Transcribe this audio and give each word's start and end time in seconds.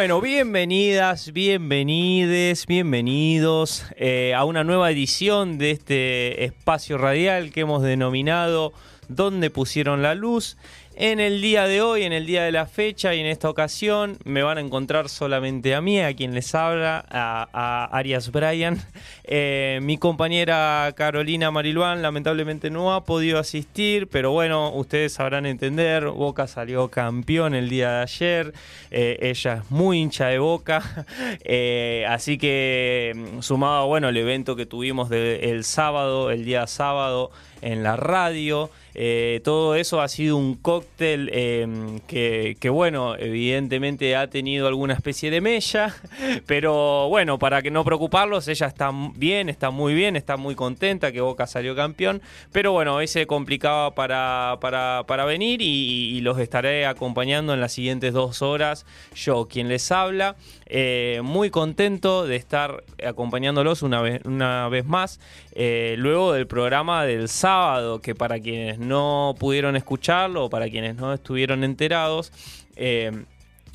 Bueno, 0.00 0.22
bienvenidas, 0.22 1.30
bienvenides, 1.30 2.64
bienvenidos 2.64 3.84
eh, 3.96 4.32
a 4.34 4.44
una 4.44 4.64
nueva 4.64 4.90
edición 4.90 5.58
de 5.58 5.72
este 5.72 6.42
espacio 6.42 6.96
radial 6.96 7.52
que 7.52 7.60
hemos 7.60 7.82
denominado 7.82 8.72
Donde 9.08 9.50
pusieron 9.50 10.00
la 10.00 10.14
luz. 10.14 10.56
En 11.02 11.18
el 11.18 11.40
día 11.40 11.66
de 11.66 11.80
hoy, 11.80 12.02
en 12.02 12.12
el 12.12 12.26
día 12.26 12.42
de 12.42 12.52
la 12.52 12.66
fecha 12.66 13.14
y 13.14 13.20
en 13.20 13.26
esta 13.26 13.48
ocasión 13.48 14.18
me 14.24 14.42
van 14.42 14.58
a 14.58 14.60
encontrar 14.60 15.08
solamente 15.08 15.74
a 15.74 15.80
mí, 15.80 15.98
a 15.98 16.14
quien 16.14 16.34
les 16.34 16.54
habla, 16.54 17.06
a, 17.08 17.88
Arias 17.90 18.30
Bryan. 18.30 18.78
Eh, 19.24 19.78
mi 19.80 19.96
compañera 19.96 20.92
Carolina 20.94 21.50
Mariluán 21.50 22.02
lamentablemente 22.02 22.68
no 22.68 22.92
ha 22.92 23.06
podido 23.06 23.38
asistir, 23.38 24.08
pero 24.08 24.32
bueno, 24.32 24.74
ustedes 24.74 25.14
sabrán 25.14 25.46
entender, 25.46 26.04
Boca 26.04 26.46
salió 26.46 26.88
campeón 26.88 27.54
el 27.54 27.70
día 27.70 27.92
de 27.92 28.02
ayer, 28.02 28.52
eh, 28.90 29.16
ella 29.22 29.62
es 29.64 29.70
muy 29.70 30.00
hincha 30.00 30.26
de 30.26 30.38
Boca, 30.38 31.06
eh, 31.44 32.04
así 32.10 32.36
que 32.36 33.14
mm, 33.16 33.40
sumado 33.40 33.86
bueno, 33.86 34.10
el 34.10 34.18
evento 34.18 34.54
que 34.54 34.66
tuvimos 34.66 35.10
el 35.10 35.64
sábado, 35.64 36.30
el 36.30 36.44
día 36.44 36.66
sábado 36.66 37.30
en 37.62 37.82
la 37.82 37.96
radio, 37.96 38.70
eh, 38.94 39.40
todo 39.44 39.74
eso 39.74 40.00
ha 40.00 40.08
sido 40.08 40.36
un 40.36 40.54
cóctel 40.54 41.30
em, 41.32 42.00
que, 42.00 42.70
bueno, 42.70 43.16
evidentemente 43.16 44.16
ha 44.16 44.28
tenido 44.28 44.66
alguna 44.66 44.94
especie 44.94 45.30
de 45.30 45.40
mella, 45.40 45.94
pero 46.46 47.08
bueno, 47.08 47.38
para 47.38 47.62
que 47.62 47.70
no 47.70 47.84
preocuparlos, 47.84 48.48
ella 48.48 48.66
está 48.66 48.90
bien, 49.14 49.48
está 49.48 49.70
muy 49.70 49.94
bien, 49.94 50.16
está 50.16 50.36
muy 50.36 50.54
contenta 50.54 51.12
que 51.12 51.20
Boca 51.20 51.46
salió 51.46 51.76
campeón, 51.76 52.20
pero 52.52 52.72
bueno, 52.72 52.96
hoy 52.96 53.06
se 53.06 53.26
complicaba 53.26 53.94
para, 53.94 54.58
para, 54.60 55.24
venir 55.24 55.60
y, 55.62 56.20
los 56.20 56.38
estaré 56.38 56.84
acompañando 56.84 57.54
en 57.54 57.60
las 57.60 57.72
siguientes 57.72 58.12
dos 58.12 58.42
horas, 58.42 58.84
yo 59.14 59.46
quien 59.48 59.68
les 59.68 59.90
habla. 59.90 60.36
Eh, 60.66 61.20
muy 61.24 61.50
contento 61.50 62.26
de 62.26 62.36
estar 62.36 62.84
acompañándolos 63.04 63.82
una 63.82 64.02
vez, 64.02 64.22
una 64.24 64.68
vez 64.68 64.84
más, 64.84 65.18
eh, 65.52 65.94
luego 65.98 66.32
del 66.32 66.46
programa 66.46 67.04
del 67.04 67.28
sábado, 67.28 68.00
que 68.00 68.14
para 68.14 68.38
quienes 68.38 68.78
no 68.80 69.34
pudieron 69.38 69.76
escucharlo 69.76 70.46
o 70.46 70.50
para 70.50 70.68
quienes 70.68 70.96
no 70.96 71.12
estuvieron 71.12 71.62
enterados, 71.64 72.32
eh, 72.76 73.24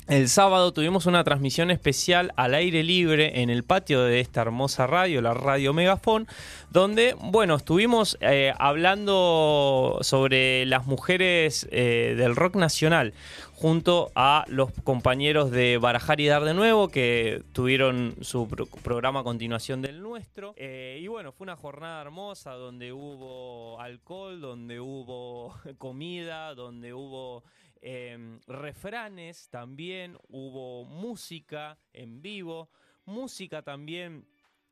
el 0.08 0.28
sábado 0.28 0.72
tuvimos 0.72 1.06
una 1.06 1.24
transmisión 1.24 1.72
especial 1.72 2.32
al 2.36 2.54
aire 2.54 2.84
libre 2.84 3.42
en 3.42 3.50
el 3.50 3.64
patio 3.64 4.02
de 4.02 4.20
esta 4.20 4.42
hermosa 4.42 4.86
radio, 4.86 5.20
la 5.20 5.34
Radio 5.34 5.72
Megafón, 5.72 6.28
donde, 6.70 7.16
bueno, 7.20 7.56
estuvimos 7.56 8.16
eh, 8.20 8.52
hablando 8.56 9.98
sobre 10.02 10.64
las 10.66 10.86
mujeres 10.86 11.66
eh, 11.72 12.14
del 12.16 12.36
rock 12.36 12.54
nacional 12.54 13.14
junto 13.56 14.12
a 14.14 14.44
los 14.48 14.70
compañeros 14.84 15.50
de 15.50 15.78
Barajar 15.78 16.20
y 16.20 16.26
Dar 16.26 16.44
de 16.44 16.54
Nuevo, 16.54 16.88
que 16.88 17.42
tuvieron 17.52 18.14
su 18.20 18.48
programa 18.84 19.20
a 19.20 19.24
continuación 19.24 19.82
del 19.82 20.00
nuestro. 20.00 20.54
Eh, 20.56 21.00
y 21.02 21.08
bueno, 21.08 21.32
fue 21.32 21.46
una 21.46 21.56
jornada 21.56 22.02
hermosa 22.02 22.52
donde 22.52 22.92
hubo 22.92 23.80
alcohol, 23.80 24.40
donde 24.40 24.78
hubo 24.78 25.54
comida, 25.78 26.54
donde 26.54 26.94
hubo 26.94 27.42
Em, 27.88 28.40
refranes 28.48 29.48
también, 29.48 30.16
hubo 30.28 30.84
música 30.84 31.78
en 31.92 32.20
vivo, 32.20 32.68
música 33.04 33.62
también 33.62 34.26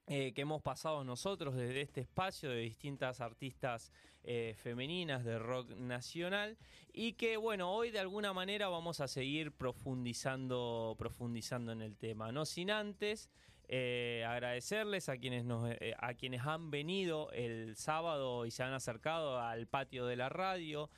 eh, 0.09 0.33
que 0.33 0.43
hemos 0.43 0.63
pasado 0.63 1.05
nosotros 1.05 1.55
desde 1.55 1.83
este 1.83 2.01
espacio 2.01 2.51
de 2.51 2.59
distintas 2.59 3.21
artistas 3.21 3.93
eh, 4.27 4.55
femeninas 4.57 5.23
de 5.23 5.39
rock 5.39 5.71
nacional 5.77 6.57
y 6.95 7.13
que 7.13 7.37
bueno, 7.37 7.71
hoy 7.71 7.91
de 7.91 7.99
alguna 7.99 8.33
manera 8.33 8.69
vamos 8.69 9.01
a 9.01 9.07
seguir 9.07 9.53
profundizando, 9.53 10.97
profundizando 10.99 11.73
en 11.73 11.83
el 11.83 11.97
tema, 11.99 12.33
no 12.33 12.47
sin 12.47 12.71
antes 12.71 13.29
eh, 13.69 14.25
agradecerles 14.27 15.11
a 15.11 15.19
quienes, 15.19 15.45
nos, 15.45 15.71
eh, 15.71 15.95
a 15.99 16.15
quienes 16.15 16.41
han 16.41 16.71
venido 16.71 17.31
el 17.33 17.77
sábado 17.77 18.47
y 18.47 18.51
se 18.51 18.63
han 18.63 18.73
acercado 18.73 19.39
al 19.41 19.67
patio 19.67 20.07
de 20.07 20.17
la 20.17 20.31
radio. 20.31 20.89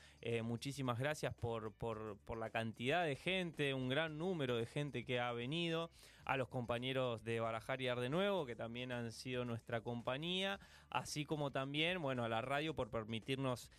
Muchísimas 0.43 0.99
gracias 0.99 1.35
por, 1.35 1.73
por, 1.73 2.19
por, 2.25 2.39
la 2.39 2.51
cantidad 2.51 3.05
de 3.05 3.15
gente, 3.15 3.75
un 3.75 3.89
gran 3.89 4.19
número 4.19 4.57
de 4.57 4.67
gente 4.67 5.05
que 5.05 5.21
ha 5.21 5.33
venido. 5.33 5.91
A 6.27 6.37
los 6.37 6.49
compañeros 6.49 7.25
de 7.25 7.41
Barajar 7.41 7.81
y 7.81 7.89
Ar 7.89 7.99
Nuevo, 8.11 8.45
que 8.45 8.55
también 8.55 8.93
han 8.93 9.13
sido 9.13 9.47
nuestra 9.47 9.81
compañía. 9.81 10.61
Así 10.91 11.25
como 11.25 11.51
también, 11.51 12.03
bueno, 12.03 12.23
a 12.25 12.29
la 12.29 12.43
radio 12.43 12.75
por 12.75 12.91
permitirnos 12.91 13.71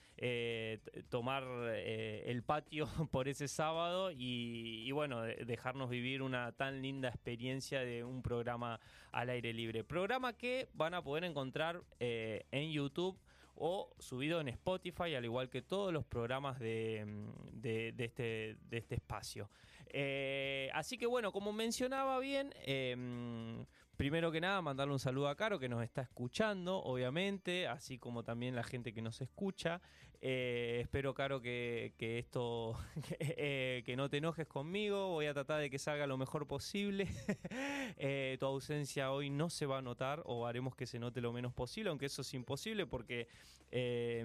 tomar 1.10 1.44
el 1.44 2.42
patio 2.42 2.88
por 3.12 3.28
ese 3.28 3.48
sábado 3.48 4.12
y, 4.12 4.90
bueno, 4.92 5.22
dejarnos 5.22 5.90
vivir 5.90 6.22
una 6.22 6.54
tan 6.54 6.82
linda 6.82 7.10
experiencia 7.10 7.82
de 7.82 8.04
un 8.04 8.24
programa 8.24 8.80
al 9.12 9.30
aire 9.30 9.54
libre. 9.54 9.84
Programa 9.84 10.34
que 10.34 10.70
van 10.74 10.94
a 10.94 11.04
poder 11.04 11.24
encontrar 11.24 11.84
eh, 12.00 12.46
en 12.52 12.72
YouTube 12.72 13.18
o 13.56 13.90
subido 13.98 14.40
en 14.40 14.50
Spotify, 14.50 15.16
al 15.16 15.26
igual 15.26 15.50
que 15.50 15.62
todos 15.62 15.92
los 15.92 16.06
programas 16.06 16.60
de, 16.60 17.04
mm, 17.06 17.66
este, 17.98 18.58
de 18.70 18.78
este, 18.78 18.96
espacio. 18.96 19.50
Eh, 19.92 20.70
así 20.74 20.98
que 20.98 21.06
bueno, 21.06 21.32
como 21.32 21.54
mencionaba 21.54 22.20
bien, 22.20 22.54
em, 22.66 23.66
primero 23.96 24.32
que 24.32 24.42
nada 24.42 24.62
mandarle 24.62 24.94
un 24.94 25.00
saludo 25.00 25.28
a 25.28 25.36
Caro 25.36 25.60
que 25.60 25.70
nos 25.70 25.84
está 25.84 26.02
escuchando, 26.02 26.78
obviamente, 26.84 27.68
así 27.68 27.98
como 27.98 28.24
también 28.24 28.56
la 28.56 28.64
gente 28.64 28.94
que 28.94 29.02
nos 29.02 29.22
escucha. 29.22 29.82
Eh, 30.20 30.80
espero, 30.82 31.14
Caro, 31.14 31.42
que, 31.42 31.94
esto, 32.00 32.78
eh, 33.20 33.84
que 33.86 33.96
no 33.96 34.10
te 34.10 34.18
enojes 34.18 34.48
conmigo. 34.48 35.10
Voy 35.10 35.28
a 35.28 35.34
tratar 35.34 35.62
de 35.62 35.70
que 35.70 35.80
salga 35.80 36.08
lo 36.08 36.18
mejor 36.18 36.48
posible. 36.48 37.08
Tu 38.40 38.46
ausencia 38.46 39.12
hoy 39.12 39.30
no 39.30 39.50
se 39.50 39.66
va 39.66 39.80
a 39.80 39.82
notar 39.82 40.22
o 40.26 40.46
haremos 40.46 40.76
que 40.76 40.86
se 40.86 41.00
note 41.00 41.22
lo 41.22 41.34
menos 41.34 41.54
posible, 41.54 41.90
aunque 41.90 42.06
eso 42.06 42.22
es 42.22 42.34
imposible 42.34 42.86
porque 42.86 43.28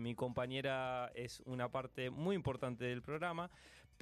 mi 0.01 0.15
compañera 0.15 1.11
es 1.15 1.41
una 1.47 1.71
parte 1.71 2.11
muy 2.11 2.37
importante 2.37 2.85
del 2.85 3.03
programa. 3.03 3.51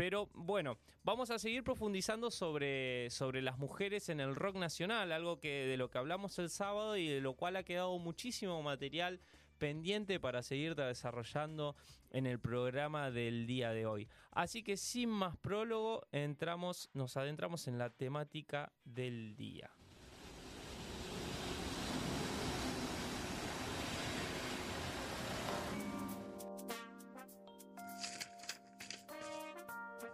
Pero 0.01 0.31
bueno, 0.33 0.79
vamos 1.05 1.31
a 1.31 1.39
seguir 1.39 1.63
profundizando 1.63 2.31
sobre, 2.31 3.11
sobre 3.11 3.43
las 3.43 3.59
mujeres 3.59 4.09
en 4.09 4.19
el 4.19 4.35
rock 4.35 4.57
nacional, 4.57 5.13
algo 5.13 5.39
que 5.39 5.67
de 5.67 5.77
lo 5.77 5.91
que 5.91 5.99
hablamos 5.99 6.39
el 6.39 6.49
sábado 6.49 6.97
y 6.97 7.07
de 7.07 7.21
lo 7.21 7.35
cual 7.35 7.57
ha 7.57 7.65
quedado 7.65 7.99
muchísimo 7.99 8.63
material 8.63 9.21
pendiente 9.59 10.19
para 10.19 10.43
seguir 10.43 10.75
desarrollando 10.75 11.77
en 12.13 12.27
el 12.27 12.41
programa 12.41 13.11
del 13.11 13.47
día 13.47 13.73
de 13.73 13.85
hoy. 13.85 14.09
Así 14.31 14.63
que 14.63 14.79
sin 14.79 15.11
más 15.11 15.37
prólogo, 15.37 16.07
entramos, 16.13 16.89
nos 16.95 17.19
adentramos 17.19 17.69
en 17.69 17.77
la 17.77 17.91
temática 17.91 18.73
del 18.87 19.37
día. 19.37 19.71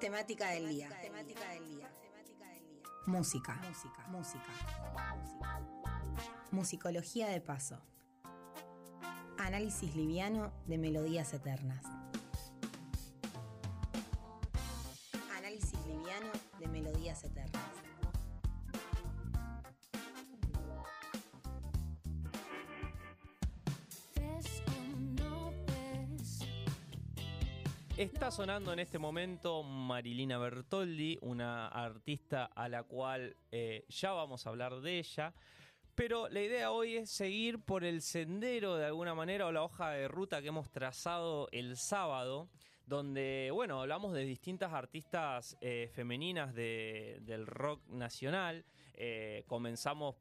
Temática 0.00 0.50
del 0.50 0.68
día. 0.68 0.90
Temática 1.00 1.48
del 1.52 1.66
día. 1.68 1.90
Música. 3.06 3.54
Música. 3.66 4.06
Música. 4.08 4.44
Musicología 6.50 7.28
de 7.28 7.40
paso. 7.40 7.80
Análisis 9.38 9.94
liviano 9.96 10.52
de 10.66 10.76
melodías 10.76 11.32
eternas. 11.32 11.84
Está 28.06 28.30
sonando 28.30 28.72
en 28.72 28.78
este 28.78 29.00
momento 29.00 29.64
Marilina 29.64 30.38
Bertoldi, 30.38 31.18
una 31.22 31.66
artista 31.66 32.44
a 32.44 32.68
la 32.68 32.84
cual 32.84 33.36
eh, 33.50 33.84
ya 33.88 34.12
vamos 34.12 34.46
a 34.46 34.50
hablar 34.50 34.80
de 34.80 35.00
ella. 35.00 35.34
Pero 35.96 36.28
la 36.28 36.40
idea 36.40 36.70
hoy 36.70 36.98
es 36.98 37.10
seguir 37.10 37.58
por 37.58 37.82
el 37.82 38.02
sendero 38.02 38.76
de 38.76 38.86
alguna 38.86 39.16
manera 39.16 39.46
o 39.46 39.52
la 39.52 39.64
hoja 39.64 39.90
de 39.90 40.06
ruta 40.06 40.40
que 40.40 40.48
hemos 40.48 40.70
trazado 40.70 41.48
el 41.50 41.76
sábado 41.76 42.48
donde, 42.86 43.50
bueno, 43.52 43.80
hablamos 43.80 44.14
de 44.14 44.24
distintas 44.24 44.72
artistas 44.72 45.56
eh, 45.60 45.90
femeninas 45.92 46.54
del 46.54 47.44
rock 47.44 47.88
nacional. 47.88 48.64
Eh, 48.94 49.42
comenzamos 49.48 50.14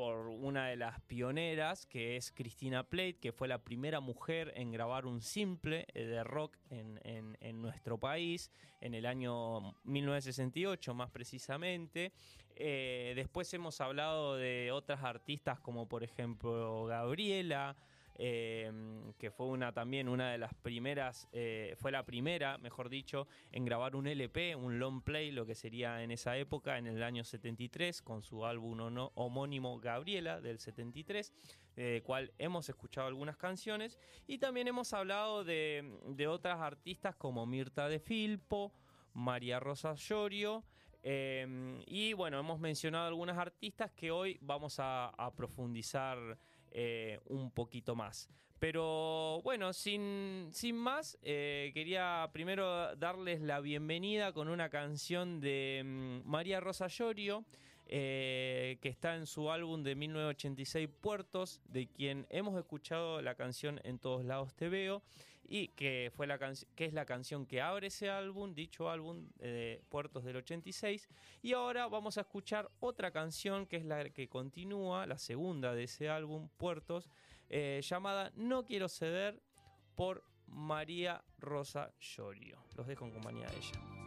por 0.00 0.28
una 0.28 0.68
de 0.68 0.76
las 0.76 0.98
pioneras, 1.02 1.84
que 1.84 2.16
es 2.16 2.32
Cristina 2.32 2.84
Plate, 2.84 3.18
que 3.20 3.32
fue 3.32 3.48
la 3.48 3.58
primera 3.58 4.00
mujer 4.00 4.50
en 4.56 4.72
grabar 4.72 5.04
un 5.04 5.20
simple 5.20 5.86
eh, 5.92 6.06
de 6.06 6.24
rock 6.24 6.56
en, 6.70 7.60
nuestro 7.60 7.98
país, 7.98 8.50
en 8.80 8.94
el 8.94 9.04
año 9.04 9.74
1968 9.84 10.94
más 10.94 11.10
precisamente. 11.10 12.12
después 12.56 13.52
hemos 13.52 13.78
hablado 13.82 14.36
de 14.36 14.72
otras 14.72 15.04
artistas 15.04 15.60
como 15.60 15.86
por 15.86 16.02
ejemplo 16.02 16.86
Gabriela, 16.86 17.76
Em, 18.22 19.14
que 19.14 19.30
fue 19.30 19.46
una 19.46 19.72
también 19.72 20.06
una 20.06 20.30
de 20.30 20.36
las 20.36 20.52
primeras, 20.52 21.26
eh, 21.32 21.74
fue 21.78 21.90
la 21.90 22.04
primera, 22.04 22.58
mejor 22.58 22.90
dicho, 22.90 23.26
en 23.50 23.64
grabar 23.64 23.96
un 23.96 24.06
LP, 24.06 24.54
un 24.56 24.78
long 24.78 25.00
play, 25.00 25.30
lo 25.30 25.46
que 25.46 25.54
sería 25.54 26.02
en 26.02 26.10
esa 26.10 26.36
época, 26.36 26.76
en 26.76 26.86
el 26.86 27.02
año 27.02 27.24
73, 27.24 28.02
con 28.02 28.22
su 28.22 28.44
álbum 28.44 28.78
homónimo 29.14 29.80
Gabriela 29.80 30.38
del 30.42 30.58
73, 30.58 31.32
del 31.74 32.02
cual 32.02 32.30
hemos 32.36 32.68
escuchado 32.68 33.06
algunas 33.06 33.38
canciones, 33.38 33.98
y 34.26 34.36
también 34.36 34.68
hemos 34.68 34.92
hablado 34.92 35.42
de, 35.42 36.26
otras 36.28 36.60
artistas 36.60 37.16
como 37.16 37.46
Mirta 37.46 37.88
de 37.88 38.00
Filpo, 38.00 38.74
María 39.14 39.60
Rosa 39.60 39.94
Llorio, 39.94 40.62
em, 41.02 41.80
y 41.86 42.12
bueno, 42.12 42.38
hemos 42.38 42.60
mencionado 42.60 43.06
algunas 43.06 43.38
artistas 43.38 43.90
que 43.92 44.10
hoy 44.10 44.36
vamos 44.42 44.76
a 44.78 45.32
profundizar 45.34 46.38
eh, 46.70 47.20
un 47.26 47.50
poquito 47.50 47.94
más. 47.94 48.28
Pero 48.58 49.40
bueno, 49.42 49.72
sin, 49.72 50.48
sin 50.52 50.76
más, 50.76 51.18
eh, 51.22 51.70
quería 51.72 52.28
primero 52.32 52.94
darles 52.96 53.40
la 53.40 53.60
bienvenida 53.60 54.32
con 54.32 54.48
una 54.48 54.68
canción 54.68 55.40
de 55.40 55.82
mm, 55.84 56.28
María 56.28 56.60
Rosa 56.60 56.86
Llorio. 56.88 57.44
Eh, 57.92 58.78
que 58.82 58.88
está 58.88 59.16
en 59.16 59.26
su 59.26 59.50
álbum 59.50 59.82
de 59.82 59.96
1986 59.96 60.88
Puertos, 61.00 61.60
de 61.64 61.88
quien 61.88 62.24
hemos 62.30 62.56
escuchado 62.56 63.20
la 63.20 63.34
canción 63.34 63.80
En 63.82 63.98
todos 63.98 64.24
lados 64.24 64.54
te 64.54 64.68
veo 64.68 65.02
y 65.50 65.68
que 65.68 66.12
fue 66.14 66.28
la 66.28 66.38
que 66.38 66.84
es 66.84 66.94
la 66.94 67.04
canción 67.04 67.44
que 67.44 67.60
abre 67.60 67.88
ese 67.88 68.08
álbum, 68.08 68.54
dicho 68.54 68.88
álbum 68.88 69.28
de 69.36 69.82
Puertos 69.88 70.24
del 70.24 70.36
86 70.36 71.08
y 71.42 71.52
ahora 71.52 71.88
vamos 71.88 72.16
a 72.18 72.20
escuchar 72.20 72.70
otra 72.78 73.10
canción 73.10 73.66
que 73.66 73.76
es 73.76 73.84
la 73.84 74.08
que 74.10 74.28
continúa, 74.28 75.06
la 75.06 75.18
segunda 75.18 75.74
de 75.74 75.84
ese 75.84 76.08
álbum 76.08 76.48
Puertos, 76.56 77.10
eh, 77.48 77.80
llamada 77.82 78.30
No 78.36 78.64
quiero 78.64 78.88
ceder 78.88 79.42
por 79.96 80.22
María 80.46 81.22
Rosa 81.38 81.92
Llorio. 81.98 82.64
Los 82.76 82.86
dejo 82.86 83.04
en 83.06 83.10
compañía 83.10 83.48
de 83.48 83.56
ella. 83.56 83.99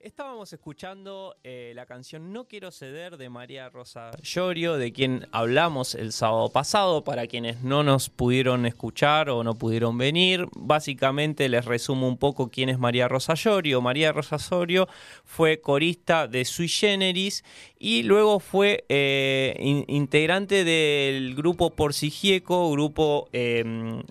Estábamos 0.00 0.50
escuchando 0.54 1.36
eh, 1.44 1.72
la 1.76 1.84
canción 1.84 2.32
No 2.32 2.48
Quiero 2.48 2.70
Ceder 2.70 3.18
de 3.18 3.28
María 3.28 3.68
Rosa 3.68 4.12
Llorio, 4.22 4.78
de 4.78 4.94
quien 4.94 5.28
hablamos 5.30 5.94
el 5.94 6.12
sábado 6.12 6.48
pasado, 6.48 7.04
para 7.04 7.26
quienes 7.26 7.60
no 7.62 7.82
nos 7.82 8.08
pudieron 8.08 8.64
escuchar 8.64 9.28
o 9.28 9.44
no 9.44 9.56
pudieron 9.56 9.98
venir. 9.98 10.46
Básicamente 10.56 11.50
les 11.50 11.66
resumo 11.66 12.08
un 12.08 12.16
poco 12.16 12.48
quién 12.48 12.70
es 12.70 12.78
María 12.78 13.08
Rosa 13.08 13.34
Llorio. 13.34 13.82
María 13.82 14.10
Rosa 14.10 14.38
Llorio 14.38 14.88
fue 15.22 15.60
corista 15.60 16.26
de 16.26 16.46
Sui 16.46 16.68
Generis 16.68 17.44
y 17.78 18.02
luego 18.02 18.40
fue 18.40 18.86
eh, 18.88 19.84
integrante 19.86 20.64
del 20.64 21.34
grupo 21.34 21.76
Porcigieco, 21.76 22.70
grupo... 22.70 23.28
Em, 23.32 24.02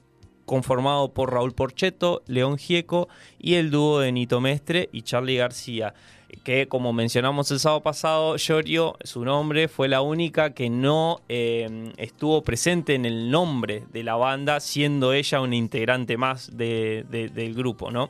conformado 0.49 1.13
por 1.13 1.31
Raúl 1.31 1.53
Porcheto, 1.53 2.23
León 2.25 2.57
Gieco 2.57 3.07
y 3.37 3.53
el 3.53 3.69
dúo 3.69 3.99
de 3.99 4.11
Nito 4.11 4.41
Mestre 4.41 4.89
y 4.91 5.03
Charlie 5.03 5.37
García 5.37 5.93
que 6.43 6.67
como 6.67 6.93
mencionamos 6.93 7.51
el 7.51 7.59
sábado 7.59 7.81
pasado, 7.81 8.35
Yorio, 8.37 8.97
su 9.03 9.25
nombre, 9.25 9.67
fue 9.67 9.87
la 9.87 10.01
única 10.01 10.53
que 10.53 10.69
no 10.69 11.21
eh, 11.29 11.91
estuvo 11.97 12.43
presente 12.43 12.95
en 12.95 13.05
el 13.05 13.31
nombre 13.31 13.83
de 13.91 14.03
la 14.03 14.15
banda, 14.15 14.59
siendo 14.59 15.13
ella 15.13 15.41
una 15.41 15.55
integrante 15.55 16.17
más 16.17 16.55
del 16.55 17.53
grupo, 17.55 17.91
¿no? 17.91 18.09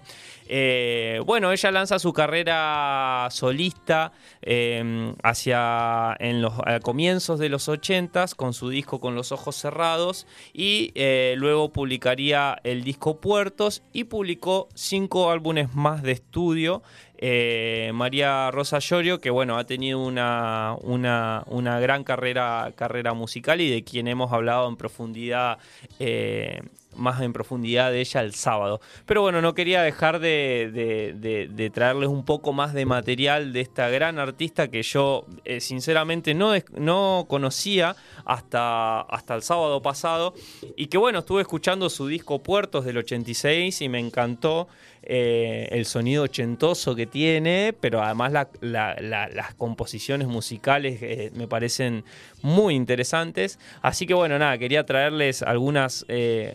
Eh, 0.51 1.21
bueno, 1.25 1.51
ella 1.51 1.71
lanza 1.71 1.99
su 1.99 2.11
carrera 2.11 3.27
solista 3.29 4.13
eh, 4.41 5.13
hacia 5.21 6.15
en 6.19 6.41
los 6.41 6.53
comienzos 6.81 7.39
de 7.39 7.49
los 7.49 7.69
80 7.69 8.25
con 8.35 8.53
su 8.53 8.69
disco 8.69 8.99
Con 8.99 9.13
los 9.13 9.31
ojos 9.31 9.55
cerrados 9.55 10.25
y 10.51 10.91
luego 11.35 11.71
publicaría 11.71 12.59
el 12.63 12.83
disco 12.83 13.19
Puertos 13.19 13.83
y 13.93 14.05
publicó 14.05 14.69
cinco 14.73 15.29
álbumes 15.29 15.75
más 15.75 16.01
de 16.01 16.13
estudio 16.13 16.81
eh, 17.21 17.91
María 17.93 18.49
Rosa 18.49 18.79
Llorio, 18.79 19.19
que 19.19 19.29
bueno, 19.29 19.57
ha 19.57 19.65
tenido 19.65 19.99
una, 19.99 20.75
una, 20.81 21.79
gran 21.81 22.05
carrera, 22.05 22.71
carrera 22.75 23.13
musical 23.13 23.59
y 23.59 23.69
de 23.69 23.83
quien 23.83 24.07
hemos 24.07 24.31
hablado 24.31 24.69
en 24.69 24.77
profundidad 24.77 25.57
eh, 25.99 26.61
más 26.95 27.21
en 27.21 27.33
profundidad 27.33 27.91
de 27.91 28.01
ella 28.01 28.21
el 28.21 28.33
sábado. 28.35 28.81
Pero 29.05 29.21
bueno, 29.21 29.41
no 29.41 29.53
quería 29.53 29.81
dejar 29.81 30.19
de, 30.19 31.71
traerles 31.73 32.09
un 32.09 32.25
poco 32.25 32.53
más 32.53 32.73
de 32.73 32.85
material 32.85 33.53
de 33.53 33.61
esta 33.61 33.89
gran 33.89 34.19
artista 34.19 34.69
que 34.69 34.83
yo 34.83 35.25
eh, 35.45 35.59
sinceramente 35.59 36.33
no, 36.33 36.53
no 36.77 37.25
conocía 37.27 37.95
hasta, 38.25 39.01
hasta 39.01 39.35
el 39.35 39.43
sábado 39.43 39.81
pasado 39.81 40.33
y 40.75 40.87
que 40.87 40.97
bueno, 40.97 41.19
estuve 41.19 41.41
escuchando 41.41 41.89
su 41.89 42.07
disco 42.07 42.39
Puertos 42.39 42.85
del 42.85 42.97
86 42.97 43.81
y 43.81 43.89
me 43.89 43.99
encantó. 43.99 44.67
Eh, 45.03 45.67
el 45.71 45.85
sonido 45.85 46.23
ochentoso 46.23 46.95
que 46.95 47.05
tiene, 47.05 47.73
pero 47.79 48.03
además 48.03 48.33
las 48.61 49.53
composiciones 49.57 50.27
musicales 50.27 51.01
eh, 51.01 51.31
me 51.33 51.47
parecen 51.47 52.03
muy 52.41 52.75
interesantes. 52.75 53.59
Así 53.81 54.05
que 54.05 54.13
bueno, 54.13 54.37
nada, 54.37 54.57
quería 54.57 54.85
traerles 54.85 55.41
algunas 55.41 56.05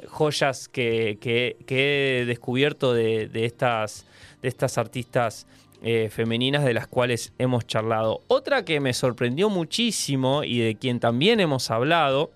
joyas 0.09 0.69
que, 0.69 1.19
he 1.69 2.25
descubierto 2.27 2.95
de, 2.95 3.29
estas, 3.45 4.07
de 4.43 4.49
estas 4.49 4.79
artistas 4.79 5.47
eh, 5.87 6.09
femeninas 6.09 6.65
de 6.65 6.73
las 6.73 6.87
cuales 6.87 7.35
hemos 7.39 7.67
charlado. 7.67 8.23
Otra 8.29 8.65
que 8.65 8.81
me 8.81 8.95
sorprendió 8.95 9.51
muchísimo 9.51 10.43
y 10.43 10.59
de 10.59 10.77
quien 10.77 10.99
también 10.99 11.41
hemos 11.41 11.71
hablado 11.71 12.31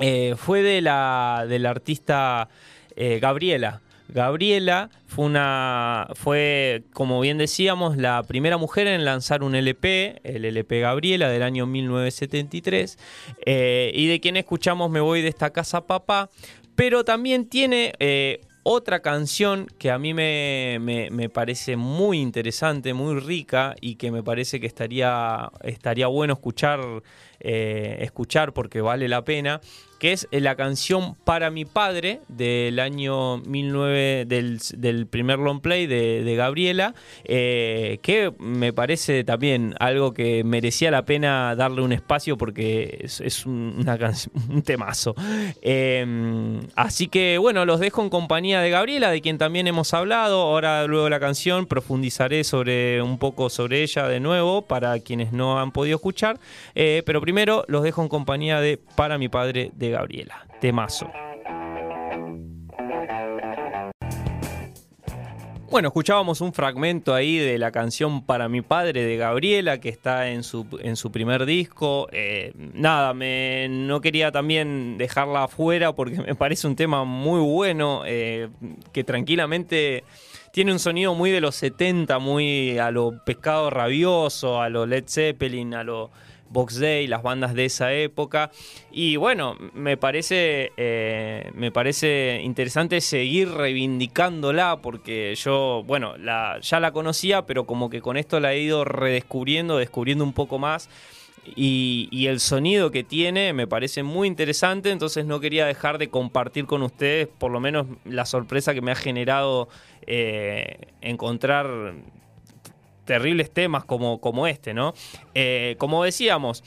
eh, 0.00 0.34
fue 0.38 0.62
de 0.62 0.80
la, 0.80 1.44
de 1.46 1.58
la 1.58 1.68
artista 1.68 2.48
eh, 2.96 3.18
Gabriela. 3.20 3.82
Gabriela 4.12 4.90
fue 5.06 5.26
una 5.26 6.08
fue 6.14 6.84
como 6.92 7.20
bien 7.20 7.38
decíamos 7.38 7.96
la 7.96 8.22
primera 8.22 8.56
mujer 8.56 8.86
en 8.86 9.04
lanzar 9.04 9.42
un 9.42 9.54
LP, 9.54 10.20
el 10.24 10.44
LP 10.44 10.80
Gabriela 10.80 11.28
del 11.28 11.42
año 11.42 11.66
1973 11.66 12.98
y 13.46 14.06
de 14.06 14.20
quien 14.20 14.36
escuchamos 14.36 14.90
Me 14.90 15.00
voy 15.00 15.22
de 15.22 15.28
esta 15.28 15.50
casa 15.50 15.86
papá, 15.86 16.30
pero 16.74 17.04
también 17.04 17.46
tiene 17.46 17.92
eh, 17.98 18.40
otra 18.62 19.00
canción 19.00 19.66
que 19.78 19.90
a 19.90 19.98
mí 19.98 20.14
me, 20.14 21.30
parece 21.32 21.76
muy 21.76 22.20
interesante, 22.20 22.94
muy 22.94 23.18
rica 23.18 23.74
y 23.80 23.96
que 23.96 24.10
me 24.10 24.22
parece 24.22 24.60
que 24.60 24.66
estaría, 24.66 25.50
estaría 25.62 26.06
bueno 26.06 26.34
escuchar, 26.34 26.80
eh, 27.40 27.98
escuchar 28.00 28.52
porque 28.52 28.80
vale 28.80 29.08
la 29.08 29.24
pena, 29.24 29.60
que 29.98 30.12
es 30.12 30.26
la 30.30 30.56
canción 30.56 31.14
Para 31.24 31.50
mi 31.50 31.66
padre 31.66 32.20
del 32.28 32.80
año 32.80 33.38
19, 33.38 34.24
del, 34.24 35.06
primer 35.06 35.38
long 35.38 35.60
play 35.60 35.86
de, 35.86 36.34
Gabriela, 36.36 36.94
eh, 37.24 37.98
que 38.02 38.32
me 38.38 38.72
parece 38.72 39.24
también 39.24 39.74
algo 39.78 40.14
que 40.14 40.42
merecía 40.42 40.90
la 40.90 41.04
pena 41.04 41.54
darle 41.54 41.82
un 41.82 41.92
espacio 41.92 42.38
porque 42.38 42.98
es, 43.02 43.44
un 43.46 44.62
temazo. 44.64 45.14
Em, 45.60 46.60
así 46.76 47.08
que 47.08 47.36
bueno, 47.36 47.66
los 47.66 47.78
dejo 47.78 48.02
en 48.02 48.08
compañía 48.08 48.60
de 48.62 48.70
Gabriela, 48.70 49.10
de 49.10 49.20
quien 49.20 49.36
también 49.36 49.66
hemos 49.66 49.92
hablado. 49.92 50.40
Ahora 50.40 50.86
luego 50.86 51.10
la 51.10 51.20
canción 51.20 51.66
profundizaré 51.66 52.44
sobre 52.44 53.02
un 53.02 53.18
poco 53.18 53.50
sobre 53.50 53.82
ella 53.82 54.08
de 54.08 54.18
nuevo 54.18 54.62
para 54.62 54.98
quienes 55.00 55.32
no 55.32 55.60
han 55.60 55.72
podido 55.72 55.96
escuchar. 55.96 56.40
Eh, 56.74 57.02
pero 57.04 57.20
primero 57.20 57.29
los 57.68 57.82
dejo 57.82 58.02
en 58.02 58.08
compañía 58.08 58.60
de 58.60 58.78
Para 58.96 59.18
mi 59.18 59.28
padre 59.28 59.70
de 59.74 59.90
Gabriela. 59.90 60.46
Temazo. 60.60 61.10
Bueno, 65.70 65.86
escuchábamos 65.86 66.40
un 66.40 66.52
fragmento 66.52 67.14
ahí 67.14 67.38
de 67.38 67.56
la 67.56 67.70
canción 67.70 68.26
Para 68.26 68.48
mi 68.48 68.60
padre 68.60 69.04
de 69.04 69.16
Gabriela, 69.16 69.78
que 69.78 69.88
está 69.88 70.30
en 70.30 70.42
su, 70.42 70.66
en 70.82 70.96
su 70.96 71.12
primer 71.12 71.46
disco. 71.46 72.08
Eh, 72.10 72.52
nada, 72.56 73.14
me, 73.14 73.68
no 73.70 74.00
quería 74.00 74.32
también 74.32 74.98
dejarla 74.98 75.44
afuera 75.44 75.94
porque 75.94 76.20
me 76.20 76.34
parece 76.34 76.66
un 76.66 76.74
tema 76.74 77.04
muy 77.04 77.40
bueno, 77.40 78.02
eh, 78.04 78.48
que 78.92 79.04
tranquilamente 79.04 80.02
tiene 80.52 80.72
un 80.72 80.80
sonido 80.80 81.14
muy 81.14 81.30
de 81.30 81.40
los 81.40 81.54
70, 81.54 82.18
muy 82.18 82.76
a 82.78 82.90
lo 82.90 83.22
pescado 83.24 83.70
rabioso, 83.70 84.60
a 84.60 84.68
lo 84.68 84.86
Led 84.86 85.04
Zeppelin, 85.06 85.74
a 85.74 85.84
lo 85.84 86.10
Box 86.50 86.78
Day, 86.78 87.06
las 87.06 87.22
bandas 87.22 87.54
de 87.54 87.64
esa 87.64 87.92
época. 87.92 88.50
Y 88.90 89.16
bueno, 89.16 89.56
me 89.72 89.96
parece, 89.96 90.72
eh, 90.76 91.50
me 91.54 91.70
parece 91.70 92.40
interesante 92.42 93.00
seguir 93.00 93.50
reivindicándola 93.50 94.80
porque 94.82 95.34
yo, 95.36 95.82
bueno, 95.86 96.16
la, 96.18 96.58
ya 96.60 96.80
la 96.80 96.92
conocía, 96.92 97.46
pero 97.46 97.64
como 97.64 97.88
que 97.88 98.02
con 98.02 98.16
esto 98.16 98.40
la 98.40 98.52
he 98.52 98.60
ido 98.60 98.84
redescubriendo, 98.84 99.78
descubriendo 99.78 100.24
un 100.24 100.32
poco 100.32 100.58
más. 100.58 100.88
Y, 101.56 102.26
el 102.26 102.38
sonido 102.38 102.90
que 102.90 103.02
tiene 103.02 103.52
me 103.52 103.66
parece 103.66 104.02
muy 104.02 104.28
interesante, 104.28 104.90
entonces 104.90 105.24
no 105.24 105.40
quería 105.40 105.66
dejar 105.66 105.98
de 105.98 106.08
compartir 106.08 106.66
con 106.66 106.82
ustedes 106.82 107.28
por 107.28 107.50
lo 107.50 107.60
menos 107.60 107.86
la 108.04 108.26
sorpresa 108.26 108.74
que 108.74 108.82
me 108.82 108.92
ha 108.92 108.94
generado 108.94 109.68
eh, 110.06 110.88
encontrar 111.00 111.94
terribles 113.10 113.50
temas 113.50 113.84
como, 113.84 114.20
como 114.20 114.46
este, 114.46 114.72
¿no? 114.72 114.94
Eh, 115.34 115.74
como 115.78 116.04
decíamos, 116.04 116.62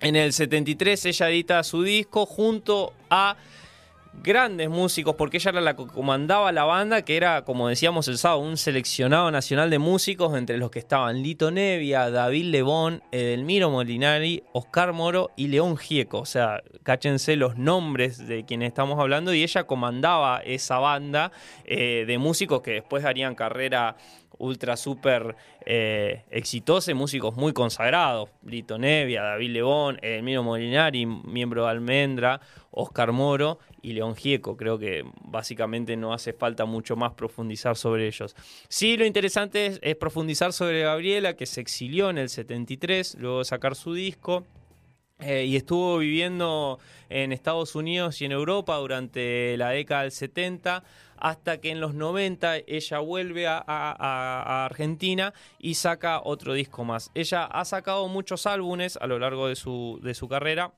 en 0.00 0.16
el 0.16 0.32
73 0.32 1.06
ella 1.06 1.30
edita 1.30 1.62
su 1.62 1.84
disco 1.84 2.26
junto 2.26 2.92
a 3.08 3.36
grandes 4.24 4.68
músicos, 4.68 5.14
porque 5.14 5.36
ella 5.36 5.50
era 5.52 5.60
la 5.60 5.76
que 5.76 5.86
comandaba 5.86 6.50
la 6.50 6.64
banda, 6.64 7.02
que 7.02 7.16
era, 7.16 7.44
como 7.44 7.68
decíamos 7.68 8.08
el 8.08 8.18
sábado, 8.18 8.40
un 8.40 8.56
seleccionado 8.56 9.30
nacional 9.30 9.70
de 9.70 9.78
músicos, 9.78 10.36
entre 10.36 10.58
los 10.58 10.72
que 10.72 10.80
estaban 10.80 11.22
Lito 11.22 11.52
Nevia, 11.52 12.10
David 12.10 12.46
Lebón, 12.46 13.04
Edelmiro 13.12 13.70
Molinari, 13.70 14.42
Oscar 14.52 14.92
Moro 14.92 15.30
y 15.36 15.46
León 15.46 15.76
Gieco. 15.76 16.18
O 16.18 16.26
sea, 16.26 16.64
cáchense 16.82 17.36
los 17.36 17.56
nombres 17.56 18.26
de 18.26 18.44
quienes 18.44 18.66
estamos 18.66 18.98
hablando, 18.98 19.32
y 19.32 19.44
ella 19.44 19.64
comandaba 19.64 20.40
esa 20.44 20.80
banda 20.80 21.30
eh, 21.64 22.04
de 22.08 22.18
músicos 22.18 22.60
que 22.62 22.72
después 22.72 23.04
harían 23.04 23.36
carrera 23.36 23.96
ultra 24.38 24.76
super 24.76 25.36
eh, 25.66 26.24
exitosa, 26.30 26.94
músicos 26.94 27.36
muy 27.36 27.52
consagrados, 27.52 28.30
Lito 28.44 28.78
Nevia, 28.78 29.22
David 29.22 29.50
Lebón, 29.50 29.98
Edelmiro 30.02 30.42
Molinari, 30.42 31.06
miembro 31.06 31.64
de 31.64 31.70
Almendra, 31.70 32.40
Oscar 32.70 33.12
Moro 33.12 33.58
y 33.82 33.92
León 33.92 34.16
Gieco. 34.16 34.56
Creo 34.56 34.78
que 34.78 35.04
básicamente 35.22 35.96
no 35.96 36.12
hace 36.12 36.32
falta 36.32 36.64
mucho 36.64 36.96
más 36.96 37.12
profundizar 37.12 37.76
sobre 37.76 38.06
ellos. 38.06 38.34
Sí, 38.68 38.96
lo 38.96 39.04
interesante 39.04 39.78
es, 39.82 39.96
profundizar 39.96 40.52
sobre 40.52 40.82
Gabriela, 40.82 41.34
que 41.34 41.46
se 41.46 41.60
exilió 41.60 42.10
en 42.10 42.18
el 42.18 42.28
73, 42.28 43.16
luego 43.18 43.38
de 43.40 43.44
sacar 43.44 43.74
su 43.74 43.94
disco. 43.94 44.44
Eh, 45.22 45.44
y 45.44 45.56
estuvo 45.56 45.98
viviendo 45.98 46.78
en 47.10 47.32
Estados 47.32 47.74
Unidos 47.74 48.22
y 48.22 48.24
en 48.24 48.32
Europa 48.32 48.76
durante 48.76 49.54
la 49.58 49.68
década 49.68 50.02
del 50.02 50.12
70 50.12 50.82
hasta 51.20 51.60
que 51.60 51.70
en 51.70 51.80
los 51.80 51.94
90 51.94 52.56
ella 52.66 52.98
vuelve 52.98 53.46
a, 53.46 54.64
Argentina 54.64 55.32
y 55.58 55.74
saca 55.74 56.20
otro 56.24 56.54
disco 56.54 56.84
más. 56.84 57.10
Ella 57.14 57.44
ha 57.44 57.64
sacado 57.64 58.08
muchos 58.08 58.46
álbumes 58.46 58.96
a 58.96 59.06
lo 59.06 59.18
largo 59.18 59.48
de 59.48 59.56
su, 59.56 60.00
de 60.02 60.14
su 60.14 60.28
carrera 60.28 60.72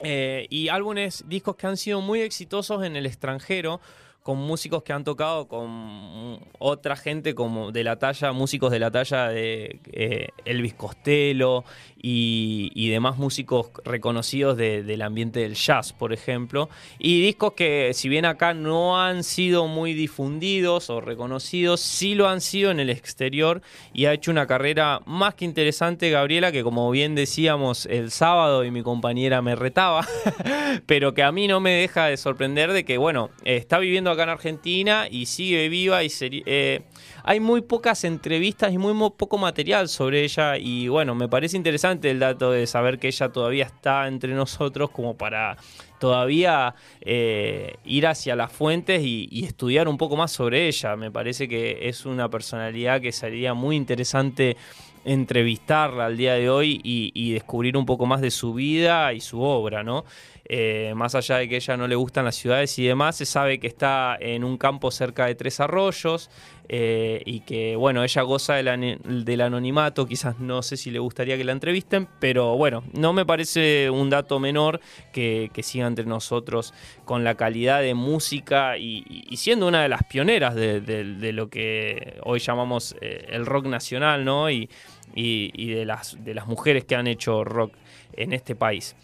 eh, 0.00 0.46
y 0.50 0.68
álbumes, 0.68 1.24
discos 1.26 1.56
que 1.56 1.66
han 1.66 1.76
sido 1.76 2.00
muy 2.00 2.20
exitosos 2.20 2.84
en 2.84 2.96
el 2.96 3.06
extranjero 3.06 3.80
con 4.22 4.38
músicos 4.38 4.82
que 4.82 4.92
han 4.92 5.04
tocado 5.04 5.48
con 5.48 6.38
otra 6.58 6.96
gente 6.96 7.34
como 7.34 7.72
de 7.72 7.82
la 7.82 7.98
talla, 7.98 8.32
músicos 8.32 8.70
de 8.70 8.78
la 8.78 8.90
talla 8.90 9.28
de 9.28 9.80
eh, 9.92 10.28
Elvis 10.44 10.74
Costello 10.74 11.64
y, 12.00 12.88
demás 12.88 13.18
músicos 13.18 13.70
reconocidos 13.84 14.56
del 14.56 15.02
ambiente 15.02 15.40
del 15.40 15.54
jazz, 15.54 15.92
por 15.92 16.12
ejemplo. 16.12 16.68
Y 16.98 17.20
discos 17.20 17.52
que 17.52 17.92
si 17.94 18.08
bien 18.08 18.24
acá 18.24 18.54
no 18.54 19.00
han 19.00 19.24
sido 19.24 19.66
muy 19.66 19.92
difundidos 19.92 20.90
o 20.90 21.00
reconocidos, 21.00 21.80
sí 21.80 22.14
lo 22.14 22.28
han 22.28 22.40
sido 22.40 22.70
en 22.70 22.80
el 22.80 22.90
exterior 22.90 23.62
y 23.92 24.06
ha 24.06 24.12
hecho 24.12 24.30
una 24.30 24.46
carrera 24.46 25.00
más 25.06 25.34
que 25.34 25.44
interesante 25.44 26.10
Gabriela, 26.10 26.50
que 26.50 26.62
como 26.62 26.90
bien 26.90 27.14
decíamos 27.14 27.86
el 27.86 28.10
sábado 28.10 28.64
y 28.64 28.70
mi 28.70 28.82
compañera 28.82 29.42
me 29.42 29.54
retaba, 29.54 30.06
pero 30.86 31.14
que 31.14 31.22
a 31.22 31.32
mí 31.32 31.46
no 31.46 31.60
me 31.60 31.72
deja 31.72 32.06
de 32.06 32.16
sorprender 32.16 32.72
de 32.72 32.84
que, 32.84 32.98
bueno, 32.98 33.30
está 33.44 33.78
viviendo 33.78 34.10
en 34.22 34.28
Argentina 34.30 35.06
y 35.10 35.26
sigue 35.26 35.68
viva 35.68 36.02
y 36.04 36.10
eh, 36.20 36.82
hay 37.24 37.40
muy 37.40 37.62
pocas 37.62 38.04
entrevistas 38.04 38.72
y 38.72 38.78
muy, 38.78 38.94
poco 39.10 39.38
material 39.38 39.88
sobre 39.88 40.24
ella 40.24 40.56
y 40.58 40.88
bueno, 40.88 41.14
me 41.14 41.28
parece 41.28 41.56
interesante 41.56 42.10
el 42.10 42.18
dato 42.18 42.50
de 42.50 42.66
saber 42.66 42.98
que 42.98 43.08
ella 43.08 43.28
todavía 43.30 43.64
está 43.64 44.06
entre 44.08 44.34
nosotros 44.34 44.90
como 44.90 45.16
para 45.16 45.56
todavía 45.98 46.74
eh, 47.00 47.76
ir 47.84 48.06
hacia 48.06 48.36
las 48.36 48.52
fuentes 48.52 49.02
y, 49.02 49.44
estudiar 49.44 49.88
un 49.88 49.98
poco 49.98 50.16
más 50.16 50.30
sobre 50.32 50.68
ella. 50.68 50.96
Me 50.96 51.10
parece 51.10 51.48
que 51.48 51.88
es 51.88 52.06
una 52.06 52.28
personalidad 52.28 53.00
que 53.00 53.12
sería 53.12 53.54
muy 53.54 53.76
interesante 53.76 54.56
entrevistarla 55.04 56.06
al 56.06 56.16
día 56.16 56.34
de 56.34 56.50
hoy 56.50 56.80
y, 56.82 57.10
y, 57.14 57.32
descubrir 57.32 57.76
un 57.76 57.86
poco 57.86 58.06
más 58.06 58.20
de 58.20 58.30
su 58.30 58.52
vida 58.54 59.12
y 59.12 59.20
su 59.20 59.40
obra, 59.40 59.82
¿no? 59.82 60.04
Eh, 60.50 60.94
más 60.96 61.14
allá 61.14 61.36
de 61.36 61.48
que 61.48 61.56
ella 61.56 61.76
no 61.76 61.86
le 61.86 61.94
gustan 61.94 62.24
las 62.24 62.36
ciudades 62.36 62.78
y 62.78 62.86
demás, 62.86 63.16
se 63.16 63.26
sabe 63.26 63.60
que 63.60 63.66
está 63.66 64.16
en 64.18 64.44
un 64.44 64.56
campo 64.56 64.90
cerca 64.90 65.26
de 65.26 65.34
Tres 65.34 65.60
Arroyos 65.60 66.30
eh, 66.70 67.22
y 67.26 67.40
que, 67.40 67.76
bueno, 67.76 68.02
ella 68.02 68.22
goza 68.22 68.54
del, 68.54 69.40
anonimato, 69.42 70.06
quizás 70.06 70.38
no 70.38 70.62
sé 70.62 70.78
si 70.78 70.90
le 70.90 71.00
gustaría 71.00 71.36
que 71.36 71.44
la 71.44 71.52
entrevisten, 71.52 72.08
pero 72.18 72.56
bueno, 72.56 72.82
no 72.94 73.12
me 73.12 73.26
parece 73.26 73.90
un 73.90 74.08
dato 74.08 74.40
menor 74.40 74.80
que, 75.12 75.50
siga 75.62 75.86
entre 75.86 76.06
nosotros 76.06 76.72
con 77.04 77.24
la 77.24 77.34
calidad 77.34 77.82
de 77.82 77.92
música 77.92 78.78
y, 78.78 79.04
siendo 79.36 79.68
una 79.68 79.82
de 79.82 79.90
las 79.90 80.04
pioneras 80.04 80.54
de, 80.54 81.32
lo 81.34 81.50
que 81.50 82.18
hoy 82.24 82.38
llamamos 82.38 82.96
eh, 83.02 83.26
el 83.28 83.44
rock 83.44 83.66
nacional, 83.66 84.24
¿no? 84.24 84.50
Y, 84.50 84.70
y 85.14 85.70
de, 85.72 85.84
las, 85.84 86.16
de 86.24 86.32
las 86.32 86.46
mujeres 86.46 86.84
que 86.84 86.94
han 86.94 87.06
hecho 87.06 87.44
rock 87.44 87.74
en 88.12 88.32
este 88.32 88.54
país. 88.54 88.96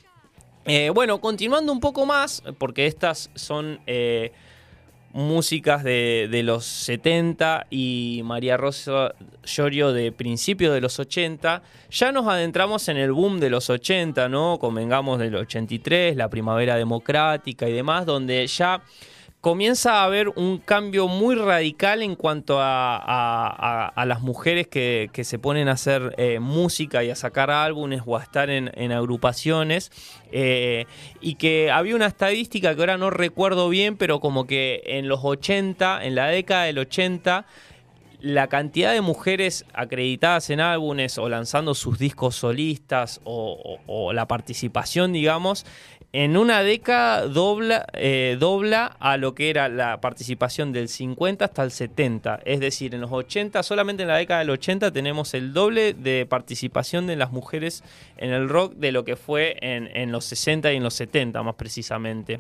Eh, 0.67 0.91
bueno, 0.91 1.21
continuando 1.21 1.73
un 1.73 1.81
poco 1.81 2.07
más, 2.07 2.43
porque 2.57 2.87
estas 2.87 3.31
son 3.35 3.81
eh, 3.87 4.33
músicas 5.13 5.85
de, 5.85 6.41
los 6.43 6.65
70 6.65 7.67
y 7.69 8.23
María 8.25 8.57
Rosa 8.57 9.15
Llorio 9.45 9.93
de 9.93 10.11
principios 10.11 10.73
de 10.73 10.81
los 10.81 10.99
80, 10.99 11.63
ya 11.91 12.13
nos 12.13 12.27
adentramos 12.27 12.89
en 12.89 12.97
el 12.97 13.13
boom 13.13 13.41
de 13.41 13.51
los 13.51 13.69
80, 13.69 14.31
¿no? 14.31 14.59
Convengamos 14.59 15.19
del 15.19 15.35
83, 15.37 16.17
la 16.17 16.31
primavera 16.31 16.77
democrática 16.77 17.69
y 17.69 17.73
demás, 17.73 18.07
donde 18.07 18.47
ya 18.47 18.83
comienza 19.45 20.01
a 20.01 20.05
haber 20.05 20.31
un 20.31 20.57
cambio 20.57 21.07
muy 21.07 21.35
radical 21.35 22.01
en 22.01 22.17
cuanto 22.17 22.57
a, 22.61 23.93
las 24.07 24.23
mujeres 24.23 24.69
que, 24.69 25.11
se 25.23 25.39
ponen 25.39 25.69
a 25.69 25.73
hacer 25.73 26.15
eh, 26.17 26.41
música 26.41 27.05
y 27.05 27.11
a 27.11 27.15
sacar 27.15 27.51
álbumes 27.51 28.01
o 28.07 28.17
a 28.17 28.23
estar 28.23 28.49
en, 28.49 28.93
agrupaciones. 28.93 29.93
Eh, 30.33 30.87
y 31.21 31.35
que 31.35 31.71
había 31.71 31.95
una 31.95 32.07
estadística 32.07 32.75
que 32.75 32.81
ahora 32.81 32.97
no 32.97 33.11
recuerdo 33.11 33.69
bien, 33.69 33.99
pero 33.99 34.19
como 34.19 34.47
que 34.47 34.83
en 34.87 35.09
los 35.09 35.21
80, 35.23 36.07
en 36.07 36.15
la 36.15 36.29
década 36.29 36.65
del 36.65 36.79
80, 36.79 37.45
la 38.21 38.47
cantidad 38.47 38.95
de 38.95 39.03
mujeres 39.03 39.67
acreditadas 39.75 40.49
en 40.49 40.61
álbumes 40.61 41.19
o 41.19 41.29
lanzando 41.29 41.75
sus 41.75 41.99
discos 41.99 42.37
solistas 42.37 43.21
o 43.27 44.11
la 44.15 44.27
participación, 44.27 45.13
digamos, 45.13 45.67
en 46.17 46.37
una 46.37 46.63
década 46.63 47.27
dobla, 47.27 47.87
eh, 47.93 48.37
dobla 48.39 48.97
a 49.01 49.17
lo 49.17 49.35
que 49.35 49.51
era 49.51 49.69
la 49.69 50.01
participación 50.01 50.71
del 50.71 50.89
50 50.89 51.45
hasta 51.45 51.65
el 51.65 51.73
70. 51.73 52.39
Es 52.45 52.61
decir, 52.61 52.95
en 52.95 53.01
los 53.01 53.11
80, 53.11 53.61
solamente 53.65 54.05
en 54.05 54.09
la 54.09 54.19
década 54.19 54.39
del 54.39 54.51
80 54.51 54.93
tenemos 54.93 55.35
el 55.35 55.53
doble 55.53 55.93
de 55.93 56.25
participación 56.25 57.09
de 57.09 57.17
las 57.17 57.33
mujeres 57.33 57.83
en 58.17 58.31
el 58.31 58.49
rock 58.49 58.75
de 58.75 58.93
lo 58.93 59.05
que 59.05 59.17
fue 59.17 59.57
en, 59.61 60.13
los 60.13 60.25
60 60.27 60.73
y 60.73 60.77
en 60.77 60.85
los 60.85 60.95
70 60.95 61.43
más 61.43 61.57
precisamente. 61.57 62.39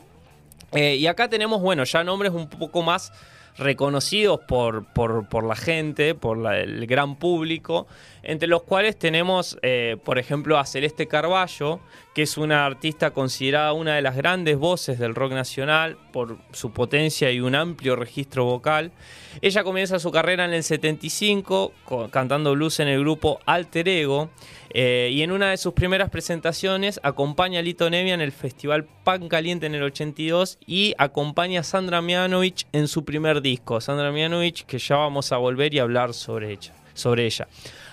Eh, 0.70 0.94
y 0.94 1.08
acá 1.08 1.28
tenemos, 1.28 1.60
bueno, 1.60 1.82
ya 1.82 2.04
nombres 2.04 2.30
un 2.30 2.48
poco 2.48 2.80
más 2.80 3.12
reconocidos 3.56 4.40
por, 4.40 4.84
por, 4.92 5.44
la 5.44 5.56
gente, 5.56 6.14
por 6.14 6.52
el 6.54 6.86
gran 6.86 7.16
público, 7.16 7.86
entre 8.22 8.48
los 8.48 8.62
cuales 8.62 8.98
tenemos, 8.98 9.58
eh, 9.62 9.96
por 10.04 10.18
ejemplo, 10.18 10.58
a 10.58 10.66
Celeste 10.66 11.06
Carballo, 11.06 11.80
que 12.14 12.22
es 12.22 12.36
una 12.36 12.64
artista 12.64 13.12
considerada 13.12 13.72
una 13.72 13.96
de 13.96 14.02
las 14.02 14.16
grandes 14.16 14.58
voces 14.58 14.98
del 14.98 15.14
rock 15.14 15.32
nacional 15.32 15.96
por 16.12 16.38
su 16.52 16.72
potencia 16.72 17.30
y 17.30 17.40
un 17.40 17.54
amplio 17.54 17.96
registro 17.96 18.44
vocal. 18.44 18.92
Ella 19.40 19.64
comienza 19.64 19.98
su 19.98 20.10
carrera 20.10 20.44
en 20.44 20.52
el 20.52 20.62
75 20.62 21.72
cantando 22.10 22.52
blues 22.52 22.80
en 22.80 22.88
el 22.88 23.00
grupo 23.00 23.40
Alter 23.46 23.88
Ego 23.88 24.30
eh, 24.76 25.10
y 25.12 25.22
en 25.22 25.30
una 25.30 25.50
de 25.50 25.56
sus 25.56 25.72
primeras 25.72 26.10
presentaciones 26.10 26.98
acompaña 27.04 27.60
a 27.60 27.62
Lito 27.62 27.88
Nevia 27.88 28.12
en 28.12 28.20
el 28.20 28.32
festival 28.32 28.88
Pan 29.04 29.28
Caliente 29.28 29.66
en 29.66 29.76
el 29.76 29.84
82 29.84 30.58
y 30.66 30.94
acompaña 30.98 31.60
a 31.60 31.62
Sandra 31.62 32.02
Mianovich 32.02 32.66
en 32.72 32.88
su 32.88 33.04
primer 33.04 33.40
disco. 33.40 33.80
Sandra 33.80 34.10
Mianovich, 34.10 34.66
que 34.66 34.80
ya 34.80 34.96
vamos 34.96 35.30
a 35.30 35.36
volver 35.36 35.72
y 35.74 35.78
hablar 35.78 36.12
sobre 36.12 36.50
ella. 36.50 36.74
Sobre 36.92 37.24
ella. 37.24 37.46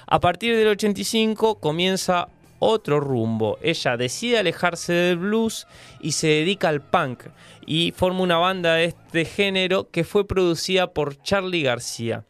A 0.08 0.20
partir 0.20 0.58
del 0.58 0.70
85 0.70 1.60
comienza 1.60 2.30
otro 2.58 3.00
rumbo. 3.00 3.60
Ella 3.62 3.96
decide 3.96 4.40
alejarse 4.40 4.92
del 4.92 5.18
blues 5.18 5.68
y 6.00 6.14
se 6.14 6.28
dedica 6.28 6.70
al 6.70 6.82
punk 6.82 7.26
y 7.64 7.94
forma 7.96 8.22
una 8.22 8.38
banda 8.38 8.74
de 8.74 8.86
este 8.86 9.26
género 9.26 9.88
que 9.92 10.04
fue 10.04 10.28
producida 10.28 10.94
por 10.94 11.22
Charlie 11.22 11.62
García. 11.62 12.26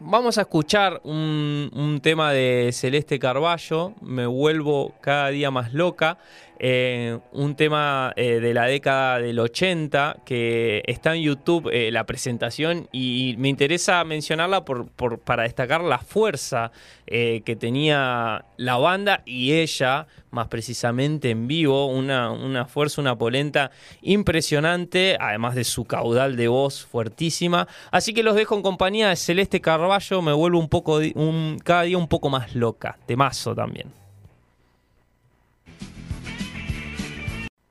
Vamos 0.00 0.38
a 0.38 0.42
escuchar 0.42 1.00
un, 1.04 1.70
un 1.74 2.00
tema 2.00 2.32
de 2.32 2.70
Celeste 2.72 3.18
Carballo, 3.18 3.92
Me 4.00 4.26
vuelvo 4.26 4.94
cada 5.00 5.28
día 5.28 5.50
más 5.50 5.72
loca. 5.72 6.18
Eh, 6.58 7.18
un 7.32 7.54
tema 7.54 8.14
eh, 8.16 8.40
de 8.40 8.54
la 8.54 8.64
década 8.64 9.18
del 9.18 9.38
80 9.38 10.22
que 10.24 10.82
está 10.86 11.14
en 11.14 11.22
YouTube 11.22 11.68
eh, 11.70 11.90
la 11.92 12.04
presentación 12.06 12.88
y 12.92 13.34
me 13.36 13.50
interesa 13.50 14.02
mencionarla 14.04 14.64
por, 14.64 14.88
para 15.18 15.42
destacar 15.42 15.82
la 15.82 15.98
fuerza 15.98 16.72
que 17.06 17.56
tenía 17.56 18.44
la 18.56 18.76
banda 18.78 19.22
y 19.24 19.52
ella 19.52 20.08
más 20.30 20.48
precisamente 20.48 21.30
en 21.30 21.46
vivo, 21.46 21.86
una, 21.86 22.64
fuerza, 22.64 23.00
una 23.00 23.16
polenta 23.16 23.70
impresionante, 24.02 25.16
además 25.20 25.54
de 25.54 25.62
su 25.62 25.84
caudal 25.84 26.36
de 26.36 26.48
voz 26.48 26.84
fuertísima. 26.84 27.68
Así 27.92 28.12
que 28.12 28.24
los 28.24 28.34
dejo 28.34 28.56
en 28.56 28.62
compañía 28.62 29.10
de 29.10 29.16
Celeste 29.16 29.60
Carballo, 29.60 30.20
me 30.20 30.32
vuelvo 30.32 30.58
un 30.58 30.68
poco, 30.68 31.00
cada 31.62 31.82
día 31.82 31.96
un 31.96 32.08
poco 32.08 32.28
más 32.28 32.56
loca, 32.56 32.98
de 33.06 33.16
mazo 33.16 33.54
también. 33.54 34.05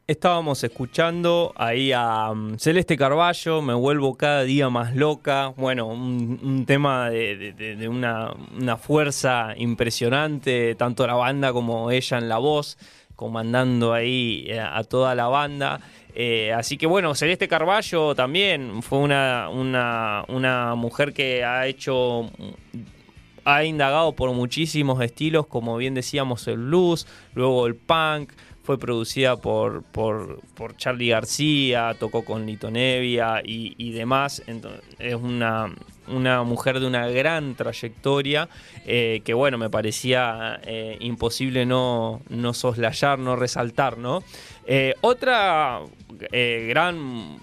Estábamos 0.07 0.63
escuchando 0.63 1.51
ahí 1.55 1.91
a 1.91 2.29
um, 2.29 2.59
Celeste 2.59 2.95
Carballo, 2.95 3.63
Me 3.63 3.73
vuelvo 3.73 4.13
cada 4.13 4.43
día 4.43 4.69
más 4.69 4.95
loca. 4.95 5.51
Bueno, 5.57 5.87
un, 5.87 6.63
tema 6.67 7.09
de, 7.09 7.87
una, 7.89 8.77
fuerza 8.77 9.55
impresionante, 9.57 10.75
tanto 10.75 11.07
la 11.07 11.15
banda 11.15 11.51
como 11.53 11.89
ella 11.89 12.19
en 12.19 12.29
la 12.29 12.37
voz, 12.37 12.77
comandando 13.15 13.93
ahí 13.93 14.45
eh, 14.47 14.59
a, 14.59 14.83
toda 14.83 15.15
la 15.15 15.25
banda. 15.25 15.79
Eh, 16.13 16.53
así 16.53 16.77
que 16.77 16.85
bueno, 16.85 17.15
Celeste 17.15 17.47
Carballo 17.47 18.13
también 18.13 18.83
fue 18.83 18.99
una, 18.99 19.49
una 19.49 20.75
mujer 20.75 21.13
que 21.13 21.43
ha 21.43 21.65
hecho 21.65 22.29
ha 23.45 23.63
indagado 23.63 24.13
por 24.13 24.31
muchísimos 24.33 25.01
estilos, 25.01 25.45
como 25.45 25.77
bien 25.77 25.93
decíamos 25.93 26.47
el 26.47 26.57
blues, 26.57 27.07
luego 27.35 27.67
el 27.67 27.75
punk, 27.75 28.31
fue 28.65 28.79
producida 28.79 29.35
por, 29.37 29.83
por, 29.83 30.41
Charlie 30.75 31.09
García, 31.09 31.95
tocó 31.99 32.25
con 32.25 32.47
Lito 32.47 32.71
Nevia 32.71 33.41
y, 33.43 33.91
demás. 33.91 34.41
Entonces, 34.47 34.81
es 34.97 35.13
una, 35.13 35.71
una, 36.07 36.41
mujer 36.41 36.79
de 36.79 36.87
una 36.87 37.07
gran 37.07 37.53
trayectoria 37.53 38.49
eh, 38.85 39.21
que, 39.23 39.35
bueno, 39.35 39.59
me 39.59 39.69
parecía 39.69 40.59
eh, 40.63 40.97
imposible 40.99 41.67
no, 41.67 42.21
no 42.29 42.53
soslayar, 42.53 43.19
no 43.19 43.35
resaltar, 43.35 43.99
¿no? 43.99 44.23
Eh, 44.65 44.95
otra 45.01 45.81
gran, 46.19 47.37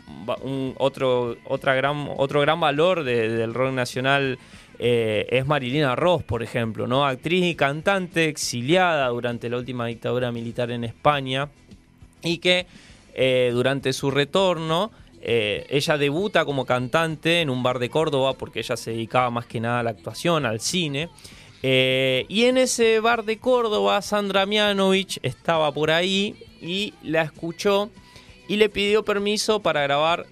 otro, 0.76 1.36
otra 1.44 1.74
gran, 1.74 2.08
otro 2.16 2.40
gran 2.40 2.58
valor 2.58 3.04
del 3.04 3.54
rock 3.54 3.72
nacional 3.72 4.38
eh, 4.84 5.28
es 5.30 5.46
Marilina 5.46 5.94
Ross, 5.94 6.24
por 6.24 6.42
ejemplo, 6.42 6.88
¿no? 6.88 7.06
Actriz 7.06 7.44
y 7.44 7.54
cantante 7.54 8.26
exiliada 8.26 9.06
durante 9.10 9.48
la 9.48 9.58
última 9.58 9.86
dictadura 9.86 10.32
militar 10.32 10.72
en 10.72 10.82
España 10.82 11.48
y 12.20 12.38
que 12.38 12.66
eh, 13.14 13.50
durante 13.52 13.92
su 13.92 14.10
retorno 14.10 14.90
eh, 15.20 15.66
ella 15.70 15.96
debuta 15.98 16.44
como 16.44 16.66
cantante 16.66 17.42
en 17.42 17.50
un 17.50 17.62
bar 17.62 17.78
de 17.78 17.90
Córdoba 17.90 18.32
porque 18.32 18.58
ella 18.58 18.76
se 18.76 18.90
dedicaba 18.90 19.30
más 19.30 19.46
que 19.46 19.60
nada 19.60 19.78
a 19.78 19.82
la 19.84 19.90
actuación, 19.90 20.46
al 20.46 20.58
cine. 20.58 21.10
y 21.62 22.44
en 22.46 22.58
ese 22.58 22.98
bar 22.98 23.24
de 23.24 23.38
Córdoba, 23.38 24.02
Sandra 24.02 24.46
Mianovich 24.46 25.20
estaba 25.22 25.70
por 25.70 25.92
ahí 25.92 26.34
y 26.60 26.92
la 27.04 27.22
escuchó 27.22 27.88
y 28.48 28.56
le 28.56 28.68
pidió 28.68 29.04
permiso 29.04 29.60
para 29.60 29.82
grabar 29.82 30.26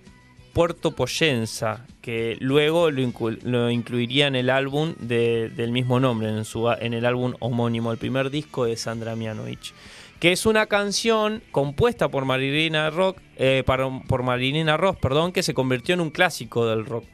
Puerto 0.52 0.92
Poyenza, 0.92 1.86
que 2.02 2.36
luego 2.40 2.90
lo, 2.90 3.70
incluiría 3.70 4.26
en 4.26 4.36
el 4.36 4.50
álbum 4.50 4.94
del 4.98 5.72
mismo 5.72 6.00
nombre, 6.00 6.28
en, 6.28 6.94
el 6.94 7.06
álbum 7.06 7.34
homónimo, 7.40 7.92
el 7.92 7.98
primer 7.98 8.30
disco 8.30 8.64
de 8.64 8.76
Sandra 8.76 9.16
Mianovich, 9.16 9.72
que 10.18 10.32
es 10.32 10.46
una 10.46 10.66
canción 10.66 11.42
compuesta 11.50 12.08
por 12.08 12.24
Marilina 12.24 12.90
Rock, 12.90 13.18
eh, 13.36 13.64
por 14.06 14.22
Marilina 14.22 14.76
Ross, 14.76 14.96
perdón, 14.96 15.32
que 15.32 15.42
se 15.42 15.54
convirtió 15.54 15.94
en 15.94 16.00
un 16.00 16.10
clásico 16.10 16.66
del 16.66 16.84
rock. 16.84 17.04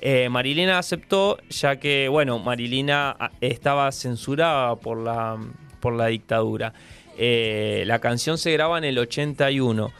Eh, 0.00 0.28
Marilina 0.28 0.78
aceptó, 0.78 1.38
ya 1.48 1.76
que, 1.76 2.08
bueno, 2.08 2.38
Marilina 2.38 3.16
ah, 3.18 3.30
estaba 3.40 3.90
censurada 3.90 4.76
por 4.76 4.98
la, 4.98 5.38
por 5.80 5.94
la 5.94 6.06
dictadura. 6.08 6.74
Eh, 7.16 7.84
la 7.86 8.00
canción 8.00 8.38
se 8.38 8.52
graba 8.52 8.78
en 8.78 8.84
el 8.84 8.98
81. 8.98 9.92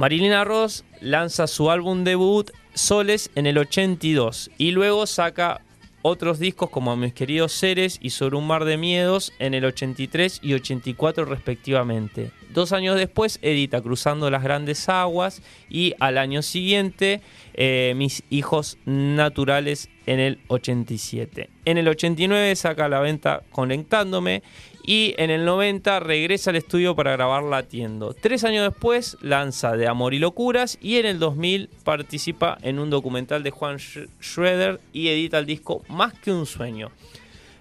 Marilina 0.00 0.44
Ross 0.44 0.86
lanza 1.02 1.46
su 1.46 1.70
álbum 1.70 2.04
debut 2.04 2.50
Soles 2.72 3.30
en 3.34 3.44
el 3.44 3.58
82 3.58 4.50
y 4.56 4.70
luego 4.70 5.06
saca 5.06 5.60
otros 6.00 6.38
discos 6.38 6.70
como 6.70 6.96
Mis 6.96 7.12
queridos 7.12 7.52
seres 7.52 7.98
y 8.00 8.08
Sobre 8.08 8.38
un 8.38 8.46
mar 8.46 8.64
de 8.64 8.78
miedos 8.78 9.34
en 9.38 9.52
el 9.52 9.66
83 9.66 10.40
y 10.42 10.54
84 10.54 11.26
respectivamente. 11.26 12.30
Dos 12.48 12.72
años 12.72 12.96
después 12.96 13.38
edita 13.42 13.82
Cruzando 13.82 14.30
las 14.30 14.42
grandes 14.42 14.88
aguas 14.88 15.42
y 15.68 15.92
al 16.00 16.16
año 16.16 16.40
siguiente 16.40 17.20
eh, 17.52 17.92
Mis 17.94 18.22
hijos 18.30 18.78
naturales 18.86 19.90
en 20.06 20.18
el 20.18 20.40
87. 20.48 21.50
En 21.66 21.76
el 21.76 21.86
89 21.86 22.56
saca 22.56 22.88
la 22.88 23.00
venta 23.00 23.42
Conectándome 23.52 24.42
y 24.90 25.14
en 25.18 25.30
el 25.30 25.44
90 25.44 26.00
regresa 26.00 26.50
al 26.50 26.56
estudio 26.56 26.96
para 26.96 27.12
grabar 27.12 27.44
Latiendo. 27.44 28.12
Tres 28.12 28.42
años 28.42 28.64
después 28.64 29.16
lanza 29.20 29.76
De 29.76 29.86
Amor 29.86 30.14
y 30.14 30.18
Locuras 30.18 30.78
y 30.80 30.96
en 30.96 31.06
el 31.06 31.20
2000 31.20 31.70
participa 31.84 32.58
en 32.62 32.80
un 32.80 32.90
documental 32.90 33.44
de 33.44 33.52
Juan 33.52 33.78
Schroeder 33.78 34.80
y 34.92 35.06
edita 35.06 35.38
el 35.38 35.46
disco 35.46 35.84
Más 35.86 36.14
que 36.14 36.32
un 36.32 36.44
sueño. 36.44 36.90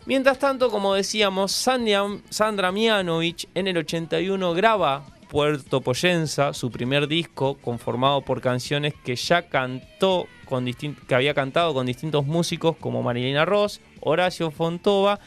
Mientras 0.08 0.40
tanto, 0.40 0.72
como 0.72 0.96
decíamos, 0.96 1.52
Sandra 1.52 2.72
Mianovich 2.72 3.48
en 3.54 3.68
el 3.68 3.78
81 3.78 4.54
graba 4.56 5.06
Puerto 5.30 5.82
Poyenza, 5.82 6.56
su 6.56 6.72
primer 6.72 7.08
disco 7.08 7.60
conformado 7.62 8.22
por 8.22 8.42
canciones 8.42 8.96
que 9.06 9.16
ya 9.16 9.44
cantó 9.44 10.26
con 10.46 10.66
que 10.66 11.14
había 11.14 11.36
cantado 11.36 11.76
con 11.76 11.86
distintos 11.86 12.26
músicos 12.26 12.76
como 12.78 13.04
Marilina 13.04 13.46
Ross, 13.46 13.82
Horacio 14.02 14.50
Fontova 14.50 15.20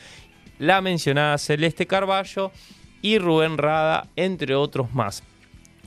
la 0.63 0.81
mencionada 0.81 1.39
Celeste 1.39 1.89
Carballo 1.89 2.53
y 3.03 3.19
Rubén 3.19 3.59
Rada, 3.59 4.07
entre 4.15 4.55
otros 4.55 4.95
más. 4.95 5.25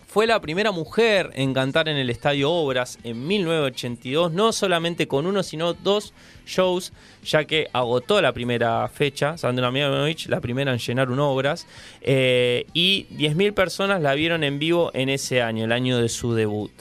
Fue 0.06 0.28
la 0.28 0.42
primera 0.42 0.74
mujer 0.74 1.32
en 1.34 1.54
cantar 1.54 1.88
en 1.88 1.96
el 1.96 2.10
Estadio 2.10 2.52
Obras 2.52 3.00
en 3.06 3.26
1982, 3.26 4.34
no 4.34 4.52
solamente 4.52 5.08
con 5.08 5.28
uno, 5.28 5.44
sino 5.44 5.74
dos 5.74 6.14
shows, 6.46 6.92
ya 7.24 7.46
que 7.46 7.70
agotó 7.72 8.22
la 8.22 8.34
primera 8.34 8.86
fecha, 8.90 9.38
Sandra 9.38 9.72
Mianovich, 9.72 10.28
la 10.28 10.42
primera 10.42 10.74
en 10.74 10.80
llenar 10.80 11.10
un 11.10 11.20
Obras, 11.20 11.68
eh, 12.02 12.66
y 12.74 13.06
10.000 13.12 13.54
personas 13.54 14.02
la 14.02 14.14
vieron 14.14 14.44
en 14.44 14.60
vivo 14.60 14.92
en 14.94 15.08
ese 15.08 15.42
año, 15.42 15.64
el 15.64 15.72
año 15.72 16.00
de 16.00 16.10
su 16.10 16.34
debut. 16.34 16.72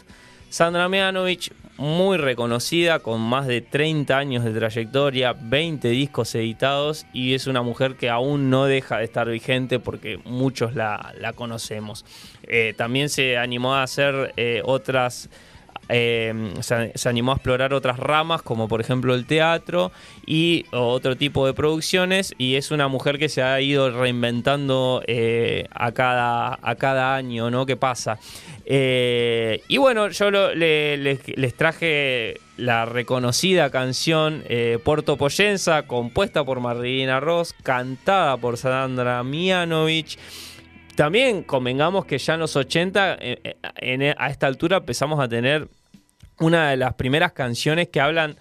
Sandra 0.50 0.88
Mianovich 0.88 1.52
muy 1.76 2.18
reconocida, 2.18 3.00
con 3.00 3.20
más 3.20 3.46
de 3.46 3.60
30 3.60 4.16
años 4.16 4.44
de 4.44 4.52
trayectoria, 4.52 5.32
20 5.32 5.88
discos 5.88 6.34
editados 6.34 7.06
y 7.12 7.34
es 7.34 7.46
una 7.46 7.62
mujer 7.62 7.96
que 7.96 8.10
aún 8.10 8.50
no 8.50 8.66
deja 8.66 8.98
de 8.98 9.04
estar 9.04 9.28
vigente 9.28 9.78
porque 9.78 10.18
muchos 10.24 10.74
la, 10.74 11.14
conocemos. 11.34 12.04
Eh, 12.44 12.74
también 12.76 13.08
se 13.08 13.36
animó 13.38 13.74
a 13.74 13.82
hacer 13.82 14.32
eh, 14.36 14.62
otras... 14.64 15.28
Eh, 15.88 16.54
se, 16.60 17.08
animó 17.08 17.32
a 17.32 17.34
explorar 17.34 17.74
otras 17.74 17.98
ramas 17.98 18.42
como 18.42 18.68
por 18.68 18.80
ejemplo 18.80 19.14
el 19.14 19.26
teatro 19.26 19.92
y 20.24 20.64
otro 20.70 21.16
tipo 21.16 21.46
de 21.46 21.52
producciones 21.52 22.34
y 22.38 22.54
es 22.54 22.70
una 22.70 22.88
mujer 22.88 23.18
que 23.18 23.28
se 23.28 23.42
ha 23.42 23.60
ido 23.60 23.90
reinventando 23.90 25.02
a, 25.70 25.92
cada, 25.92 26.58
a 26.62 26.74
cada 26.76 27.14
año 27.14 27.50
¿no? 27.50 27.66
que 27.66 27.76
pasa 27.76 28.18
eh, 28.66 29.62
y 29.68 29.76
bueno, 29.76 30.08
yo 30.08 30.30
les, 30.30 31.54
traje 31.56 32.40
la 32.56 32.86
reconocida 32.86 33.70
canción 33.70 34.42
eh, 34.48 34.78
Poyenza, 34.82 35.82
compuesta 35.82 36.44
por 36.44 36.60
Marilina 36.60 37.20
Ross, 37.20 37.54
cantada 37.62 38.36
por 38.36 38.56
Sandra 38.56 39.22
Mianovich. 39.22 40.18
También 40.96 41.42
convengamos 41.42 42.04
que 42.04 42.18
ya 42.18 42.34
en 42.34 42.40
los 42.40 42.54
80, 42.56 43.18
eh, 43.20 44.14
a 44.16 44.30
esta 44.30 44.46
altura 44.46 44.78
empezamos 44.78 45.20
a 45.20 45.28
tener 45.28 45.68
una 46.40 46.70
de 46.70 46.76
las 46.76 46.94
primeras 46.94 47.32
canciones 47.32 47.88
que 47.88 48.00
hablan 48.00 48.36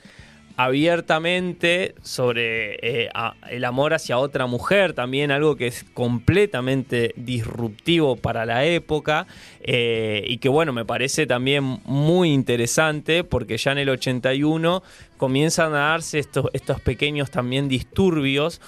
abiertamente 0.56 1.96
sobre 2.04 2.76
eh, 2.82 3.10
el 3.50 3.66
amor 3.66 3.94
hacia 3.94 4.20
otra 4.20 4.46
mujer, 4.46 4.94
también 4.94 5.32
algo 5.32 5.56
que 5.56 5.68
es 5.68 5.84
completamente 5.94 7.14
disruptivo 7.18 8.16
para 8.16 8.46
la 8.46 8.64
época 8.66 9.26
eh, 9.62 10.24
y 10.28 10.38
que 10.38 10.50
bueno, 10.50 10.72
me 10.72 10.86
parece 10.86 11.26
también 11.26 11.80
muy 11.86 12.32
interesante 12.32 13.24
porque 13.24 13.58
ya 13.58 13.72
en 13.72 13.80
el 13.80 13.90
81 13.90 14.84
comienzan 15.18 15.74
a 15.74 15.90
darse 15.90 16.20
estos, 16.20 16.48
estos 16.54 16.80
pequeños 16.82 17.32
también 17.32 17.68
disturbios 17.68 18.62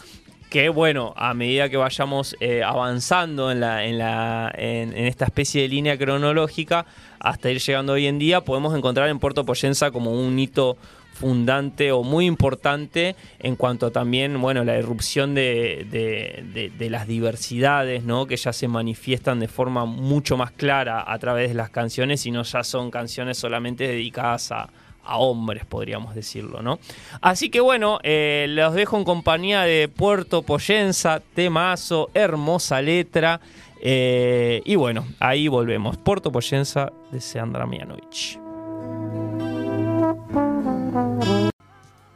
que 0.55 0.69
bueno, 0.69 1.13
a 1.17 1.33
medida 1.33 1.67
que 1.67 1.75
vayamos 1.75 2.37
eh, 2.39 2.63
avanzando 2.63 3.51
en, 3.51 3.59
la, 3.59 3.83
en, 3.83 3.97
la, 3.97 4.49
en, 4.57 4.93
esta 4.95 5.25
especie 5.25 5.63
de 5.63 5.67
línea 5.67 5.97
cronológica, 5.97 6.85
hasta 7.19 7.51
ir 7.51 7.59
llegando 7.59 7.91
hoy 7.91 8.07
en 8.07 8.19
día, 8.19 8.39
podemos 8.39 8.73
encontrar 8.73 9.09
en 9.09 9.19
Puerto 9.19 9.43
Poyenza 9.43 9.91
como 9.91 10.13
un 10.13 10.39
hito 10.39 10.77
fundante 11.13 11.91
o 11.91 12.03
muy 12.03 12.25
importante 12.25 13.17
en 13.39 13.57
cuanto 13.57 13.91
también, 13.91 14.39
bueno, 14.39 14.63
la 14.63 14.77
irrupción 14.77 15.35
de, 15.35 15.85
de, 15.91 16.89
las 16.89 17.05
diversidades, 17.05 18.05
¿no? 18.05 18.25
Que 18.25 18.37
ya 18.37 18.53
se 18.53 18.69
manifiestan 18.69 19.41
de 19.41 19.49
forma 19.49 19.83
mucho 19.83 20.37
más 20.37 20.51
clara 20.51 21.03
a 21.05 21.19
través 21.19 21.49
de 21.49 21.55
las 21.55 21.69
canciones 21.69 22.25
y 22.25 22.31
no 22.31 22.43
ya 22.43 22.63
son 22.63 22.91
canciones 22.91 23.37
solamente 23.37 23.85
dedicadas 23.89 24.53
a, 24.53 24.69
hombres, 25.07 25.65
podríamos 25.65 26.15
decirlo, 26.15 26.61
¿no? 26.61 26.79
Así 27.21 27.49
que 27.49 27.59
bueno, 27.59 27.99
eh, 28.03 28.47
los 28.49 28.73
dejo 28.73 28.97
en 28.97 29.03
compañía 29.03 29.61
de 29.63 29.87
Puerto 29.87 30.41
Poyenza, 30.41 31.21
temazo, 31.33 32.09
hermosa 32.13 32.81
letra. 32.81 33.39
Eh, 33.81 34.61
y 34.65 34.75
bueno, 34.75 35.05
ahí 35.19 35.47
volvemos. 35.47 35.97
Puerto 35.97 36.31
Poyenza 36.31 36.91
de 37.11 37.21
Seandra 37.21 37.65
Mianovich. 37.65 38.39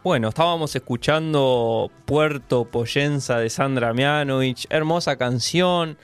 Bueno, 0.01 0.29
estábamos 0.29 0.73
escuchando 0.75 1.91
Puerto 2.05 2.63
Poyenza 2.65 3.37
de 3.37 3.49
Sandra 3.49 3.93
Mianovich, 3.93 4.65
hermosa 4.69 5.17
canción, 5.17 5.97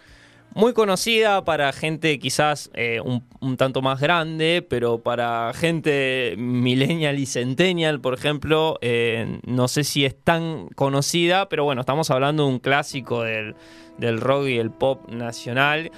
muy 0.55 0.73
conocida 0.73 1.43
para 1.43 1.71
gente 1.73 2.17
quizás 2.17 2.71
eh, 2.73 3.01
un, 3.01 3.57
tanto 3.57 3.81
más 3.81 3.99
grande, 3.99 4.65
pero 4.67 4.99
para 4.99 5.51
gente 5.53 6.33
millennial 6.37 7.19
y 7.19 7.25
centennial, 7.25 7.99
por 7.99 8.13
ejemplo, 8.13 8.79
eh, 8.81 9.39
no 9.45 9.67
sé 9.67 9.83
si 9.83 10.05
es 10.05 10.15
tan 10.15 10.69
conocida, 10.69 11.49
pero 11.49 11.65
bueno, 11.65 11.81
estamos 11.81 12.09
hablando 12.09 12.43
de 12.43 12.49
un 12.49 12.59
clásico 12.59 13.23
del, 13.23 13.55
del 13.97 14.21
rock 14.21 14.47
y 14.47 14.57
el 14.57 14.71
pop 14.71 15.07
nacional 15.09 15.91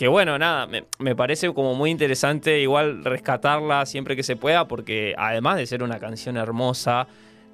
que 0.00 0.08
bueno, 0.08 0.38
nada, 0.38 0.66
me, 0.66 1.14
parece 1.14 1.52
como 1.52 1.74
muy 1.74 1.90
interesante 1.90 2.58
igual 2.58 3.04
rescatarla 3.04 3.84
siempre 3.84 4.16
que 4.16 4.22
se 4.22 4.34
pueda, 4.34 4.66
porque 4.66 5.14
además 5.18 5.58
de 5.58 5.66
ser 5.66 5.82
una 5.82 5.98
canción 5.98 6.38
hermosa, 6.38 7.06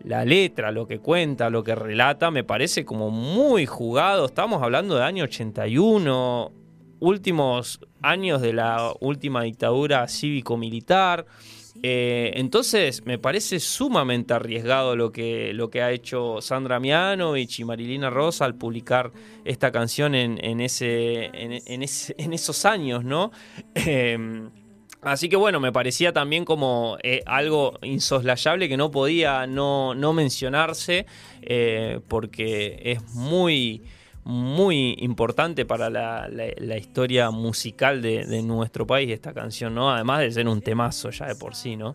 la 0.04 0.24
letra, 0.24 0.70
lo 0.70 0.86
que 0.86 0.98
cuenta, 0.98 1.50
lo 1.50 1.64
que 1.64 1.74
relata, 1.74 2.30
me 2.30 2.44
parece 2.44 2.84
como 2.84 3.10
muy 3.10 3.66
jugado. 3.66 4.26
Estamos 4.26 4.62
hablando 4.62 4.96
de 4.96 5.02
año 5.02 5.24
81, 5.24 6.52
últimos 7.00 7.80
años 8.02 8.40
de 8.40 8.52
la 8.52 8.92
última 9.00 9.42
dictadura 9.42 10.06
cívico-militar. 10.08 11.26
Eh, 11.82 12.32
entonces 12.36 13.04
me 13.04 13.18
parece 13.18 13.60
sumamente 13.60 14.32
arriesgado 14.32 14.96
lo 14.96 15.12
que, 15.12 15.52
lo 15.52 15.68
que 15.68 15.82
ha 15.82 15.92
hecho 15.92 16.40
Sandra 16.40 16.80
Mianovich 16.80 17.60
y 17.60 17.64
Marilina 17.64 18.08
Rosa 18.08 18.44
al 18.44 18.54
publicar 18.54 19.12
esta 19.44 19.70
canción 19.72 20.14
en, 20.14 20.60
ese, 20.60 21.30
en, 21.34 21.82
esos 22.32 22.64
años, 22.64 23.04
¿no? 23.04 23.30
Em, 23.74 24.50
así 25.06 25.28
que 25.28 25.36
bueno, 25.36 25.60
me 25.60 25.72
parecía 25.72 26.12
también 26.12 26.44
como 26.44 26.98
eh, 27.02 27.22
algo 27.26 27.78
insoslayable 27.82 28.68
que 28.68 28.76
no 28.76 28.90
podía 28.90 29.46
no, 29.46 29.94
no 29.94 30.12
mencionarse 30.12 31.06
eh, 31.42 32.00
porque 32.08 32.80
es 32.82 33.14
muy 33.14 33.82
muy 34.24 34.96
importante 34.98 35.64
para 35.64 35.88
la, 35.88 36.76
historia 36.76 37.30
musical 37.30 38.02
de, 38.02 38.42
nuestro 38.42 38.84
país, 38.84 39.08
esta 39.12 39.32
canción, 39.32 39.72
¿no? 39.72 39.92
Además 39.92 40.18
de 40.18 40.32
ser 40.32 40.48
un 40.48 40.62
temazo 40.62 41.10
ya 41.10 41.26
de 41.26 41.36
por 41.36 41.54
sí, 41.54 41.76
¿no? 41.76 41.94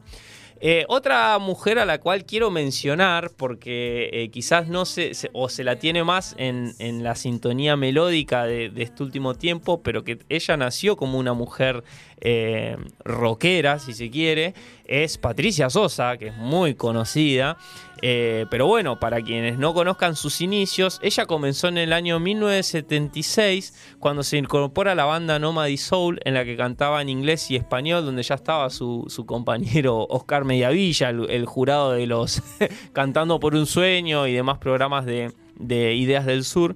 Eh, 0.64 0.86
otra 0.90 1.40
mujer 1.40 1.80
a 1.80 1.86
la 1.86 2.00
cual 2.00 2.24
quiero 2.24 2.52
mencionar, 2.52 3.32
porque 3.36 4.12
eh, 4.14 4.30
quizás 4.30 4.68
no 4.68 4.86
se, 4.86 5.12
o 5.34 5.50
se 5.50 5.64
la 5.64 5.78
tiene 5.78 6.04
más 6.04 6.36
en, 6.38 6.72
la 7.04 7.16
sintonía 7.16 7.76
melódica 7.76 8.46
de, 8.46 8.72
este 8.76 9.02
último 9.02 9.34
tiempo, 9.34 9.82
pero 9.82 10.04
que 10.04 10.20
ella 10.30 10.58
nació 10.58 10.98
como 10.98 11.18
una 11.18 11.34
mujer 11.34 11.84
eh, 12.20 12.78
rockera, 13.04 13.80
si 13.80 13.94
se 13.94 14.12
quiere, 14.12 14.54
es 14.86 15.18
Patricia 15.18 15.68
Sosa, 15.72 16.18
que 16.18 16.28
es 16.28 16.38
muy 16.38 16.76
conocida. 16.76 17.58
Eh, 18.02 18.46
pero 18.50 18.66
bueno, 18.66 19.00
para 19.00 19.22
quienes 19.22 19.60
no 19.60 19.74
conozcan 19.74 20.16
sus 20.16 20.42
inicios, 20.42 21.00
ella 21.04 21.26
comenzó 21.28 21.68
en 21.68 21.78
el 21.78 21.94
año 21.94 22.20
1976 22.20 23.96
cuando 24.00 24.24
se 24.24 24.38
incorpora 24.38 24.94
a 24.94 24.96
la 24.96 25.06
banda 25.06 25.38
Nomady 25.38 25.78
Soul 25.78 26.20
en 26.26 26.34
la 26.34 26.44
que 26.44 26.58
cantaba 26.58 27.02
en 27.02 27.10
inglés 27.10 27.52
y 27.52 27.56
español, 27.56 28.04
donde 28.04 28.24
ya 28.24 28.36
estaba 28.36 28.70
su, 28.70 29.06
compañero 29.28 30.08
Oscar 30.10 30.46
Mediavilla, 30.46 31.10
el, 31.10 31.46
jurado 31.46 31.92
de 31.92 32.08
los 32.08 32.42
Cantando 32.94 33.40
por 33.40 33.56
un 33.56 33.66
Sueño 33.66 34.28
y 34.28 34.34
demás 34.34 34.58
programas 34.58 35.06
de, 35.06 35.32
de 35.56 35.94
Ideas 35.94 36.26
del 36.26 36.44
Sur. 36.44 36.76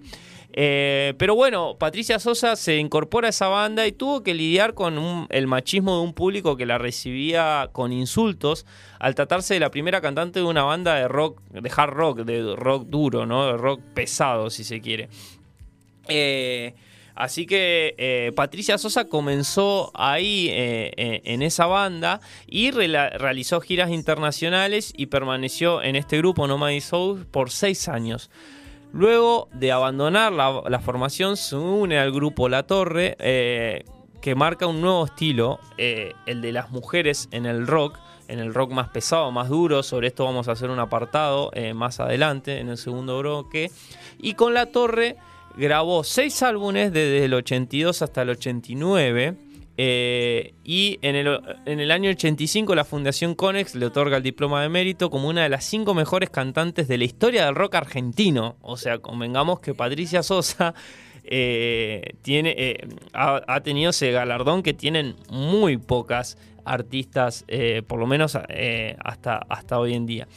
Eh, 0.57 1.15
pero 1.17 1.35
bueno, 1.35 1.75
Patricia 1.77 2.17
Sosa 2.17 2.55
se 2.55 2.77
incorpora 2.77 3.27
a 3.27 3.29
esa 3.31 3.49
banda 3.49 3.85
y 3.85 3.91
tuvo 3.91 4.23
que 4.23 4.33
lidiar 4.33 4.73
con 4.73 5.27
el 5.29 5.47
machismo 5.47 5.97
de 5.97 6.03
un 6.03 6.13
público 6.13 6.55
que 6.55 6.65
la 6.65 6.77
recibía 6.77 7.69
con 7.73 7.91
insultos 7.91 8.65
al 8.97 9.15
tratarse 9.15 9.55
de 9.55 9.59
la 9.59 9.69
primera 9.69 9.99
cantante 9.99 10.39
de 10.39 10.45
una 10.45 10.63
banda 10.63 10.95
de 10.95 11.09
rock, 11.09 11.41
de 11.49 11.69
hard 11.75 11.91
rock, 11.91 12.19
de 12.19 12.55
rock 12.55 12.85
duro, 12.85 13.25
¿no? 13.25 13.47
De 13.47 13.57
rock 13.57 13.81
pesado, 13.93 14.49
si 14.49 14.63
se 14.63 14.79
quiere. 14.79 15.09
Eh, 16.07 16.73
así 17.15 17.45
que 17.45 17.93
eh, 17.97 18.31
Patricia 18.33 18.77
Sosa 18.77 19.09
comenzó 19.09 19.91
ahí 19.93 20.47
en 20.53 21.41
esa 21.41 21.65
banda 21.65 22.21
y 22.47 22.71
realizó 22.71 23.59
giras 23.59 23.91
internacionales 23.91 24.93
y 24.95 25.07
permaneció 25.07 25.83
en 25.83 25.97
este 25.97 26.17
grupo 26.17 26.47
Nomad 26.47 26.79
Soul 26.79 27.25
por 27.25 27.51
seis 27.51 27.89
años. 27.89 28.29
Luego 28.95 29.49
de 29.51 29.73
abandonar 29.73 30.31
la, 30.31 30.79
formación, 30.79 31.35
se 31.35 31.57
une 31.57 31.99
al 31.99 32.13
grupo 32.13 32.47
La 32.47 32.63
Torre, 32.63 33.17
eh, 33.19 33.83
que 34.21 34.35
marca 34.35 34.67
un 34.67 34.79
nuevo 34.79 35.03
estilo, 35.03 35.59
eh, 35.77 36.13
el 36.25 36.41
de 36.41 36.53
las 36.53 36.71
mujeres 36.71 37.27
en 37.31 37.45
el 37.45 37.67
rock, 37.67 37.99
en 38.29 38.39
el 38.39 38.53
rock 38.53 38.71
más 38.71 38.87
pesado, 38.87 39.29
más 39.33 39.49
duro. 39.49 39.83
Sobre 39.83 40.07
esto 40.07 40.23
vamos 40.23 40.47
a 40.47 40.53
hacer 40.53 40.69
un 40.69 40.79
apartado 40.79 41.51
eh, 41.55 41.73
más 41.73 41.99
adelante, 41.99 42.61
en 42.61 42.69
el 42.69 42.77
segundo 42.77 43.19
bloque. 43.19 43.69
Y 44.17 44.35
con 44.35 44.53
La 44.53 44.67
Torre 44.67 45.17
grabó 45.57 46.05
seis 46.05 46.41
álbumes 46.41 46.93
desde 46.93 47.25
el 47.25 47.33
82 47.33 48.01
hasta 48.01 48.21
el 48.21 48.29
89 48.29 49.35
eh, 49.77 50.53
y 50.63 50.99
en 51.01 51.15
el, 51.15 51.39
en 51.65 51.79
el, 51.79 51.91
año 51.91 52.09
85 52.09 52.75
la 52.75 52.85
Fundación 52.85 53.35
Conex 53.35 53.75
le 53.75 53.85
otorga 53.85 54.17
el 54.17 54.23
diploma 54.23 54.61
de 54.61 54.69
mérito 54.69 55.09
como 55.09 55.27
una 55.27 55.43
de 55.43 55.49
las 55.49 55.65
cinco 55.65 55.93
mejores 55.93 56.29
cantantes 56.29 56.87
de 56.87 56.97
la 56.97 57.03
historia 57.03 57.45
del 57.45 57.55
rock 57.55 57.75
argentino. 57.75 58.55
O 58.61 58.77
sea, 58.77 58.99
convengamos 58.99 59.59
que 59.59 59.73
Patricia 59.73 60.23
Sosa 60.23 60.73
eh, 61.23 62.15
tiene, 62.21 62.55
eh, 62.57 62.87
ha, 63.13 63.59
tenido 63.61 63.89
ese 63.89 64.11
galardón 64.11 64.63
que 64.63 64.73
tienen 64.73 65.15
muy 65.29 65.77
pocas 65.77 66.37
artistas, 66.63 67.45
por 67.85 67.99
lo 67.99 68.07
menos 68.07 68.35
hasta, 68.35 69.37
hasta 69.37 69.79
hoy 69.79 69.93
en 69.93 70.05
día. 70.07 70.27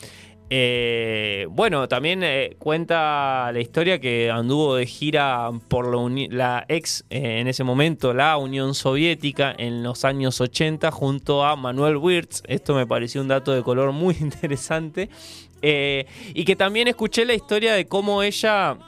Eh, 0.51 1.47
bueno, 1.51 1.89
también 1.89 2.23
eh, 2.23 2.57
cuenta 2.59 3.51
la 3.53 3.61
historia 3.61 4.01
que 4.01 4.31
anduvo 4.31 4.77
de 4.77 4.87
gira 4.87 5.51
por 5.69 5.95
la, 6.31 6.65
ex, 6.69 7.05
eh, 7.11 7.41
en 7.41 7.49
ese 7.49 7.65
momento, 7.65 8.15
la 8.15 8.37
Unión 8.39 8.75
Soviética 8.75 9.55
en 9.57 9.83
los 9.83 10.05
años 10.05 10.41
80 10.41 10.91
junto 10.91 11.45
a 11.45 11.55
Manuel 11.57 11.99
Wirtz. 11.99 12.43
Esto 12.47 12.75
me 12.75 12.87
pareció 12.87 13.21
un 13.21 13.29
dato 13.29 13.53
de 13.53 13.63
color 13.63 13.93
muy 13.93 14.17
interesante. 14.21 15.11
y 15.61 16.45
que 16.45 16.57
también 16.57 16.89
escuché 16.89 17.25
la 17.25 17.35
historia 17.35 17.75
de 17.75 17.87
cómo 17.87 18.23
ella 18.23 18.79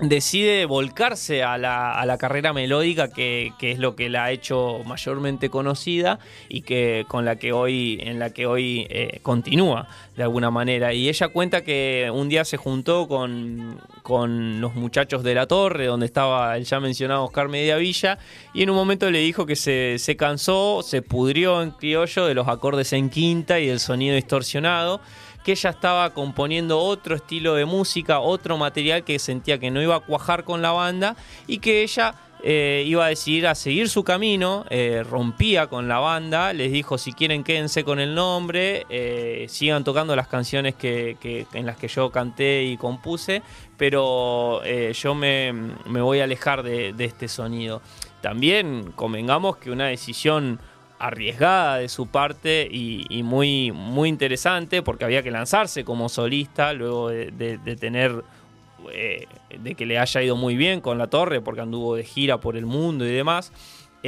decide 0.00 0.66
volcarse 0.66 1.42
a 1.42 1.56
la, 1.56 2.16
carrera 2.18 2.52
melódica 2.52 3.08
que, 3.08 3.52
es 3.60 3.78
lo 3.78 3.96
que 3.96 4.08
la 4.08 4.24
ha 4.24 4.30
hecho 4.30 4.80
mayormente 4.84 5.50
conocida 5.50 6.18
y 6.48 6.62
que 6.62 7.04
con 7.08 7.24
la 7.24 7.36
que 7.36 7.52
hoy 7.52 7.98
en 8.02 8.18
la 8.18 8.30
que 8.30 8.46
hoy 8.46 8.86
eh, 8.90 9.20
continúa 9.22 9.88
de 10.16 10.22
alguna 10.22 10.50
manera. 10.50 10.92
Y 10.92 11.08
ella 11.08 11.28
cuenta 11.28 11.62
que 11.62 12.10
un 12.12 12.28
día 12.28 12.44
se 12.44 12.56
juntó 12.56 13.08
con, 13.08 13.80
con 14.02 14.60
los 14.60 14.74
muchachos 14.74 15.22
de 15.22 15.34
la 15.34 15.46
torre 15.46 15.86
donde 15.86 16.06
estaba 16.06 16.56
el 16.56 16.64
ya 16.64 16.80
mencionado 16.80 17.24
Oscar 17.24 17.48
Mediavilla 17.48 18.18
y 18.54 18.62
en 18.62 18.70
un 18.70 18.76
momento 18.76 19.10
le 19.10 19.20
dijo 19.20 19.46
que 19.46 19.56
se, 19.56 19.98
se 19.98 20.16
cansó 20.16 20.82
se 20.82 21.02
pudrió 21.02 21.62
en 21.62 21.70
criollo 21.70 22.26
de 22.26 22.34
los 22.34 22.48
acordes 22.48 22.92
en 22.92 23.10
quinta 23.10 23.60
y 23.60 23.66
del 23.66 23.80
sonido 23.80 24.14
distorsionado 24.14 25.00
que 25.46 25.52
ella 25.52 25.70
estaba 25.70 26.10
componiendo 26.10 26.80
otro 26.80 27.14
estilo 27.14 27.54
de 27.54 27.66
música, 27.66 28.18
otro 28.18 28.58
material 28.58 29.04
que 29.04 29.20
sentía 29.20 29.60
que 29.60 29.70
no 29.70 29.80
iba 29.80 29.94
a 29.94 30.00
cuajar 30.00 30.42
con 30.42 30.60
la 30.60 30.72
banda 30.72 31.14
y 31.46 31.58
que 31.58 31.84
ella 31.84 32.16
eh, 32.42 32.82
iba 32.84 33.04
a 33.04 33.10
decidir 33.10 33.46
a 33.46 33.54
seguir 33.54 33.88
su 33.88 34.02
camino, 34.02 34.64
eh, 34.70 35.04
rompía 35.08 35.68
con 35.68 35.86
la 35.86 36.00
banda, 36.00 36.52
les 36.52 36.72
dijo 36.72 36.98
si 36.98 37.12
quieren 37.12 37.44
quédense 37.44 37.84
con 37.84 38.00
el 38.00 38.16
nombre, 38.16 38.86
eh, 38.90 39.46
sigan 39.48 39.84
tocando 39.84 40.16
las 40.16 40.26
canciones 40.26 40.74
que, 40.74 41.16
en 41.52 41.64
las 41.64 41.76
que 41.76 41.86
yo 41.86 42.10
canté 42.10 42.64
y 42.64 42.76
compuse, 42.76 43.40
pero 43.76 44.62
yo 44.64 45.14
me, 45.14 45.52
voy 45.86 46.18
a 46.18 46.24
alejar 46.24 46.64
de, 46.64 46.92
de 46.92 47.04
este 47.04 47.28
sonido. 47.28 47.82
También 48.20 48.90
convengamos 48.96 49.58
que 49.58 49.70
una 49.70 49.86
decisión 49.86 50.58
arriesgada 50.98 51.78
de 51.78 51.88
su 51.88 52.06
parte 52.06 52.68
y, 52.70 53.22
muy, 53.22 53.72
muy 53.72 54.08
interesante 54.08 54.82
porque 54.82 55.04
había 55.04 55.22
que 55.22 55.30
lanzarse 55.30 55.84
como 55.84 56.08
solista 56.08 56.72
luego 56.72 57.10
de, 57.10 57.76
tener 57.78 58.24
eh, 58.92 59.26
de 59.58 59.74
que 59.74 59.86
le 59.86 59.98
haya 59.98 60.22
ido 60.22 60.36
muy 60.36 60.56
bien 60.56 60.80
con 60.80 60.98
la 60.98 61.08
torre 61.08 61.40
porque 61.40 61.60
anduvo 61.60 61.96
de 61.96 62.04
gira 62.04 62.38
por 62.38 62.56
el 62.56 62.66
mundo 62.66 63.06
y 63.06 63.10
demás 63.10 63.52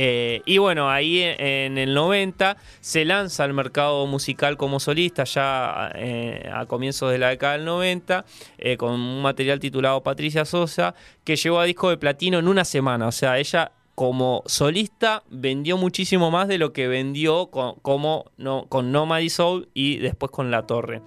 Eh, 0.01 0.43
y 0.45 0.59
bueno, 0.59 0.89
ahí 0.89 1.23
en, 1.23 1.77
el 1.77 1.93
90 1.93 2.57
se 2.81 3.05
lanza 3.05 3.43
al 3.43 3.53
mercado 3.53 4.07
musical 4.07 4.57
como 4.57 4.79
solista, 4.79 5.25
ya 5.25 5.91
eh, 5.97 6.49
a 6.55 6.67
comienzos 6.67 7.11
de 7.11 7.19
la 7.19 7.31
década 7.31 7.55
del 7.55 7.65
90, 7.65 8.25
eh, 8.59 8.77
con 8.77 8.93
un 8.93 9.23
material 9.23 9.59
titulado 9.59 10.01
Patricia 10.05 10.45
Sosa, 10.45 10.95
que 11.25 11.35
llegó 11.35 11.59
a 11.59 11.65
disco 11.65 11.91
de 11.91 11.97
platino 11.97 12.39
en 12.39 12.47
una 12.47 12.65
semana. 12.65 13.09
O 13.09 13.13
sea, 13.13 13.41
ella 13.41 13.73
como 13.99 14.45
solista 14.47 15.25
vendió 15.29 15.77
muchísimo 15.77 16.31
más 16.31 16.47
de 16.47 16.57
lo 16.57 16.73
que 16.73 16.87
vendió 16.87 17.49
con, 17.49 17.75
como, 17.83 18.27
no, 18.37 18.67
con 18.69 18.93
Nomady 18.93 19.29
Soul 19.29 19.71
y 19.75 19.97
después 19.97 20.31
con 20.31 20.53
La 20.53 20.69
Torre. 20.69 21.03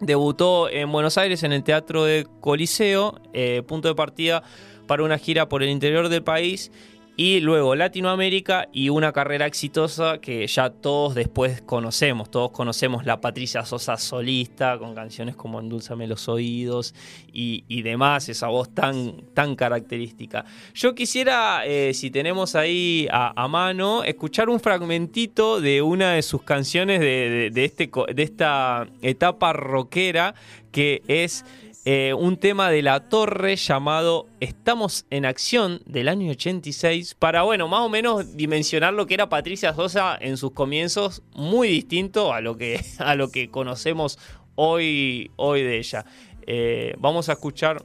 Debutó 0.00 0.70
en 0.70 0.90
Buenos 0.90 1.18
Aires 1.18 1.42
en 1.42 1.52
el 1.52 1.62
Teatro 1.62 2.04
de 2.04 2.26
Coliseo, 2.40 3.20
punto 3.66 3.88
de 3.88 3.94
partida 3.94 4.42
para 4.86 5.02
una 5.02 5.18
gira 5.18 5.50
por 5.50 5.62
el 5.62 5.68
interior 5.68 6.08
del 6.08 6.22
país 6.22 6.72
y 7.16 7.40
luego 7.40 7.76
Latinoamérica 7.76 8.68
y 8.72 8.88
una 8.88 9.12
carrera 9.12 9.46
exitosa 9.46 10.18
que 10.18 10.46
ya 10.48 10.70
todos 10.70 11.14
después 11.14 11.62
conocemos. 11.62 12.28
Todos 12.28 12.50
conocemos 12.50 13.06
la 13.06 13.20
Patricia 13.20 13.64
Sosa 13.64 13.96
solista 13.96 14.78
con 14.78 14.96
canciones 14.96 15.36
como 15.36 15.60
Endulzame 15.60 16.08
los 16.08 16.28
oídos 16.28 16.92
y, 17.32 17.82
demás, 17.82 18.28
esa 18.28 18.48
voz 18.48 18.74
tan, 18.74 19.22
tan 19.32 19.54
característica. 19.54 20.44
Yo 20.74 20.94
quisiera, 20.94 21.64
eh, 21.66 21.94
si 21.94 22.10
tenemos 22.10 22.56
ahí 22.56 23.06
a, 23.12 23.46
mano, 23.46 24.02
escuchar 24.02 24.48
un 24.48 24.58
fragmentito 24.58 25.60
de 25.60 25.82
una 25.82 26.14
de 26.14 26.22
sus 26.22 26.42
canciones 26.42 26.98
de, 27.00 27.52
este, 27.54 27.90
de 28.12 28.22
esta 28.22 28.88
etapa 29.02 29.52
rockera 29.52 30.34
que 30.72 31.02
es 31.06 31.44
eh, 31.86 32.14
un 32.14 32.38
tema 32.38 32.70
de 32.70 32.80
la 32.80 33.08
torre 33.10 33.56
llamado 33.56 34.26
Estamos 34.40 35.04
en 35.10 35.26
Acción 35.26 35.82
del 35.84 36.08
año 36.08 36.30
86 36.30 37.14
para, 37.14 37.42
bueno, 37.42 37.68
más 37.68 37.80
o 37.80 37.90
menos 37.90 38.36
dimensionar 38.36 38.94
lo 38.94 39.06
que 39.06 39.12
era 39.12 39.28
Patricia 39.28 39.74
Sosa 39.74 40.16
en 40.18 40.38
sus 40.38 40.52
comienzos, 40.52 41.22
muy 41.34 41.68
distinto 41.68 42.32
a 42.32 42.40
lo 42.40 42.56
que, 42.56 42.80
a 42.98 43.14
lo 43.14 43.30
que 43.30 43.50
conocemos 43.50 44.18
hoy, 44.54 45.30
hoy 45.36 45.62
de 45.62 45.76
ella. 45.76 46.06
Eh, 46.46 46.94
vamos 46.98 47.28
a 47.28 47.32
escuchar 47.32 47.84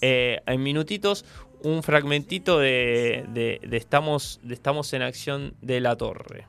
eh, 0.00 0.40
en 0.46 0.62
minutitos 0.62 1.26
un 1.62 1.82
fragmentito 1.82 2.58
de, 2.58 3.60
estamos, 3.70 4.40
de 4.42 4.54
Estamos 4.54 4.92
en 4.94 5.02
Acción 5.02 5.54
de 5.60 5.80
la 5.80 5.96
Torre. 5.96 6.46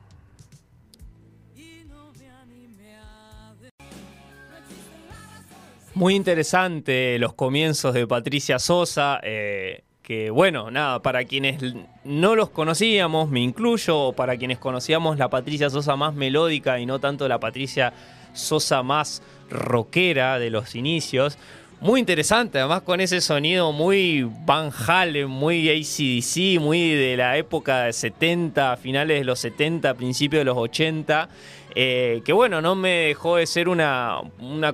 Muy 5.98 6.14
interesante 6.14 7.18
los 7.18 7.34
comienzos 7.34 7.92
de 7.92 8.06
Patricia 8.06 8.60
Sosa. 8.60 9.18
Eh, 9.20 9.82
que 10.00 10.30
bueno, 10.30 10.70
nada, 10.70 11.02
para 11.02 11.24
quienes 11.24 11.60
no 12.04 12.36
los 12.36 12.50
conocíamos, 12.50 13.28
me 13.30 13.40
incluyo, 13.40 14.12
para 14.12 14.36
quienes 14.36 14.58
conocíamos 14.58 15.18
la 15.18 15.28
Patricia 15.28 15.68
Sosa 15.70 15.96
más 15.96 16.14
melódica 16.14 16.78
y 16.78 16.86
no 16.86 17.00
tanto 17.00 17.26
la 17.26 17.40
Patricia 17.40 17.92
Sosa 18.32 18.84
más 18.84 19.24
rockera 19.50 20.38
de 20.38 20.50
los 20.50 20.76
inicios, 20.76 21.36
muy 21.80 22.00
interesante, 22.00 22.58
además 22.58 22.82
con 22.82 23.00
ese 23.00 23.20
sonido 23.20 23.70
muy 23.70 24.28
Van 24.44 24.72
Halen, 24.72 25.28
muy 25.28 25.68
ACDC, 25.70 26.60
muy 26.60 26.90
de 26.90 27.16
la 27.16 27.36
época 27.36 27.84
de 27.84 27.92
70, 27.92 28.76
finales 28.78 29.20
de 29.20 29.24
los 29.24 29.38
70, 29.38 29.94
principios 29.94 30.40
de 30.40 30.44
los 30.44 30.56
80. 30.56 31.28
Eh, 31.80 32.22
que 32.24 32.32
bueno, 32.32 32.60
no 32.60 32.74
me 32.74 33.06
dejó 33.06 33.36
de 33.36 33.46
ser 33.46 33.68
una, 33.68 34.20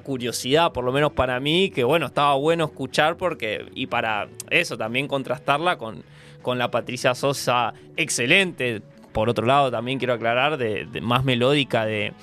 curiosidad, 0.03 0.73
por 0.73 0.85
lo 0.85 0.91
menos 0.91 1.13
para 1.13 1.39
mí, 1.39 1.69
que 1.69 1.85
bueno, 1.85 2.07
estaba 2.07 2.35
bueno 2.37 2.65
escuchar 2.65 3.19
porque, 3.19 3.67
y 3.75 3.89
para 3.89 4.29
eso 4.49 4.79
también 4.79 5.07
contrastarla 5.07 5.77
con, 5.77 6.03
con 6.41 6.57
la 6.57 6.71
Patricia 6.71 7.15
Sosa 7.15 7.75
excelente, 7.99 8.81
por 9.13 9.29
otro 9.29 9.45
lado 9.45 9.71
también 9.71 9.99
quiero 9.99 10.15
aclarar 10.15 10.57
de, 10.57 10.89
más 11.03 11.25
melódica 11.25 11.85
de, 11.85 12.15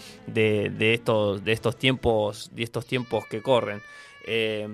estos, 0.79 1.43
de 1.43 1.51
estos 1.51 1.77
tiempos 1.77 2.49
de 2.55 2.63
estos 2.63 2.87
tiempos 2.87 3.27
que 3.27 3.43
corren. 3.43 3.83
Eh, 4.25 4.67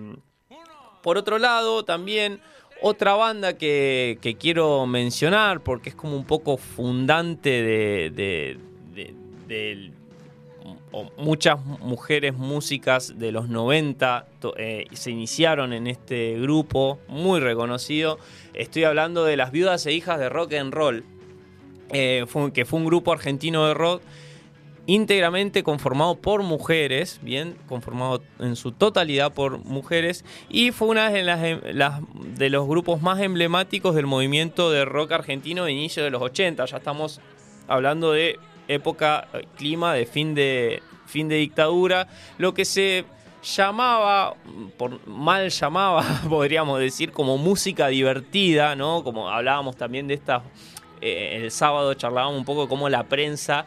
por 1.03 1.17
otro 1.17 1.37
lado 1.37 1.83
también 1.83 2.39
otra 2.81 3.15
banda 3.15 3.57
que, 3.57 4.37
quiero 4.39 4.85
mencionar 4.85 5.59
porque 5.59 5.89
es 5.89 5.95
como 5.95 6.15
un 6.15 6.23
poco 6.23 6.55
fundante 6.55 7.61
de, 7.61 8.57
muchas 11.17 11.63
mujeres 11.63 12.33
músicas 12.33 13.17
de 13.19 13.31
los 13.31 13.49
90 13.49 14.25
eh, 14.57 14.85
se 14.93 15.11
iniciaron 15.11 15.73
en 15.73 15.87
este 15.87 16.39
grupo 16.39 16.99
muy 17.07 17.39
reconocido. 17.39 18.19
Estoy 18.53 18.85
hablando 18.85 19.25
de 19.25 19.37
las 19.37 19.51
viudas 19.51 19.85
e 19.85 19.93
hijas 19.93 20.19
de 20.19 20.29
rock 20.29 20.53
and 20.53 20.73
roll, 20.73 21.03
eh, 21.91 22.25
que 22.53 22.65
fue 22.65 22.79
un 22.79 22.85
grupo 22.85 23.11
argentino 23.11 23.67
de 23.67 23.73
rock 23.73 24.01
íntegramente 24.87 25.63
conformado 25.63 26.15
por 26.15 26.43
mujeres, 26.43 27.19
bien, 27.21 27.57
conformado 27.67 28.23
en 28.39 28.55
su 28.55 28.71
totalidad 28.71 29.33
por 29.33 29.63
mujeres, 29.65 30.23
y 30.49 30.71
fue 30.71 30.87
una 30.87 31.09
de, 31.09 31.23
las, 31.23 32.01
de 32.37 32.49
los 32.49 32.67
grupos 32.67 33.01
más 33.01 33.19
emblemáticos 33.19 33.95
del 33.95 34.07
movimiento 34.07 34.71
de 34.71 34.85
rock 34.85 35.11
argentino 35.11 35.65
de 35.65 35.73
inicio 35.73 36.03
de 36.05 36.09
los 36.09 36.21
80. 36.21 36.65
Ya 36.65 36.77
estamos 36.77 37.19
hablando 37.67 38.13
de 38.13 38.39
época, 38.67 39.27
eh, 39.33 39.45
clima 39.55 39.93
de 39.93 40.05
fin 40.05 40.33
de, 40.33 40.81
fin 41.05 41.27
de 41.27 41.35
dictadura, 41.35 42.07
lo 42.37 42.53
que 42.53 42.65
se 42.65 43.05
llamaba, 43.43 44.35
por, 44.77 45.05
mal 45.07 45.49
llamaba, 45.49 46.03
podríamos 46.29 46.79
decir, 46.79 47.11
como 47.11 47.37
música 47.37 47.87
divertida, 47.87 48.75
¿no? 48.75 49.03
Como 49.03 49.29
hablábamos 49.29 49.75
también 49.75 50.07
de 50.07 50.15
esta, 50.15 50.43
eh, 51.01 51.41
el 51.43 51.51
sábado 51.51 51.93
charlábamos 51.93 52.37
un 52.37 52.45
poco 52.45 52.67
cómo 52.67 52.89
la 52.89 53.03
prensa 53.03 53.65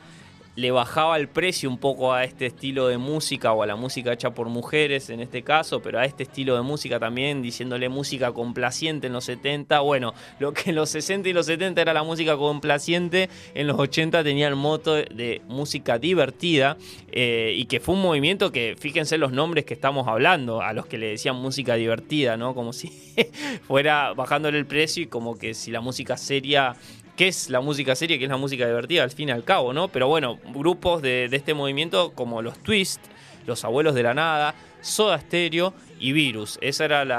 le 0.60 0.70
bajaba 0.70 1.16
el 1.16 1.28
precio 1.28 1.70
un 1.70 1.78
poco 1.78 2.12
a 2.12 2.24
este 2.24 2.44
estilo 2.44 2.88
de 2.88 2.98
música 2.98 3.52
o 3.52 3.62
a 3.62 3.66
la 3.66 3.76
música 3.76 4.12
hecha 4.12 4.34
por 4.34 4.48
mujeres 4.48 5.08
en 5.08 5.20
este 5.20 5.42
caso, 5.42 5.80
pero 5.80 5.98
a 5.98 6.04
este 6.04 6.24
estilo 6.24 6.54
de 6.54 6.60
música 6.60 7.00
también, 7.00 7.40
diciéndole 7.40 7.88
música 7.88 8.32
complaciente 8.32 9.06
en 9.06 9.14
los 9.14 9.24
70. 9.24 9.80
Bueno, 9.80 10.12
lo 10.38 10.52
que 10.52 10.70
en 10.70 10.76
los 10.76 10.90
60 10.90 11.30
y 11.30 11.32
los 11.32 11.46
70 11.46 11.80
era 11.80 11.94
la 11.94 12.02
música 12.02 12.36
complaciente, 12.36 13.30
en 13.54 13.66
los 13.66 13.78
80 13.78 14.22
tenía 14.22 14.48
el 14.48 14.56
moto 14.56 14.96
de 14.96 15.40
música 15.48 15.98
divertida 15.98 16.76
eh, 17.10 17.54
y 17.56 17.64
que 17.64 17.80
fue 17.80 17.94
un 17.94 18.02
movimiento 18.02 18.52
que, 18.52 18.76
fíjense 18.78 19.16
los 19.16 19.32
nombres 19.32 19.64
que 19.64 19.72
estamos 19.72 20.08
hablando, 20.08 20.60
a 20.60 20.74
los 20.74 20.84
que 20.84 20.98
le 20.98 21.06
decían 21.06 21.36
música 21.36 21.76
divertida, 21.76 22.36
¿no? 22.36 22.54
Como 22.54 22.74
si 22.74 22.88
fuera 23.66 24.12
bajándole 24.12 24.58
el 24.58 24.66
precio 24.66 25.04
y 25.04 25.06
como 25.06 25.38
que 25.38 25.54
si 25.54 25.70
la 25.70 25.80
música 25.80 26.18
seria 26.18 26.76
qué 27.20 27.28
es 27.28 27.50
la 27.50 27.60
música 27.60 27.94
seria, 27.94 28.16
qué 28.16 28.24
es 28.24 28.30
la 28.30 28.38
música 28.38 28.66
divertida 28.66 29.02
al 29.02 29.10
fin 29.10 29.28
y 29.28 29.32
al 29.32 29.44
cabo, 29.44 29.74
¿no? 29.74 29.88
Pero 29.88 30.08
bueno, 30.08 30.38
grupos 30.54 31.02
de, 31.02 31.28
este 31.30 31.52
movimiento 31.52 32.14
como 32.14 32.40
los 32.40 32.58
Twist, 32.62 32.98
los 33.44 33.62
Abuelos 33.62 33.94
de 33.94 34.02
la 34.02 34.14
Nada, 34.14 34.54
Soda 34.80 35.20
Stereo 35.20 35.74
y 35.98 36.12
Virus. 36.12 36.58
Esos 36.62 36.80
eran 36.80 37.10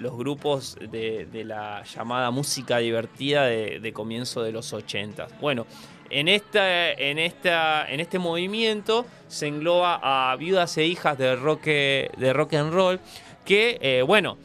los 0.00 0.16
grupos 0.16 0.78
de, 0.92 1.26
la 1.44 1.82
llamada 1.82 2.30
música 2.30 2.78
divertida 2.78 3.46
de, 3.46 3.92
comienzo 3.92 4.44
de 4.44 4.52
los 4.52 4.72
80. 4.72 5.26
Bueno, 5.40 5.66
en, 6.08 6.28
esta, 6.28 6.92
en, 6.92 7.18
esta, 7.18 7.84
en 7.90 7.98
este 7.98 8.20
movimiento 8.20 9.06
se 9.26 9.48
engloba 9.48 10.30
a 10.30 10.36
viudas 10.36 10.78
e 10.78 10.86
hijas 10.86 11.18
de 11.18 11.34
rock, 11.34 11.64
de 11.64 12.32
rock 12.32 12.54
and 12.54 12.72
roll 12.72 13.00
que, 13.44 13.78
eh, 13.80 14.02
bueno, 14.02 14.38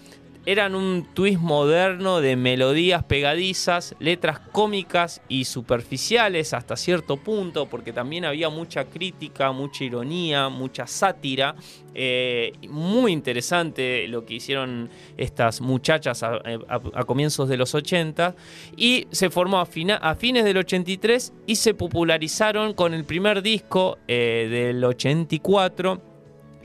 eran 0.45 0.75
un 0.75 1.07
twist 1.13 1.39
moderno 1.39 2.19
de 2.19 2.35
melodías 2.35 3.03
pegadizas, 3.03 3.95
letras 3.99 4.39
cómicas 4.39 5.21
y 5.29 5.45
superficiales 5.45 6.53
hasta 6.53 6.75
cierto 6.75 7.17
punto, 7.17 7.67
porque 7.67 7.93
también 7.93 8.25
había 8.25 8.49
mucha 8.49 8.85
crítica, 8.85 9.51
mucha 9.53 9.85
ironía, 9.85 10.49
mucha 10.49 10.85
sátira. 10.85 11.55
Eh, 11.95 12.53
muy 12.69 13.11
interesante 13.11 14.07
lo 14.07 14.25
que 14.25 14.33
hicieron 14.35 14.89
estas 15.15 15.61
muchachas 15.61 16.23
a, 16.23 16.41
comienzos 17.05 17.47
de 17.47 17.55
los 17.55 17.75
80 17.75 18.35
y 18.75 19.07
se 19.11 19.29
formó 19.29 19.59
a, 19.59 19.65
fines 19.65 20.43
del 20.43 20.57
83 20.57 21.33
y 21.45 21.55
se 21.55 21.73
popularizaron 21.75 22.73
con 22.73 22.93
el 22.93 23.05
primer 23.05 23.43
disco 23.43 23.99
eh, 24.07 24.47
del 24.49 24.83
84 24.83 26.01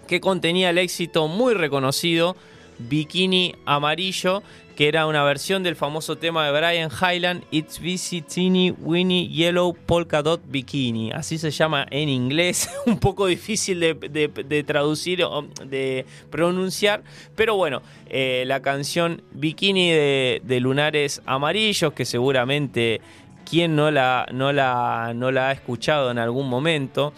que 0.06 0.20
contenía 0.20 0.70
el 0.70 0.78
éxito 0.78 1.28
muy 1.28 1.52
reconocido 1.52 2.34
Bikini 2.78 3.54
Amarillo, 3.64 4.42
que 4.76 4.86
era 4.86 5.06
una 5.06 5.24
versión 5.24 5.64
del 5.64 5.74
famoso 5.74 6.18
tema 6.18 6.46
de 6.46 6.52
Brian 6.52 6.88
Highland, 6.88 7.42
It's 7.50 7.80
Busy 7.80 8.22
Teeny 8.22 8.70
Winnie 8.70 9.28
Yellow 9.28 9.74
Polka 9.74 10.22
Dot 10.22 10.42
Bikini. 10.46 11.10
Así 11.10 11.36
se 11.36 11.50
llama 11.50 11.86
en 11.90 12.08
inglés, 12.08 12.70
un 12.86 12.98
poco 12.98 13.26
difícil 13.26 13.80
de, 13.80 14.64
traducir 14.66 15.24
o 15.24 15.48
de 15.64 16.06
pronunciar, 16.30 17.02
pero 17.34 17.56
bueno, 17.56 17.82
eh, 18.08 18.44
la 18.46 18.62
canción 18.62 19.22
Bikini 19.32 19.90
de, 19.90 20.58
Lunares 20.60 21.22
Amarillos, 21.26 21.92
que 21.92 22.04
seguramente 22.04 23.00
quien 23.48 23.74
no 23.74 23.90
la, 23.90 24.26
no, 24.32 24.52
la, 24.52 25.12
no 25.14 25.32
la 25.32 25.48
ha 25.48 25.52
escuchado 25.52 26.10
en 26.10 26.18
algún 26.18 26.48
momento. 26.48 27.12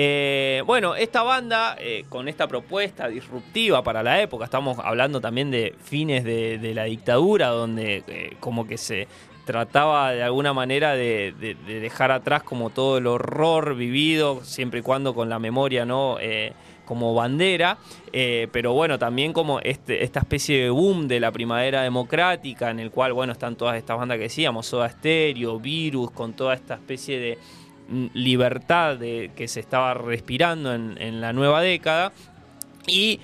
Eh, 0.00 0.62
bueno, 0.64 0.94
esta 0.94 1.24
banda, 1.24 1.74
eh, 1.76 2.04
con 2.08 2.28
esta 2.28 2.46
propuesta 2.46 3.08
disruptiva 3.08 3.82
para 3.82 4.00
la 4.00 4.22
época, 4.22 4.44
estamos 4.44 4.78
hablando 4.78 5.20
también 5.20 5.50
de 5.50 5.74
fines 5.82 6.22
de, 6.22 6.72
la 6.72 6.84
dictadura, 6.84 7.48
donde 7.48 8.04
eh, 8.06 8.36
como 8.38 8.64
que 8.64 8.78
se 8.78 9.08
trataba 9.44 10.12
de 10.12 10.22
alguna 10.22 10.52
manera 10.52 10.94
de, 10.94 11.34
dejar 11.66 12.12
atrás 12.12 12.44
como 12.44 12.70
todo 12.70 12.98
el 12.98 13.08
horror 13.08 13.74
vivido, 13.74 14.44
siempre 14.44 14.78
y 14.78 14.82
cuando 14.84 15.16
con 15.16 15.28
la 15.28 15.40
memoria, 15.40 15.84
¿no? 15.84 16.16
Como 16.84 17.14
bandera, 17.14 17.78
pero 18.52 18.74
bueno, 18.74 19.00
también 19.00 19.32
como 19.32 19.58
este, 19.58 20.04
esta 20.04 20.20
especie 20.20 20.62
de 20.62 20.70
boom 20.70 21.08
de 21.08 21.18
la 21.18 21.32
primavera 21.32 21.82
democrática, 21.82 22.70
en 22.70 22.78
el 22.78 22.92
cual, 22.92 23.14
bueno, 23.14 23.32
están 23.32 23.56
todas 23.56 23.76
estas 23.76 23.98
bandas 23.98 24.18
que 24.18 24.24
decíamos, 24.24 24.66
Soda 24.66 24.88
Stereo, 24.90 25.58
Virus, 25.58 26.12
con 26.12 26.34
toda 26.34 26.54
esta 26.54 26.74
especie 26.74 27.18
de 27.18 27.38
libertad 28.14 28.96
de, 28.96 29.30
que 29.34 29.48
se 29.48 29.60
estaba 29.60 29.94
respirando 29.94 30.74
en, 30.74 31.20
la 31.20 31.32
nueva 31.32 31.62
década. 31.62 32.12
Y 32.86 33.20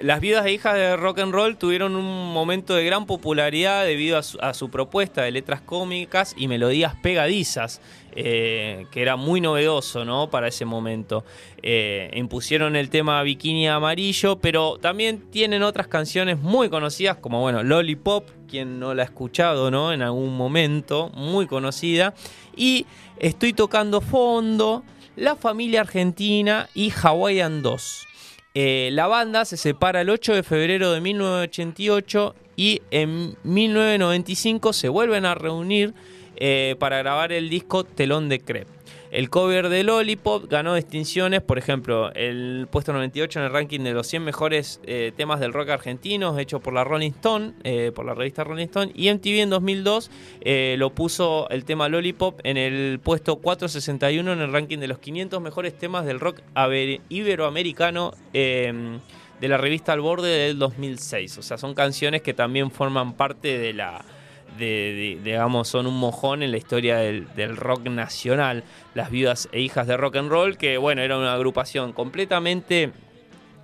las 0.00 0.20
viudas 0.20 0.46
e 0.46 0.52
hijas 0.52 0.74
de 0.74 0.96
rock 0.96 1.20
and 1.20 1.32
roll 1.32 1.56
tuvieron 1.56 1.96
un 1.96 2.32
momento 2.32 2.74
de 2.74 2.84
gran 2.84 3.06
popularidad 3.06 3.84
debido 3.84 4.18
a 4.18 4.54
su, 4.54 4.70
propuesta 4.70 5.22
de 5.22 5.30
letras 5.30 5.60
cómicas 5.60 6.34
y 6.36 6.46
melodías 6.46 6.94
pegadizas, 7.02 7.80
eh, 8.12 8.86
que 8.92 9.02
era 9.02 9.16
muy 9.16 9.40
novedoso 9.40 10.04
¿no? 10.04 10.30
para 10.30 10.48
ese 10.48 10.64
momento. 10.64 11.24
Eh, 11.62 12.10
impusieron 12.14 12.76
el 12.76 12.90
tema 12.90 13.22
Bikini 13.22 13.68
Amarillo, 13.68 14.38
pero 14.38 14.78
también 14.78 15.30
tienen 15.30 15.62
otras 15.62 15.88
canciones 15.88 16.38
muy 16.38 16.68
conocidas, 16.68 17.16
como 17.16 17.40
bueno, 17.40 17.62
Lollipop, 17.62 18.28
quien 18.48 18.80
no 18.80 18.94
la 18.94 19.02
ha 19.02 19.06
escuchado 19.06 19.70
¿no? 19.70 19.92
en 19.92 20.02
algún 20.02 20.36
momento, 20.36 21.10
muy 21.14 21.46
conocida, 21.46 22.14
y 22.56 22.86
Estoy 23.18 23.52
tocando 23.52 24.00
fondo, 24.00 24.84
La 25.16 25.34
familia 25.34 25.80
argentina 25.80 26.68
y 26.74 26.90
Hawaiian 26.90 27.62
2. 27.62 28.06
Eh, 28.54 28.90
la 28.92 29.08
banda 29.08 29.44
se 29.44 29.56
separa 29.56 30.02
el 30.02 30.10
8 30.10 30.34
de 30.34 30.42
febrero 30.44 30.92
de 30.92 31.00
1988 31.00 32.36
y 32.54 32.82
en 32.92 33.36
1995 33.42 34.72
se 34.72 34.88
vuelven 34.88 35.26
a 35.26 35.34
reunir 35.34 35.94
eh, 36.36 36.76
para 36.78 36.98
grabar 36.98 37.32
el 37.32 37.50
disco 37.50 37.82
Telón 37.82 38.28
de 38.28 38.38
Crepe. 38.38 38.77
El 39.10 39.30
cover 39.30 39.70
de 39.70 39.84
Lollipop 39.84 40.50
ganó 40.50 40.74
distinciones, 40.74 41.40
por 41.40 41.56
ejemplo, 41.56 42.12
el 42.12 42.68
puesto 42.70 42.92
98 42.92 43.38
en 43.38 43.44
el 43.46 43.52
ranking 43.52 43.80
de 43.80 43.92
los 43.92 44.06
100 44.06 44.22
mejores 44.22 44.80
eh, 44.84 45.12
temas 45.16 45.40
del 45.40 45.54
rock 45.54 45.70
argentino, 45.70 46.38
hecho 46.38 46.60
por 46.60 46.74
la 46.74 46.84
Rolling 46.84 47.12
Stone, 47.12 47.54
eh, 47.64 47.90
por 47.94 48.04
la 48.04 48.12
revista 48.12 48.44
Rolling 48.44 48.66
Stone, 48.66 48.92
y 48.94 49.10
MTV 49.10 49.40
en 49.40 49.50
2002 49.50 50.10
eh, 50.42 50.76
lo 50.78 50.90
puso 50.90 51.48
el 51.48 51.64
tema 51.64 51.88
Lollipop 51.88 52.40
en 52.44 52.58
el 52.58 53.00
puesto 53.02 53.36
461 53.36 54.30
en 54.30 54.40
el 54.40 54.52
ranking 54.52 54.78
de 54.78 54.88
los 54.88 54.98
500 54.98 55.40
mejores 55.40 55.78
temas 55.78 56.04
del 56.04 56.20
rock 56.20 56.42
iberoamericano 57.08 58.12
de 58.32 59.48
la 59.48 59.56
revista 59.56 59.94
Al 59.94 60.00
Borde 60.00 60.28
del 60.28 60.58
2006. 60.58 61.38
O 61.38 61.42
sea, 61.42 61.56
son 61.56 61.74
canciones 61.74 62.20
que 62.20 62.34
también 62.34 62.70
forman 62.70 63.14
parte 63.14 63.56
de 63.56 63.72
la 63.72 64.04
digamos, 64.58 65.68
son 65.68 65.86
un 65.86 65.98
mojón 65.98 66.42
en 66.42 66.50
la 66.50 66.56
historia 66.56 66.98
del, 66.98 67.56
rock 67.56 67.88
nacional. 67.88 68.64
Las 68.94 69.10
viudas 69.10 69.48
e 69.52 69.60
hijas 69.60 69.86
de 69.86 69.96
rock 69.96 70.16
and 70.16 70.30
roll, 70.30 70.56
que 70.56 70.78
bueno, 70.78 71.02
era 71.02 71.16
una 71.16 71.32
agrupación 71.32 71.92
completamente 71.92 72.92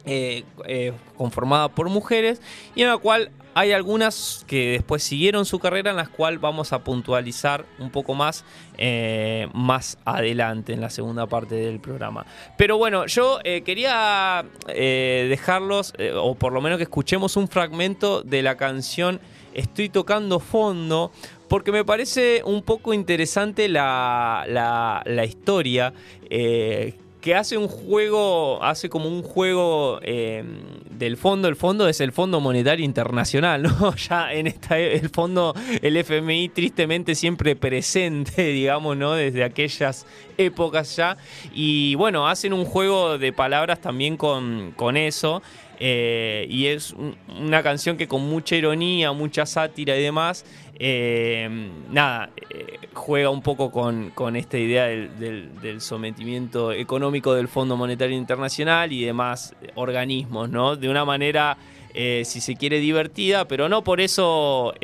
eh, 0.07 0.45
eh, 0.67 0.93
conformada 1.17 1.71
por 1.71 1.89
mujeres 1.89 2.43
y 2.75 2.83
en 2.83 2.89
la 2.89 2.99
cual 2.99 3.31
hay 3.55 3.73
algunas 3.73 4.45
que 4.47 4.73
después 4.73 5.03
siguieron 5.03 5.47
su 5.47 5.59
carrera 5.59 5.93
en 5.93 5.97
las 5.97 6.11
cuales 6.11 6.43
vamos 6.43 6.75
a 6.75 6.85
puntualizar 6.85 7.65
un 7.79 7.89
poco 7.89 8.13
más 8.15 8.45
eh, 8.77 9.49
más 9.55 9.97
adelante 10.05 10.75
en 10.75 10.83
la 10.83 10.91
segunda 10.91 11.27
parte 11.27 11.55
del 11.55 11.81
programa. 11.81 12.27
Pero 12.59 12.77
bueno, 12.77 13.07
yo 13.07 13.39
quería 13.65 14.45
dejarlos, 14.67 15.95
o 16.17 16.35
por 16.35 16.53
lo 16.53 16.61
menos 16.61 16.77
que 16.77 16.85
escuchemos 16.85 17.37
un 17.39 17.49
fragmento 17.49 18.21
de 18.23 18.43
la 18.43 18.57
canción 18.57 19.21
estoy 19.55 19.89
tocando 19.89 20.41
fondo 20.41 21.11
porque 21.49 21.73
me 21.73 21.85
parece 21.85 22.43
un 22.45 22.63
poco 22.63 22.93
interesante 22.93 23.69
la, 23.69 24.45
la, 24.47 25.25
historia. 25.25 25.93
Eh, 26.29 26.95
que 27.25 27.35
hace 27.35 27.57
un 27.57 27.69
juego, 27.69 28.63
hace 28.63 28.91
como 28.91 29.09
un 29.09 29.23
juego 29.23 29.99
eh, 30.03 30.45
del 30.91 31.17
fondo. 31.17 31.49
El 31.49 31.57
fondo 31.57 31.89
es 31.89 32.03
el 32.03 32.13
Fondo 32.13 32.39
Monetario 32.39 32.85
Internacional. 32.85 33.65
Ya 34.11 34.31
en 34.31 34.47
esta, 34.47 34.79
el 34.79 35.09
fondo, 35.09 35.55
el 35.81 35.97
FMI 35.97 36.51
tristemente 36.51 37.15
siempre 37.15 37.57
presente, 37.57 38.43
digamos, 38.53 38.99
¿no? 38.99 39.15
Desde 39.15 39.43
aquellas 39.43 40.07
épocas 40.37 40.97
ya. 40.97 41.17
Y 41.55 41.95
bueno, 41.95 42.29
hacen 42.29 42.53
un 42.53 42.67
juego 42.67 43.17
de 43.17 43.33
palabras 43.33 43.81
también 43.81 44.19
con, 44.19 44.73
con 44.77 44.99
eso. 44.99 45.41
Eh, 45.79 46.47
y 46.49 46.67
es 46.67 46.95
una 47.29 47.63
canción 47.63 47.97
que 47.97 48.07
con 48.07 48.23
mucha 48.29 48.57
ironía, 48.57 49.13
mucha 49.13 49.47
sátira 49.47 49.97
y 49.97 50.03
demás, 50.03 50.45
eh, 50.79 51.49
nada, 51.91 52.31
eh, 52.51 52.79
juega 52.93 53.31
un 53.31 53.43
poco 53.43 53.71
con, 53.71 54.37
esta 54.37 54.59
idea 54.59 54.87
del, 54.87 55.81
sometimiento 55.81 56.73
económico 56.73 57.35
del 57.35 57.49
Fondo 57.49 57.77
Monetario 57.77 58.17
Internacional 58.17 58.93
y 58.93 59.05
demás 59.05 59.55
organismos, 59.75 60.49
¿no? 60.51 60.77
De 60.77 60.89
una 60.89 61.05
manera, 61.05 61.57
si 61.93 62.25
se 62.25 62.57
quiere, 62.57 62.81
divertida, 62.81 63.47
pero 63.47 63.69
no 63.69 63.85
por 63.85 64.01
eso 64.01 64.75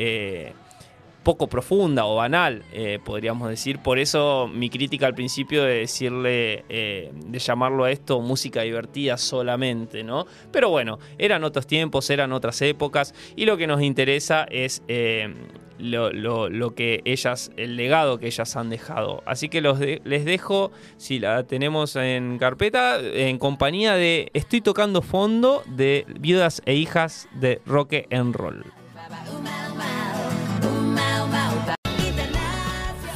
poco 1.23 1.49
profunda 1.49 2.07
o 2.07 2.17
banal, 2.17 2.63
eh, 2.73 2.99
podríamos 3.05 3.49
decir. 3.49 3.79
Por 3.79 3.99
eso 3.99 4.49
mi 4.53 4.71
crítica 4.71 5.07
al 5.07 5.15
principio 5.15 5.65
de 5.65 5.81
decirle, 5.81 6.65
eh, 6.69 7.11
de 7.13 7.39
llamarlo 7.39 7.85
a 7.85 7.91
esto 7.91 8.21
música 8.21 8.63
divertida 8.63 9.17
solamente, 9.17 10.03
¿no? 10.03 10.27
Pero 10.51 10.71
bueno, 10.71 10.99
eran 11.19 11.45
otros 11.45 11.67
tiempos, 11.67 12.09
eran 12.11 12.33
otras 12.33 12.61
épocas 12.63 13.15
y 13.37 13.45
lo 13.45 13.57
que 13.57 13.67
nos 13.67 13.83
interesa 13.83 14.45
es 14.51 14.83
eh, 14.89 15.35
lo, 15.79 16.75
que 16.75 17.03
ellas, 17.05 17.53
el 17.57 17.77
legado 17.77 18.19
que 18.19 18.27
ellas 18.27 18.57
han 18.57 18.71
dejado. 18.71 19.23
Así 19.27 19.49
que 19.49 19.61
los 19.61 19.79
les 19.81 20.25
dejo, 20.25 20.73
si 20.97 21.19
la 21.19 21.45
tenemos 21.45 21.97
en 21.97 22.39
carpeta, 22.39 22.99
en 23.01 23.39
compañía 23.39 23.95
de 23.95 24.31
Estoy 24.35 24.61
tocando 24.61 25.03
fondo 25.03 25.63
de 25.67 26.07
viudas 26.21 26.63
e 26.65 26.75
hijas 26.75 27.29
de 27.33 27.61
Roque 27.67 28.07
en 28.11 28.33
Roll. 28.33 28.80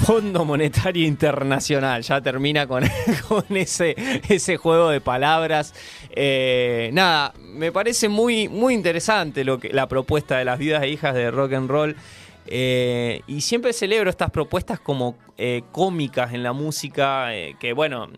Fondo 0.04 0.44
Monetario 0.44 1.06
Internacional. 1.06 2.02
Ya 2.02 2.20
termina 2.20 2.66
con, 2.66 2.84
ese, 3.50 4.56
juego 4.58 4.90
de 4.90 5.00
palabras. 5.00 5.72
Eh, 6.10 6.90
nada, 6.92 7.32
me 7.40 7.72
parece 7.72 8.10
muy, 8.10 8.48
muy 8.48 8.74
interesante 8.74 9.44
lo 9.44 9.58
que, 9.58 9.72
la 9.72 9.88
propuesta 9.88 10.36
de 10.36 10.44
las 10.44 10.58
viudas 10.58 10.82
e 10.82 10.88
hijas 10.88 11.14
de 11.14 11.30
rock 11.30 11.54
and 11.54 11.70
roll. 11.70 11.96
Eh, 12.46 13.22
y 13.26 13.40
siempre 13.40 13.72
celebro 13.72 14.10
estas 14.10 14.30
propuestas 14.30 14.80
como 14.80 15.16
eh, 15.36 15.62
cómicas 15.72 16.32
en 16.32 16.42
la 16.42 16.52
música, 16.52 17.28
que 17.58 17.72
bueno, 17.72 18.08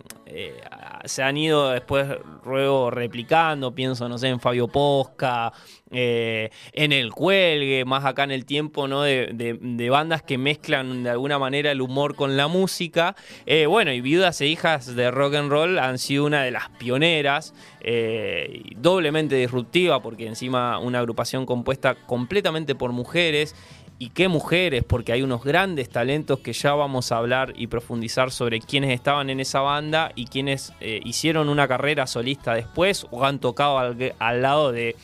se 1.05 1.23
han 1.23 1.37
ido 1.37 1.71
después 1.71 2.09
luego 2.45 2.91
replicando, 2.91 3.75
pienso, 3.75 4.09
no 4.09 4.19
sé, 4.19 4.29
en 4.29 4.41
Fabio 4.41 4.69
Posca, 4.69 5.53
eh, 5.93 6.51
en 6.73 6.93
el 6.93 7.13
cuelgue, 7.13 7.85
más 7.85 8.05
acá 8.05 8.25
en 8.25 8.33
el 8.33 8.45
tiempo, 8.45 8.89
¿no? 8.89 9.03
De, 9.03 9.89
bandas 9.91 10.23
que 10.23 10.37
mezclan 10.37 11.05
de 11.05 11.11
alguna 11.11 11.39
manera 11.39 11.71
el 11.71 11.81
humor 11.81 12.17
con 12.17 12.37
la 12.37 12.49
música. 12.49 13.15
Eh, 13.47 13.67
bueno, 13.67 13.93
y 13.93 14.01
Viudas 14.01 14.41
e 14.41 14.47
Hijas 14.47 14.97
de 14.97 15.11
Rock 15.11 15.37
and 15.37 15.51
Roll 15.51 15.79
han 15.79 15.99
sido 15.99 16.27
una 16.27 16.43
de 16.43 16.51
las 16.51 16.69
pioneras, 16.71 17.55
eh, 17.81 18.63
doblemente 18.77 19.37
disruptiva, 19.37 20.03
porque 20.03 20.27
encima 20.27 20.79
una 20.79 20.99
agrupación 20.99 21.47
compuesta 21.47 21.95
completamente 21.95 22.75
por 22.75 22.91
mujeres 22.93 23.55
y 23.99 24.11
qué 24.11 24.29
mujeres, 24.29 24.85
porque 24.85 25.13
hay 25.13 25.23
unos 25.23 25.43
grandes 25.43 25.89
talentos 25.89 26.41
que 26.41 26.53
ya 26.53 26.75
vamos 26.75 27.13
a 27.13 27.19
hablar 27.19 27.53
y 27.57 27.67
profundizar 27.69 28.31
sobre 28.31 28.61
quienes 28.61 28.91
estaban 28.91 29.31
en 29.31 29.41
esa 29.41 29.61
banda 29.61 30.13
y 30.15 30.27
quienes 30.27 30.73
hicieron 30.81 31.49
una 31.49 31.67
carrera 31.67 32.07
solista 32.07 32.55
después 32.55 33.07
o 33.11 33.25
han 33.25 33.39
tocado 33.39 33.79
al 33.79 34.43
lado 34.43 34.73
de 34.73 34.97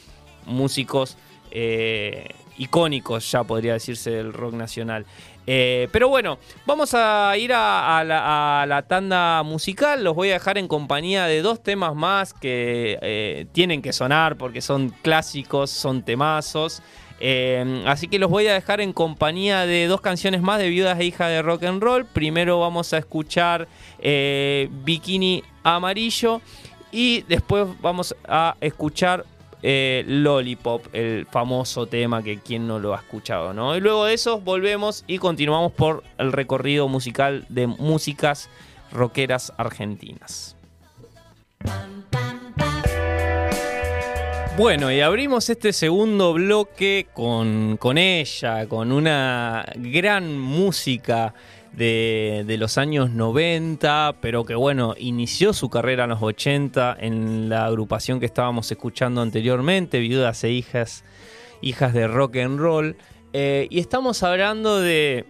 músicos 0.47 1.17
eh, 1.51 2.29
icónicos, 2.59 3.31
ya 3.31 3.45
podría 3.45 3.75
decirse, 3.75 4.11
del 4.11 4.33
rock 4.33 4.55
nacional. 4.55 5.07
Eh, 5.47 5.89
pero 5.91 6.09
bueno, 6.09 6.39
vamos 6.67 6.95
a 6.95 7.37
ir 7.37 7.53
a, 7.55 8.05
la, 8.05 8.85
tanda 8.87 9.43
musical. 9.43 10.05
Los 10.05 10.15
voy 10.15 10.31
a 10.31 10.35
dejar 10.35 10.59
en 10.59 10.69
compañía 10.69 11.27
de 11.27 11.43
dos 11.43 11.63
temas 11.63 11.95
más 11.95 12.33
que 12.33 12.99
eh, 13.03 13.47
tienen 13.53 13.83
que 13.83 13.93
sonar 13.93 14.37
porque 14.37 14.61
son 14.61 14.91
clásicos, 15.03 15.71
son 15.71 16.03
temazos. 16.03 16.83
Así 17.87 18.09
que 18.09 18.19
los 18.19 18.31
voy 18.31 18.47
a 18.49 18.55
dejar 18.55 18.81
en 18.81 18.93
compañía 18.93 19.67
de 19.67 19.87
dos 19.87 20.01
canciones 20.01 20.43
más 20.43 20.59
de 20.59 20.69
Viudas 20.69 20.99
e 20.99 21.05
Hijas 21.05 21.29
de 21.29 21.43
Rock 21.43 21.65
and 21.65 21.83
Roll. 21.83 22.05
Primero 22.05 22.59
vamos 22.59 22.93
a 22.93 22.99
escuchar 22.99 23.69
Bikini 24.01 25.43
Amarillo 25.63 26.41
y 26.91 27.23
después 27.23 27.67
vamos 27.81 28.15
a 28.27 28.57
escuchar 28.61 29.25
eh, 29.65 30.03
Lollipop, 30.09 30.87
el 30.93 31.25
famoso 31.27 31.87
tema 31.87 32.23
que 32.23 32.41
quien 32.41 32.67
no 32.67 32.81
lo 32.81 32.95
ha 32.95 32.99
escuchado, 32.99 33.55
¿no? 33.55 33.77
Y 33.77 33.81
luego 33.81 34.07
de 34.07 34.15
eso 34.15 34.41
volvemos 34.41 35.05
y 35.07 35.19
continuamos 35.19 35.71
por 35.73 36.03
el 36.19 36.33
recorrido 36.33 36.89
musical 36.89 37.47
de 37.49 37.69
músicas 37.69 38.51
rockeras 38.91 39.53
argentinas. 39.57 40.57
Bueno, 44.55 44.93
y 44.93 45.01
abrimos 45.01 45.49
este 45.49 45.73
segundo 45.73 46.35
bloque 46.35 47.07
con, 47.15 47.79
con 47.79 47.97
ella, 47.97 48.69
con 48.69 48.93
una 48.93 49.65
gran 49.77 50.39
música 50.39 51.33
de, 51.73 52.45
de, 52.47 52.59
los 52.59 52.77
años 52.77 53.11
90, 53.11 54.17
pero 54.21 54.45
que 54.45 54.55
bueno, 54.55 54.95
inició 54.99 55.55
su 55.55 55.71
carrera 55.71 56.05
en 56.05 56.11
los 56.11 56.23
80 56.23 56.99
en 57.01 57.49
la 57.49 57.65
agrupación 57.65 58.21
que 58.21 58.27
estábamos 58.27 58.71
escuchando 58.71 59.23
anteriormente, 59.23 60.01
Viudas 60.01 60.45
e 60.45 60.51
Hijas, 60.51 61.03
hijas 61.63 61.95
de 61.95 62.07
Rock 62.07 62.37
and 62.37 62.61
Roll. 62.61 62.97
Eh, 63.33 63.69
y 63.71 63.81
estamos 63.81 64.23
hablando 64.23 64.81
de 64.81 65.25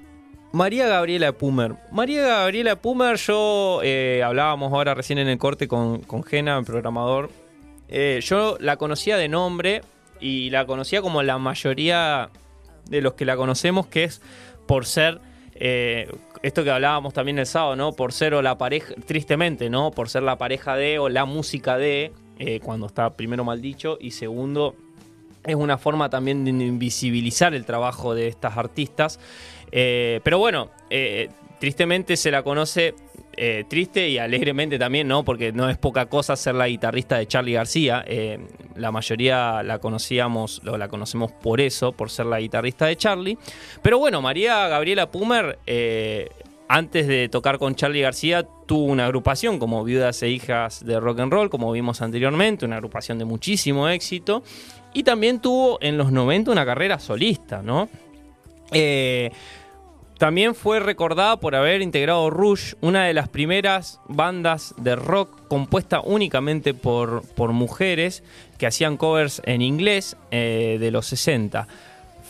María 0.50 0.88
Gabriela 0.88 1.30
Pumer. 1.30 1.76
María 1.92 2.22
Gabriela 2.22 2.74
Pumer, 2.74 3.16
yo 3.18 3.82
eh, 3.84 4.20
hablábamos 4.24 4.72
ahora 4.72 4.94
recién 4.94 5.20
en 5.20 5.28
el 5.28 5.38
corte 5.38 5.68
con, 5.68 6.00
con 6.00 6.24
Gena, 6.24 6.58
el 6.58 6.64
programador. 6.64 7.30
Eh, 7.95 8.20
yo 8.22 8.57
la 8.59 8.78
conocía 8.78 9.18
de 9.18 9.28
nombre 9.28 9.82
y 10.18 10.49
la 10.49 10.64
conocía 10.64 11.03
como 11.03 11.22
la 11.22 11.36
mayoría 11.36 12.30
de 12.88 13.03
los 13.03 13.12
que 13.12 13.26
la 13.26 13.36
conocemos, 13.36 13.86
que 13.86 14.05
es 14.05 14.22
por 14.66 14.86
ser 14.86 15.20
eh, 15.55 16.11
esto 16.43 16.64
que 16.64 16.70
hablábamos 16.70 17.12
también 17.12 17.38
el 17.38 17.45
sábado, 17.45 17.76
¿no? 17.76 17.93
Por 17.93 18.14
ser 18.14 18.32
o 18.32 18.40
la 18.40 18.57
pareja, 18.57 18.95
tristemente, 19.07 19.68
¿no? 19.68 19.90
Por 19.90 20.09
ser 20.09 20.22
la 20.22 20.38
pareja 20.38 20.74
de 20.74 20.99
o 20.99 21.11
la 21.11 21.26
música 21.26 21.76
de, 21.76 22.12
eh, 22.38 22.61
cuando 22.61 22.86
está 22.86 23.11
primero 23.11 23.45
mal 23.45 23.61
dicho, 23.61 23.99
y 24.01 24.12
segundo, 24.12 24.74
es 25.45 25.55
una 25.55 25.76
forma 25.76 26.09
también 26.09 26.47
de 26.47 26.51
invisibilizar 26.51 27.53
el 27.53 27.66
trabajo 27.66 28.14
de 28.14 28.26
estas 28.26 28.57
artistas. 28.57 29.20
Pero 29.70 30.38
bueno, 30.38 30.70
tristemente 31.59 32.16
se 32.16 32.30
la 32.30 32.43
conoce 32.43 32.95
eh, 33.36 33.64
triste 33.66 34.08
y 34.08 34.18
alegremente 34.18 34.78
también, 34.78 35.08
¿no? 35.08 35.24
Porque 35.24 35.52
no 35.52 35.70
es 35.70 35.78
poca 35.78 36.06
cosa 36.06 36.36
ser 36.36 36.54
la 36.54 36.68
guitarrista 36.68 37.16
de 37.16 37.26
Charlie 37.26 37.54
García. 37.54 38.04
Eh, 38.06 38.38
la 38.76 38.92
mayoría 38.92 39.62
la 39.62 39.78
conocíamos, 39.78 40.60
la 40.64 40.88
conocemos 40.88 41.32
por 41.32 41.60
eso, 41.60 41.92
por 41.92 42.10
ser 42.10 42.26
la 42.26 42.40
guitarrista 42.40 42.86
de 42.86 42.96
Charlie. 42.96 43.38
Pero 43.80 43.98
bueno, 43.98 44.20
María 44.20 44.68
Gabriela 44.68 45.10
Pumer, 45.10 45.58
eh, 45.66 46.28
antes 46.68 47.06
de 47.06 47.30
tocar 47.30 47.58
con 47.58 47.74
Charlie 47.74 48.02
García, 48.02 48.46
tuvo 48.66 48.84
una 48.84 49.06
agrupación 49.06 49.58
como 49.58 49.82
Viudas 49.82 50.22
e 50.22 50.28
Hijas 50.28 50.84
de 50.84 51.00
Rock 51.00 51.20
and 51.20 51.32
Roll, 51.32 51.48
como 51.48 51.72
vimos 51.72 52.02
anteriormente, 52.02 52.66
una 52.66 52.76
agrupación 52.76 53.18
de 53.18 53.24
muchísimo 53.24 53.88
éxito. 53.88 54.42
Y 54.92 55.04
también 55.04 55.40
tuvo 55.40 55.78
en 55.80 55.96
los 55.96 56.12
90 56.12 56.50
una 56.50 56.66
carrera 56.66 56.98
solista, 56.98 57.62
¿no? 57.62 57.88
También 60.22 60.54
fue 60.54 60.78
recordada 60.78 61.36
por 61.38 61.56
haber 61.56 61.82
integrado 61.82 62.30
Rush, 62.30 62.74
una 62.80 63.06
de 63.06 63.12
las 63.12 63.28
primeras 63.28 63.98
bandas 64.06 64.72
de 64.76 64.94
rock 64.94 65.48
compuesta 65.48 66.00
únicamente 66.00 66.74
por, 66.74 67.24
por 67.34 67.50
mujeres 67.50 68.22
que 68.56 68.68
hacían 68.68 68.96
covers 68.96 69.42
en 69.46 69.62
inglés 69.62 70.16
eh, 70.30 70.76
de 70.78 70.92
los 70.92 71.06
60. 71.06 71.66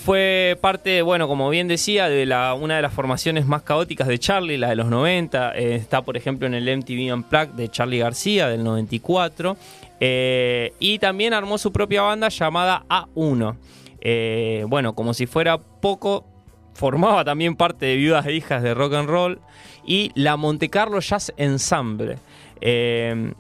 Fue 0.07 0.57
parte, 0.62 1.03
bueno, 1.03 1.28
como 1.28 1.51
bien 1.51 1.68
decía, 1.68 2.09
de 2.09 2.24
la, 2.24 2.55
una 2.55 2.76
de 2.76 2.82
las 2.82 2.95
formaciones 2.95 3.45
más 3.45 3.61
caóticas 3.61 4.09
de 4.09 4.18
Charlie, 4.18 4.57
la 4.57 4.70
de 4.70 4.76
los 4.76 4.86
90. 4.86 5.53
Eh, 5.55 5.74
está, 5.74 6.01
por 6.01 6.16
ejemplo, 6.16 6.47
en 6.47 6.55
el 6.55 6.74
MTV 6.74 7.12
Unplugged 7.12 7.51
de 7.51 7.68
Charlie 7.68 7.99
García 7.99 8.49
del 8.49 8.64
94. 8.64 9.55
Eh, 10.01 10.72
y 10.78 10.99
también 10.99 11.34
armó 11.34 11.59
su 11.59 11.70
propia 11.70 12.01
banda 12.01 12.30
llamada 12.30 12.86
A1. 12.88 14.66
bueno, 14.66 14.95
como 14.95 15.12
si 15.12 15.26
fuera 15.26 15.59
poco, 15.59 16.32
formaba 16.75 17.25
también 17.25 17.57
parte 17.57 17.87
de 17.87 17.97
Viudas 17.97 18.27
e 18.27 18.33
Hijas 18.33 18.62
de 18.62 18.75
Rock 18.75 18.95
and 18.95 19.09
Roll 19.09 19.41
y 19.85 20.11
la 20.14 20.37
Monte 20.37 20.68
Carlo 20.68 21.01
Jazz 21.01 21.33
Ensemble. 21.37 22.18
Eh, 22.61 23.33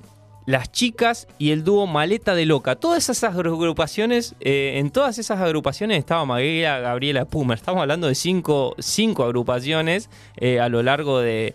las 0.44 0.72
chicas 0.72 1.28
y 1.38 1.52
el 1.52 1.62
dúo 1.62 1.86
Maleta 1.86 2.34
de 2.34 2.46
Loca. 2.46 2.74
Todas 2.74 3.08
esas 3.08 3.36
agrupaciones, 3.36 4.34
eh, 4.40 4.72
en 4.76 4.90
todas 4.90 5.18
esas 5.18 5.40
agrupaciones 5.40 5.98
estaba 5.98 6.24
Maguila 6.24 6.80
Gabriela 6.80 7.24
Pumer. 7.24 7.56
Estamos 7.56 7.82
hablando 7.82 8.08
de 8.08 8.16
cinco, 8.16 8.74
cinco 8.78 9.24
agrupaciones 9.24 10.10
eh, 10.36 10.58
a 10.58 10.68
lo 10.68 10.82
largo 10.82 11.20
de, 11.20 11.54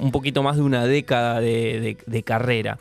un 0.00 0.10
poquito 0.10 0.42
más 0.42 0.56
de 0.56 0.62
una 0.62 0.84
década 0.86 1.40
de 1.40 2.22
carrera. 2.24 2.78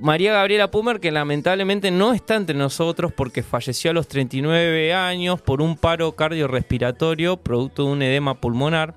María 0.00 0.32
Gabriela 0.32 0.70
Pumer, 0.70 0.98
que 0.98 1.10
lamentablemente 1.10 1.90
no 1.90 2.14
está 2.14 2.36
entre 2.36 2.56
nosotros 2.56 3.12
porque 3.12 3.42
falleció 3.42 3.90
a 3.90 3.94
los 3.94 4.08
39 4.08 4.94
años 4.94 5.42
por 5.42 5.60
un 5.60 5.76
paro 5.76 6.12
cardiorrespiratorio 6.12 7.36
producto 7.36 7.84
de 7.84 7.92
un 7.92 8.02
edema 8.02 8.40
pulmonar. 8.40 8.94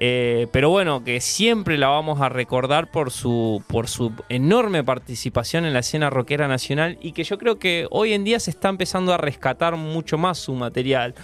Eh, 0.00 0.46
pero 0.52 0.70
bueno, 0.70 1.04
que 1.04 1.20
siempre 1.20 1.76
la 1.76 1.88
vamos 1.88 2.22
a 2.22 2.30
recordar 2.30 2.90
por 2.90 3.10
su, 3.10 3.62
por 3.66 3.88
su 3.88 4.12
enorme 4.30 4.82
participación 4.82 5.66
en 5.66 5.74
la 5.74 5.80
escena 5.80 6.08
rockera 6.08 6.48
nacional 6.48 6.98
y 7.02 7.12
que 7.12 7.24
yo 7.24 7.36
creo 7.36 7.58
que 7.58 7.86
hoy 7.90 8.14
en 8.14 8.24
día 8.24 8.40
se 8.40 8.50
está 8.50 8.70
empezando 8.70 9.12
a 9.12 9.18
rescatar 9.18 9.76
mucho 9.76 10.16
más 10.16 10.38
su 10.38 10.54
material. 10.54 11.14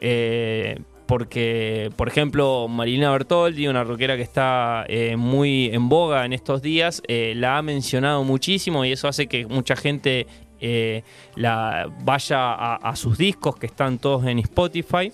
Eh, 0.00 0.78
porque, 1.12 1.90
por 1.96 2.08
ejemplo, 2.08 2.68
Marina 2.68 3.10
Bertoldi, 3.10 3.68
una 3.68 3.84
rockera 3.84 4.16
que 4.16 4.22
está 4.22 4.86
eh, 4.88 5.14
muy 5.16 5.66
en 5.66 5.90
boga 5.90 6.24
en 6.24 6.32
estos 6.32 6.62
días, 6.62 7.02
eh, 7.06 7.34
la 7.36 7.58
ha 7.58 7.62
mencionado 7.62 8.24
muchísimo 8.24 8.82
y 8.86 8.92
eso 8.92 9.08
hace 9.08 9.26
que 9.26 9.44
mucha 9.44 9.76
gente 9.76 10.26
eh, 10.58 11.02
la 11.36 11.92
vaya 12.02 12.76
a, 12.76 12.96
sus 12.96 13.18
discos 13.18 13.56
que 13.56 13.66
están 13.66 13.98
todos 13.98 14.24
en 14.24 14.38
Spotify. 14.38 15.12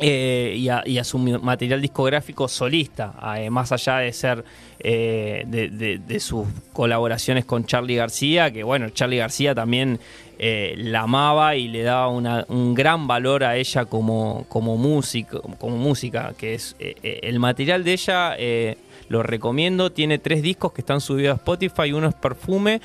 y, 0.00 0.68
a, 0.68 1.02
su 1.02 1.18
material 1.18 1.82
discográfico 1.82 2.46
solista, 2.46 3.12
más 3.50 3.72
allá 3.72 3.98
de 3.98 4.12
ser 4.12 4.44
de, 4.78 6.20
sus 6.20 6.46
colaboraciones 6.72 7.44
con 7.46 7.64
Charlie 7.64 7.96
García, 7.96 8.52
que 8.52 8.62
bueno, 8.62 8.90
Charlie 8.90 9.16
García 9.16 9.56
también 9.56 9.98
eh, 10.42 10.72
la 10.78 11.02
amaba 11.02 11.54
y 11.54 11.68
le 11.68 11.82
daba 11.82 12.08
un 12.08 12.74
gran 12.74 13.06
valor 13.06 13.44
a 13.44 13.58
ella 13.58 13.84
como, 13.84 14.46
como, 14.48 14.78
músico, 14.78 15.42
como 15.58 15.76
música, 15.76 16.32
que 16.38 16.54
es 16.54 16.76
eh, 16.78 16.94
eh, 17.02 17.20
el 17.24 17.38
material 17.38 17.84
de 17.84 17.92
ella, 17.92 18.36
lo 19.10 19.22
recomiendo, 19.22 19.92
tiene 19.92 20.18
tres 20.18 20.40
discos 20.40 20.72
que 20.72 20.80
están 20.80 21.02
subidos 21.02 21.34
a 21.34 21.36
Spotify, 21.36 21.92
uno 21.92 22.08
es 22.08 22.14
Perfume. 22.14 22.80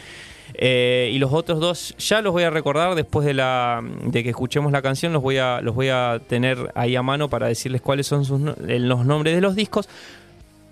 y 0.59 1.17
los 1.17 1.31
otros 1.31 1.61
dos 1.61 1.95
ya 1.97 2.21
los 2.21 2.33
voy 2.33 2.43
a 2.43 2.49
recordar 2.49 2.93
después 2.93 3.25
de, 3.25 3.33
la, 3.33 3.81
de 4.03 4.21
que 4.21 4.31
escuchemos 4.31 4.73
la 4.73 4.81
canción, 4.81 5.13
los 5.13 5.21
voy, 5.21 5.37
a, 5.37 5.61
los 5.61 5.75
voy 5.75 5.87
a 5.87 6.19
tener 6.27 6.73
ahí 6.75 6.97
a 6.97 7.03
mano 7.03 7.29
para 7.29 7.47
decirles 7.47 7.79
cuáles 7.79 8.05
son 8.05 8.53
los 8.57 9.05
nombres 9.05 9.33
de 9.33 9.39
los 9.39 9.55
discos. 9.55 9.87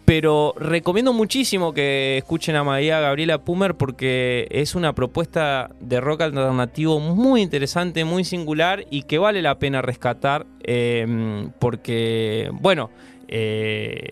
Pero 0.05 0.53
recomiendo 0.57 1.13
muchísimo 1.13 1.73
que 1.73 2.17
escuchen 2.17 2.57
a 2.57 2.63
María 2.63 2.99
Gabriela 2.99 3.43
Pumer 3.43 3.75
porque 3.75 4.47
es 4.51 4.75
una 4.75 4.93
propuesta 4.93 5.69
de 5.79 6.01
rock 6.01 6.21
alternativo 6.21 6.99
muy 6.99 7.41
interesante, 7.41 8.03
muy 8.03 8.25
singular 8.25 8.85
y 8.89 9.03
que 9.03 9.17
vale 9.17 9.41
la 9.41 9.59
pena 9.59 9.81
rescatar 9.81 10.45
eh, 10.61 11.47
porque, 11.57 12.49
bueno, 12.51 12.89
eh, 13.29 14.11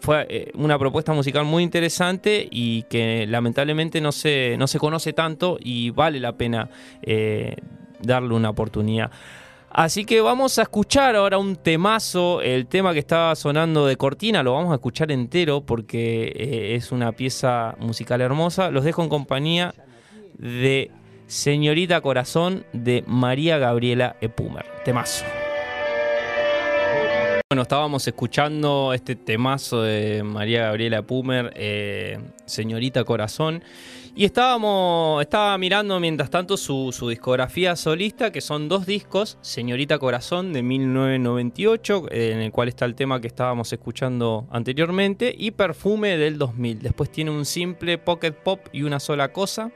fue 0.00 0.26
eh, 0.28 0.52
una 0.54 0.78
propuesta 0.78 1.12
musical 1.12 1.44
muy 1.44 1.64
interesante 1.64 2.46
y 2.48 2.84
que 2.84 3.26
lamentablemente 3.26 4.00
no 4.00 4.12
se, 4.12 4.56
no 4.56 4.68
se 4.68 4.78
conoce 4.78 5.12
tanto 5.12 5.58
y 5.60 5.90
vale 5.90 6.20
la 6.20 6.36
pena 6.36 6.70
darle 8.00 8.34
una 8.34 8.50
oportunidad. 8.50 9.10
Así 9.76 10.06
que 10.06 10.22
vamos 10.22 10.58
a 10.58 10.62
escuchar 10.62 11.16
ahora 11.16 11.36
un 11.36 11.54
temazo, 11.54 12.40
el 12.40 12.66
tema 12.66 12.94
que 12.94 12.98
estaba 12.98 13.36
sonando 13.36 13.84
de 13.84 13.96
cortina, 13.96 14.42
lo 14.42 14.54
vamos 14.54 14.72
a 14.72 14.76
escuchar 14.76 15.12
entero 15.12 15.66
porque 15.66 16.32
eh, 16.34 16.76
es 16.76 16.92
una 16.92 17.12
pieza 17.12 17.76
musical 17.78 18.22
hermosa. 18.22 18.70
Los 18.70 18.84
dejo 18.84 19.02
en 19.02 19.10
compañía 19.10 19.74
de 20.38 20.90
Señorita 21.26 22.00
Corazón 22.00 22.64
de 22.72 23.04
María 23.06 23.58
Gabriela 23.58 24.16
Epumer. 24.22 24.64
Temazo. 24.82 25.26
Bueno, 27.50 27.60
estábamos 27.60 28.08
escuchando 28.08 28.94
este 28.94 29.14
temazo 29.14 29.82
de 29.82 30.22
María 30.22 30.62
Gabriela 30.62 31.02
Pumer, 31.02 31.52
eh, 31.54 32.18
Señorita 32.46 33.04
Corazón, 33.04 33.62
y 34.16 34.24
estábamos, 34.24 35.20
estaba 35.20 35.56
mirando 35.58 36.00
mientras 36.00 36.30
tanto 36.30 36.56
su, 36.56 36.90
discografía 37.08 37.76
solista, 37.76 38.32
que 38.32 38.40
son 38.40 38.66
dos 38.66 38.86
discos, 38.86 39.36
Señorita 39.42 39.98
Corazón 39.98 40.54
de 40.54 40.62
1998, 40.62 42.06
en 42.10 42.38
el 42.38 42.50
cual 42.50 42.68
está 42.68 42.86
el 42.86 42.94
tema 42.94 43.20
que 43.20 43.26
estábamos 43.26 43.70
escuchando 43.74 44.46
anteriormente, 44.50 45.34
y 45.36 45.50
Perfume 45.50 46.16
del 46.16 46.38
2000. 46.38 46.80
Después 46.80 47.10
tiene 47.10 47.30
un 47.30 47.44
simple 47.44 47.98
Pocket 47.98 48.32
Pop 48.32 48.60
y 48.72 48.84
una 48.84 49.00
sola 49.00 49.34
cosa, 49.34 49.70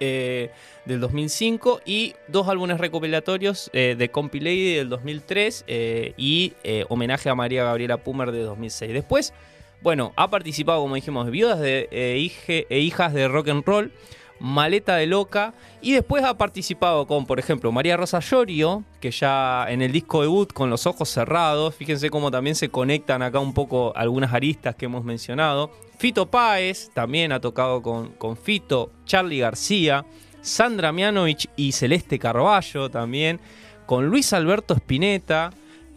eh, 0.00 0.50
del 0.84 1.00
2005 1.00 1.80
y 1.84 2.14
dos 2.28 2.48
álbumes 2.48 2.78
recopilatorios 2.78 3.68
eh, 3.74 3.94
de 3.98 4.10
Compilady 4.10 4.74
del 4.74 4.88
2003 4.88 5.64
eh, 5.66 6.14
y 6.16 6.54
homenaje 6.88 7.28
a 7.28 7.34
María 7.34 7.64
Gabriela 7.64 7.98
Pumer 7.98 8.32
de 8.32 8.42
2006. 8.42 8.92
Después, 8.92 9.34
bueno, 9.82 10.12
ha 10.16 10.28
participado, 10.28 10.80
como 10.80 10.94
dijimos, 10.94 11.26
de 11.26 11.30
viudas 11.30 11.60
de, 11.60 11.88
e 11.90 12.78
hijas 12.80 13.14
de 13.14 13.28
rock 13.28 13.48
and 13.48 13.64
roll, 13.64 13.92
Maleta 14.40 14.96
de 14.96 15.06
Loca 15.06 15.54
y 15.80 15.92
después 15.92 16.24
ha 16.24 16.38
participado 16.38 17.06
con, 17.06 17.26
por 17.26 17.38
ejemplo, 17.38 17.72
María 17.72 17.96
Rosa 17.96 18.20
Llorio, 18.20 18.84
que 19.00 19.10
ya 19.10 19.66
en 19.68 19.82
el 19.82 19.92
disco 19.92 20.22
debut 20.22 20.52
con 20.52 20.70
los 20.70 20.86
ojos 20.86 21.08
cerrados, 21.08 21.74
fíjense 21.74 22.10
cómo 22.10 22.30
también 22.30 22.54
se 22.54 22.68
conectan 22.68 23.22
acá 23.22 23.40
un 23.40 23.54
poco 23.54 23.92
algunas 23.96 24.32
aristas 24.32 24.74
que 24.74 24.86
hemos 24.86 25.04
mencionado. 25.04 25.70
Fito 25.98 26.26
Páez 26.26 26.90
también 26.94 27.32
ha 27.32 27.40
tocado 27.40 27.82
con, 27.82 28.10
con 28.12 28.36
Fito, 28.36 28.92
Charlie 29.04 29.40
García, 29.40 30.04
Sandra 30.40 30.92
Mianovich 30.92 31.48
y 31.56 31.72
Celeste 31.72 32.18
Carballo 32.18 32.90
también, 32.90 33.40
con 33.86 34.06
Luis 34.06 34.32
Alberto 34.32 34.74
Spinetta, 34.74 35.50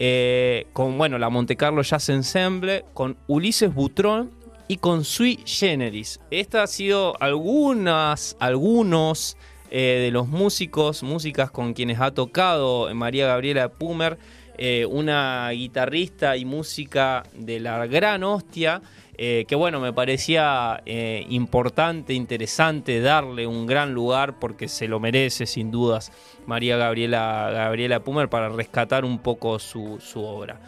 eh, 0.03 0.65
con 0.73 0.97
bueno, 0.97 1.19
la 1.19 1.29
Monte 1.29 1.55
Carlo 1.55 1.83
Jazz 1.83 2.09
Ensemble, 2.09 2.85
con 2.95 3.17
Ulises 3.27 3.71
Butrón 3.71 4.31
y 4.67 4.77
con 4.77 5.05
Sui 5.05 5.37
Generis. 5.45 6.19
Estas 6.31 6.61
han 6.61 6.67
sido 6.69 7.21
algunas, 7.21 8.35
algunos 8.39 9.37
eh, 9.69 9.99
de 10.01 10.09
los 10.09 10.27
músicos, 10.27 11.03
músicas 11.03 11.51
con 11.51 11.75
quienes 11.75 11.99
ha 11.99 12.15
tocado 12.15 12.91
María 12.95 13.27
Gabriela 13.27 13.69
Pumer, 13.69 14.17
eh, 14.57 14.87
una 14.87 15.51
guitarrista 15.51 16.35
y 16.35 16.45
música 16.45 17.21
de 17.35 17.59
la 17.59 17.85
gran 17.85 18.23
hostia. 18.23 18.81
Eh, 19.23 19.45
que 19.47 19.53
bueno, 19.53 19.79
me 19.79 19.93
parecía 19.93 20.81
importante, 21.29 22.15
interesante 22.15 23.01
darle 23.01 23.45
un 23.45 23.67
gran 23.67 23.93
lugar 23.93 24.39
porque 24.39 24.67
se 24.67 24.87
lo 24.87 24.99
merece 24.99 25.45
sin 25.45 25.69
dudas 25.69 26.11
María 26.47 26.75
Gabriela, 26.75 27.51
Gabriela 27.53 27.99
Pumer 27.99 28.29
para 28.29 28.49
rescatar 28.49 29.05
un 29.05 29.19
poco 29.19 29.59
su, 29.59 29.99
obra. 30.15 30.59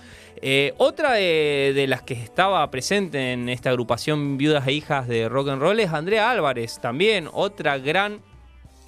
otra 0.77 1.13
de, 1.13 1.85
las 1.87 2.03
que 2.03 2.13
estaba 2.13 2.69
presente 2.69 3.31
en 3.31 3.49
esta 3.49 3.71
agrupación 3.71 4.37
Viudas 4.37 4.67
e 4.67 4.73
Hijas 4.73 5.07
de 5.07 5.27
Rock 5.29 5.49
and 5.49 5.61
Roll 5.61 5.79
es 5.79 5.91
Andrea 5.91 6.29
Álvarez, 6.29 6.79
también 6.79 7.27
otra 7.33 7.79
gran 7.79 8.21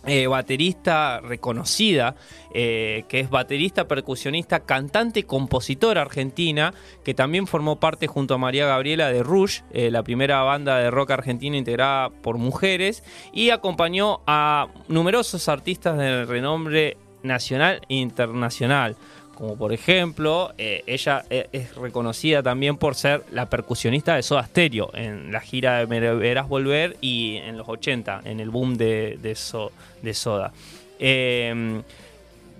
eh, 0.08 0.28
baterista 0.28 1.20
reconocida, 1.20 2.16
eh, 2.54 3.06
que 3.08 3.20
es 3.20 3.30
baterista, 3.30 3.88
percusionista, 3.88 4.62
cantante, 4.62 5.24
compositora 5.24 6.02
argentina, 6.02 6.74
que 7.04 7.14
también 7.14 7.48
formó 7.48 7.80
parte 7.80 8.08
junto 8.08 8.36
a 8.36 8.38
María 8.38 8.68
Gabriela 8.68 9.12
de 9.12 9.24
Rush, 9.24 9.62
eh, 9.72 9.90
la 9.92 10.04
primera 10.04 10.42
banda 10.44 10.78
de 10.78 10.92
rock 10.92 11.12
argentina 11.12 11.58
integrada 11.58 12.10
por 12.10 12.38
mujeres, 12.38 13.04
y 13.34 13.50
acompañó 13.50 14.22
a 14.28 14.68
numerosos 14.88 15.50
artistas 15.50 15.98
de 15.98 16.26
renombre 16.26 16.98
nacional 17.24 17.82
e 17.90 17.96
internacional 17.96 18.96
como 19.36 19.58
por 19.58 19.74
ejemplo, 19.74 20.54
eh, 20.58 20.84
ella 20.88 21.26
eh, 21.30 21.48
es 21.52 21.76
reconocida 21.76 22.42
también 22.42 22.78
por 22.78 22.96
ser 22.96 23.24
la 23.32 23.48
percusionista 23.48 24.16
de 24.16 24.24
Soda 24.24 24.46
Stereo 24.46 24.90
en 24.94 25.32
la 25.32 25.42
gira 25.42 25.80
de 25.80 25.88
Me 25.88 26.00
Verás 26.00 26.48
Volver 26.48 26.98
y 27.02 27.36
en 27.38 27.58
los 27.58 27.68
80, 27.68 28.22
en 28.26 28.40
el 28.40 28.50
boom 28.50 28.76
de, 28.78 29.18
de, 29.22 30.14
Soda. 30.14 30.54
Eh, 31.00 31.82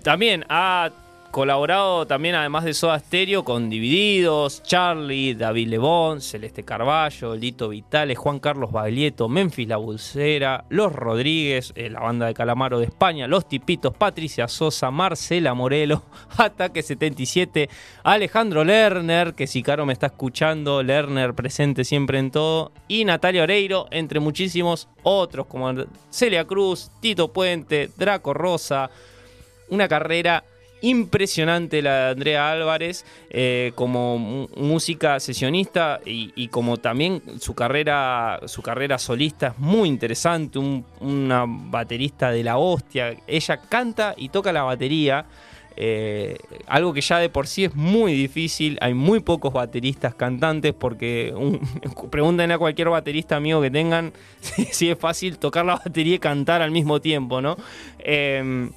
también 0.02 0.44
ha 0.48 0.90
colaborado 1.36 2.06
también, 2.06 2.34
además 2.34 2.64
de 2.64 2.72
Soda 2.72 2.98
Stereo, 2.98 3.44
con 3.44 3.68
Divididos, 3.68 4.62
Charlie, 4.62 5.34
David 5.34 5.68
Lebón, 5.68 6.22
Celeste 6.22 6.62
Carballo, 6.62 7.36
Lito 7.36 7.68
Vitales, 7.68 8.16
Juan 8.16 8.38
Carlos 8.38 8.72
Baglietto, 8.72 9.28
Memphis 9.28 9.68
La 9.68 9.76
Bulcera, 9.76 10.64
Los 10.70 10.94
Rodríguez, 10.94 11.74
eh, 11.76 11.90
la 11.90 12.00
banda 12.00 12.24
de 12.24 12.32
Calamaro 12.32 12.78
de 12.78 12.86
España, 12.86 13.26
Los 13.26 13.46
Tipitos, 13.46 13.94
Patricia 13.94 14.48
Sosa, 14.48 14.90
Marcela 14.90 15.52
Morelo, 15.52 16.04
Ataque 16.38 16.82
77, 16.82 17.68
Alejandro 18.02 18.64
Lerner, 18.64 19.34
que 19.34 19.46
si 19.46 19.62
Caro 19.62 19.84
me 19.84 19.92
está 19.92 20.06
escuchando, 20.06 20.82
Lerner 20.82 21.34
presente 21.34 21.84
siempre 21.84 22.18
en 22.18 22.30
todo, 22.30 22.72
y 22.88 23.04
Natalia 23.04 23.42
Oreiro, 23.42 23.88
entre 23.90 24.20
muchísimos 24.20 24.88
otros 25.02 25.48
como 25.48 25.70
Celia 26.08 26.46
Cruz, 26.46 26.90
Tito 27.02 27.30
Puente, 27.30 27.90
Draco 27.98 28.32
Rosa, 28.32 28.88
una 29.68 29.86
carrera 29.86 30.42
impresionante 30.80 31.82
la 31.82 31.96
de 31.96 32.10
Andrea 32.10 32.50
Álvarez 32.50 33.04
eh, 33.30 33.72
como 33.74 34.48
música 34.56 35.18
sesionista 35.20 36.00
y, 36.04 36.48
como 36.48 36.76
también 36.76 37.22
su 37.40 37.54
carrera, 37.54 38.40
su 38.46 38.62
carrera 38.62 38.98
solista 38.98 39.48
es 39.48 39.58
muy 39.58 39.88
interesante, 39.88 40.58
una 41.00 41.44
baterista 41.46 42.30
de 42.30 42.44
la 42.44 42.58
hostia. 42.58 43.16
Ella 43.26 43.60
canta 43.68 44.14
y 44.16 44.28
toca 44.28 44.52
la 44.52 44.62
batería. 44.62 45.26
Eh, 45.78 46.38
algo 46.68 46.94
que 46.94 47.02
ya 47.02 47.18
de 47.18 47.28
por 47.28 47.46
sí 47.46 47.64
es 47.64 47.74
muy 47.74 48.14
difícil, 48.14 48.78
hay 48.80 48.94
muy 48.94 49.20
pocos 49.20 49.52
bateristas 49.52 50.14
cantantes 50.14 50.72
porque 50.72 51.34
pregunten 52.10 52.50
a 52.50 52.56
cualquier 52.56 52.88
baterista 52.88 53.36
amigo 53.36 53.60
que 53.60 53.70
tengan 53.70 54.14
si, 54.40 54.88
es 54.88 54.98
fácil 54.98 55.36
tocar 55.36 55.66
la 55.66 55.76
batería 55.76 56.14
y 56.14 56.18
cantar 56.18 56.62
al 56.62 56.70
mismo 56.70 57.02
tiempo, 57.02 57.42
¿no? 57.42 57.56
Eh, 57.98 58.70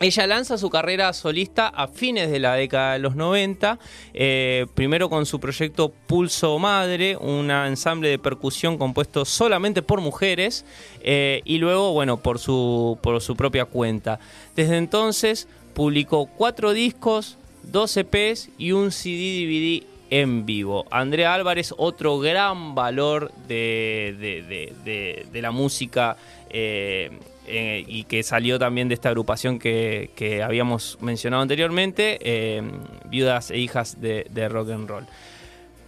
ella 0.00 0.26
lanza 0.26 0.56
su 0.56 0.70
carrera 0.70 1.12
solista 1.12 1.68
a 1.68 1.86
fines 1.86 2.30
de 2.30 2.38
la 2.40 2.54
década 2.54 2.94
de 2.94 3.00
los 3.00 3.16
90, 3.16 3.78
eh, 4.14 4.66
primero 4.74 5.10
con 5.10 5.26
su 5.26 5.38
proyecto 5.38 5.92
Pulso 6.06 6.58
Madre, 6.58 7.18
un 7.18 7.50
ensamble 7.50 8.08
de 8.08 8.18
percusión 8.18 8.78
compuesto 8.78 9.26
solamente 9.26 9.82
por 9.82 10.00
mujeres, 10.00 10.64
eh, 11.02 11.42
y 11.44 11.58
luego, 11.58 11.92
bueno, 11.92 12.16
por 12.16 12.38
su, 12.38 12.98
por 13.02 13.20
su 13.20 13.36
propia 13.36 13.66
cuenta. 13.66 14.18
Desde 14.56 14.78
entonces 14.78 15.48
publicó 15.74 16.24
cuatro 16.24 16.72
discos, 16.72 17.36
dos 17.62 17.94
EPs 17.94 18.48
y 18.56 18.72
un 18.72 18.92
CD-DVD 18.92 19.84
en 20.08 20.46
vivo. 20.46 20.86
Andrea 20.90 21.34
Álvarez, 21.34 21.74
otro 21.76 22.18
gran 22.18 22.74
valor 22.74 23.32
de, 23.46 24.72
la 25.34 25.50
música 25.50 26.16
eh, 26.48 27.10
eh, 27.52 27.84
y 27.86 28.04
que 28.04 28.22
salió 28.22 28.58
también 28.60 28.86
de 28.88 28.94
esta 28.94 29.08
agrupación 29.08 29.58
que, 29.58 30.42
habíamos 30.44 30.98
mencionado 31.00 31.42
anteriormente, 31.42 32.18
eh, 32.22 32.62
Viudas 33.06 33.50
e 33.50 33.58
Hijas 33.58 34.00
de, 34.00 34.48
Rock 34.48 34.70
and 34.70 34.88
Roll. 34.88 35.06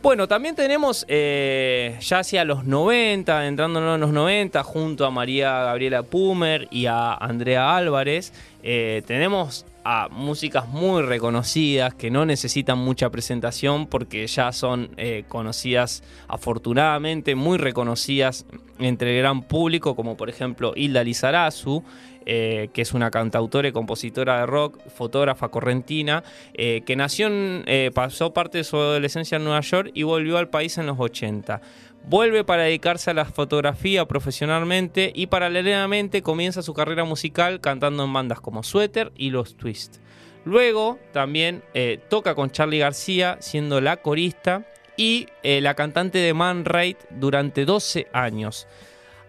Bueno, 0.02 0.26
también 0.26 0.56
tenemos 0.56 1.04
eh, 1.06 1.96
ya 2.00 2.18
hacia 2.18 2.44
los 2.44 2.64
90, 2.64 3.46
entrándonos 3.46 3.94
en 3.94 4.00
los 4.00 4.10
90, 4.10 4.62
junto 4.64 5.06
a 5.06 5.12
María 5.12 5.62
Gabriela 5.62 6.02
Pumer 6.02 6.66
y 6.72 6.86
a 6.86 7.14
Andrea 7.14 7.76
Álvarez, 7.76 8.32
tenemos 8.62 9.64
a 9.84 10.08
músicas 10.10 10.68
muy 10.68 11.02
reconocidas 11.02 11.94
que 11.94 12.10
no 12.10 12.24
necesitan 12.24 12.78
mucha 12.78 13.10
presentación 13.10 13.86
porque 13.86 14.26
ya 14.26 14.52
son 14.52 14.90
eh, 14.96 15.24
conocidas 15.28 16.02
afortunadamente, 16.28 17.34
muy 17.34 17.58
reconocidas 17.58 18.46
entre 18.78 19.16
el 19.16 19.22
gran 19.22 19.42
público, 19.42 19.96
como 19.96 20.16
por 20.16 20.28
ejemplo 20.28 20.72
Hilda 20.76 21.04
Lizarazu, 21.04 21.82
eh, 22.24 22.68
que 22.72 22.82
es 22.82 22.94
una 22.94 23.10
cantautora 23.10 23.68
y 23.68 23.72
compositora 23.72 24.40
de 24.40 24.46
rock, 24.46 24.78
fotógrafa 24.88 25.48
correntina, 25.48 26.22
eh, 26.54 26.82
que 26.86 26.94
nació 26.94 27.26
en, 27.26 27.64
pasó 27.92 28.32
parte 28.32 28.58
de 28.58 28.64
su 28.64 28.76
adolescencia 28.76 29.36
en 29.36 29.44
Nueva 29.44 29.60
York 29.60 29.90
y 29.94 30.04
volvió 30.04 30.38
al 30.38 30.48
país 30.48 30.78
en 30.78 30.86
los 30.86 31.00
80. 31.00 31.60
Vuelve 32.04 32.42
para 32.42 32.64
dedicarse 32.64 33.10
a 33.10 33.14
la 33.14 33.24
fotografía 33.24 34.06
profesionalmente 34.06 35.12
y 35.14 35.28
paralelamente 35.28 36.22
comienza 36.22 36.62
su 36.62 36.74
carrera 36.74 37.04
musical 37.04 37.60
cantando 37.60 38.04
en 38.04 38.12
bandas 38.12 38.40
como 38.40 38.62
Sweater 38.62 39.12
y 39.16 39.30
Los 39.30 39.56
Twist. 39.56 39.98
Luego 40.44 40.98
también 41.12 41.62
eh, 41.74 42.00
toca 42.08 42.34
con 42.34 42.50
Charlie 42.50 42.78
García 42.78 43.36
siendo 43.40 43.80
la 43.80 43.98
corista 43.98 44.66
y 44.96 45.28
eh, 45.44 45.60
la 45.60 45.74
cantante 45.74 46.18
de 46.18 46.34
Man 46.34 46.64
Raid 46.64 46.96
durante 47.10 47.64
12 47.64 48.08
años. 48.12 48.66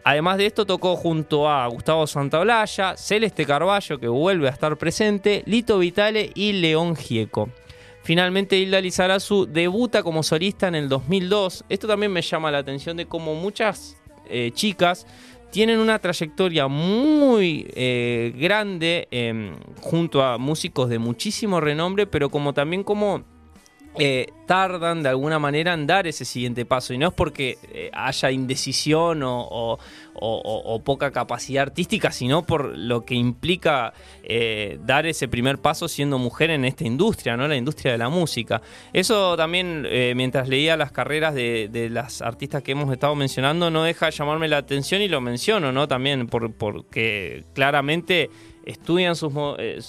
Además 0.04 0.38
de 0.38 0.48
esto 0.48 0.66
tocó 0.66 0.96
junto 0.98 1.50
a 1.50 1.66
Gustavo 1.68 2.08
Santaolalla, 2.08 2.98
Celeste 2.98 3.46
Carballo 3.46 4.00
que 4.00 4.08
vuelve 4.08 4.48
a 4.48 4.52
estar 4.52 4.76
presente, 4.78 5.44
Lito 5.46 5.78
Vitale 5.78 6.32
y 6.36 6.54
León 6.54 6.96
Gieco. 6.96 7.50
Finalmente 8.04 8.58
Hilda 8.58 8.82
Lizarazu 8.82 9.46
debuta 9.46 10.04
como 10.04 10.24
solista 10.24 10.68
en 10.68 10.76
el 10.76 10.90
2002. 10.90 11.64
Esto 11.70 11.88
también 11.88 12.12
me 12.12 12.22
llama 12.22 12.52
la 12.52 12.58
atención 12.58 12.98
de 12.98 13.06
cómo 13.06 13.34
muchas 13.34 13.98
eh, 14.30 14.52
chicas 14.54 15.08
tienen 15.52 15.80
una 15.80 16.00
trayectoria 16.00 16.68
muy 16.68 17.66
eh, 17.76 18.34
grande 18.36 19.08
em, 19.12 19.56
junto 19.80 20.24
a 20.24 20.38
músicos 20.38 20.90
de 20.90 21.00
muchísimo 21.00 21.62
renombre, 21.62 22.06
pero 22.06 22.30
como 22.30 22.54
también 22.54 22.84
como 22.84 23.24
eh, 24.00 24.28
tardan 24.48 25.04
de 25.04 25.10
alguna 25.10 25.38
manera 25.38 25.74
en 25.74 25.86
dar 25.86 26.08
ese 26.08 26.26
siguiente 26.26 26.66
paso. 26.66 26.94
Y 26.94 26.98
no 26.98 27.10
es 27.10 27.14
porque 27.14 27.58
eh, 27.72 27.92
haya 27.94 28.32
indecisión 28.32 29.22
o, 29.24 29.80
poca 30.84 31.12
capacidad 31.12 31.64
artística, 31.64 32.12
sino 32.12 32.44
por 32.44 32.78
lo 32.78 33.06
que 33.06 33.14
implica 33.14 33.94
eh, 34.24 34.80
dar 34.84 35.06
ese 35.06 35.28
primer 35.28 35.60
paso 35.60 35.88
siendo 35.88 36.18
mujer 36.18 36.50
en 36.50 36.66
esta 36.66 36.86
industria, 36.86 37.38
¿no? 37.38 37.48
La 37.48 37.56
industria 37.56 37.92
de 37.92 37.98
la 37.98 38.10
música. 38.10 38.62
Eso 38.94 39.36
también, 39.38 39.88
mientras 40.16 40.48
leía 40.48 40.76
las 40.78 40.92
carreras 40.92 41.34
de, 41.36 41.90
las 41.92 42.22
artistas 42.22 42.64
que 42.64 42.72
hemos 42.72 42.92
estado 42.92 43.16
mencionando, 43.16 43.70
no 43.70 43.84
deja 43.84 44.08
de 44.08 44.12
llamarme 44.14 44.48
la 44.48 44.58
atención 44.58 45.02
y 45.02 45.08
lo 45.08 45.22
menciono, 45.22 45.72
¿no? 45.72 45.88
También 45.88 46.28
porque 46.28 47.44
claramente 47.54 48.30
estudian 48.66 49.16
sus, 49.16 49.34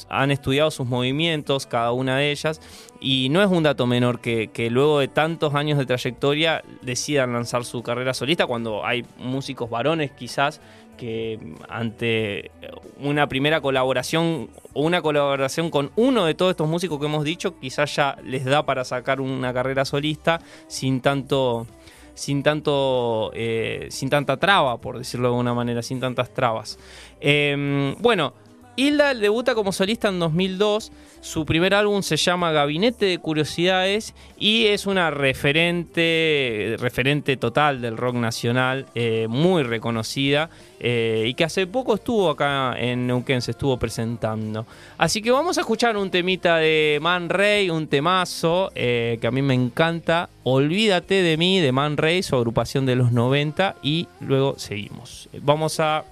han 0.08 0.30
estudiado 0.30 0.70
sus 0.70 0.86
movimientos, 0.86 1.66
cada 1.66 1.92
una 1.92 2.18
de 2.18 2.30
ellas, 2.30 2.60
y 3.00 3.28
no 3.28 3.42
es 3.42 3.48
un 3.48 3.62
dato 3.62 3.86
menor 3.86 4.20
que, 4.20 4.68
luego 4.70 5.00
de 5.00 5.08
tantos 5.08 5.54
años 5.54 5.78
de 5.78 5.86
trayectoria 5.86 6.62
decidan 6.82 7.32
lanzar 7.32 7.64
su 7.64 7.82
carrera 7.82 8.14
solista 8.14 8.46
cuando 8.46 8.84
hay 8.84 9.04
músicos 9.18 9.70
varones 9.70 10.10
quizás 10.12 10.60
que 10.96 11.38
ante 11.68 12.52
una 13.00 13.28
primera 13.28 13.60
colaboración 13.60 14.48
o 14.74 14.82
una 14.82 15.02
colaboración 15.02 15.70
con 15.70 15.90
uno 15.96 16.24
de 16.24 16.34
todos 16.34 16.52
estos 16.52 16.68
músicos 16.68 17.00
que 17.00 17.06
hemos 17.06 17.24
dicho, 17.24 17.58
quizás 17.58 17.96
ya 17.96 18.16
les 18.24 18.44
da 18.44 18.64
para 18.64 18.84
sacar 18.84 19.20
una 19.20 19.52
carrera 19.52 19.84
solista 19.84 20.40
sin 20.68 21.00
tanto 21.00 21.66
sin 22.14 22.42
tanto, 22.42 23.32
eh, 23.34 23.88
sin 23.90 24.08
tanta 24.08 24.36
traba, 24.36 24.80
por 24.80 24.98
decirlo 24.98 25.28
de 25.28 25.32
alguna 25.32 25.52
manera, 25.52 25.82
sin 25.82 26.00
tantas 26.00 26.32
trabas. 26.32 26.78
Em, 27.20 27.94
bueno, 27.96 28.34
Hilda 28.76 29.14
debuta 29.14 29.54
como 29.54 29.72
solista 29.72 30.08
en 30.08 30.18
2002. 30.18 30.90
Su 31.20 31.46
primer 31.46 31.74
álbum 31.74 32.02
se 32.02 32.16
llama 32.16 32.52
Gabinete 32.52 33.06
de 33.06 33.18
Curiosidades 33.18 34.14
y 34.38 34.66
es 34.66 34.86
una 34.86 35.10
referente, 35.10 36.76
referente 36.78 37.36
total 37.36 37.80
del 37.80 37.96
rock 37.96 38.16
nacional, 38.16 38.86
eh, 38.94 39.26
muy 39.28 39.62
reconocida 39.62 40.50
eh, 40.80 41.24
y 41.26 41.34
que 41.34 41.44
hace 41.44 41.66
poco 41.66 41.94
estuvo 41.94 42.28
acá 42.28 42.74
en 42.78 43.06
Neuquén, 43.06 43.40
se 43.40 43.52
estuvo 43.52 43.78
presentando. 43.78 44.66
Así 44.98 45.22
que 45.22 45.30
vamos 45.30 45.56
a 45.56 45.62
escuchar 45.62 45.96
un 45.96 46.10
temita 46.10 46.56
de 46.58 46.98
Man 47.00 47.28
Ray, 47.28 47.70
un 47.70 47.86
temazo 47.86 48.70
eh, 48.74 49.18
que 49.20 49.26
a 49.26 49.30
mí 49.30 49.40
me 49.40 49.54
encanta. 49.54 50.28
Olvídate 50.42 51.22
de 51.22 51.36
mí, 51.36 51.60
de 51.60 51.72
Man 51.72 51.96
Ray, 51.96 52.22
su 52.22 52.36
agrupación 52.36 52.84
de 52.84 52.96
los 52.96 53.12
90 53.12 53.76
y 53.82 54.08
luego 54.20 54.58
seguimos. 54.58 55.30
Vamos 55.40 55.80
a 55.80 56.04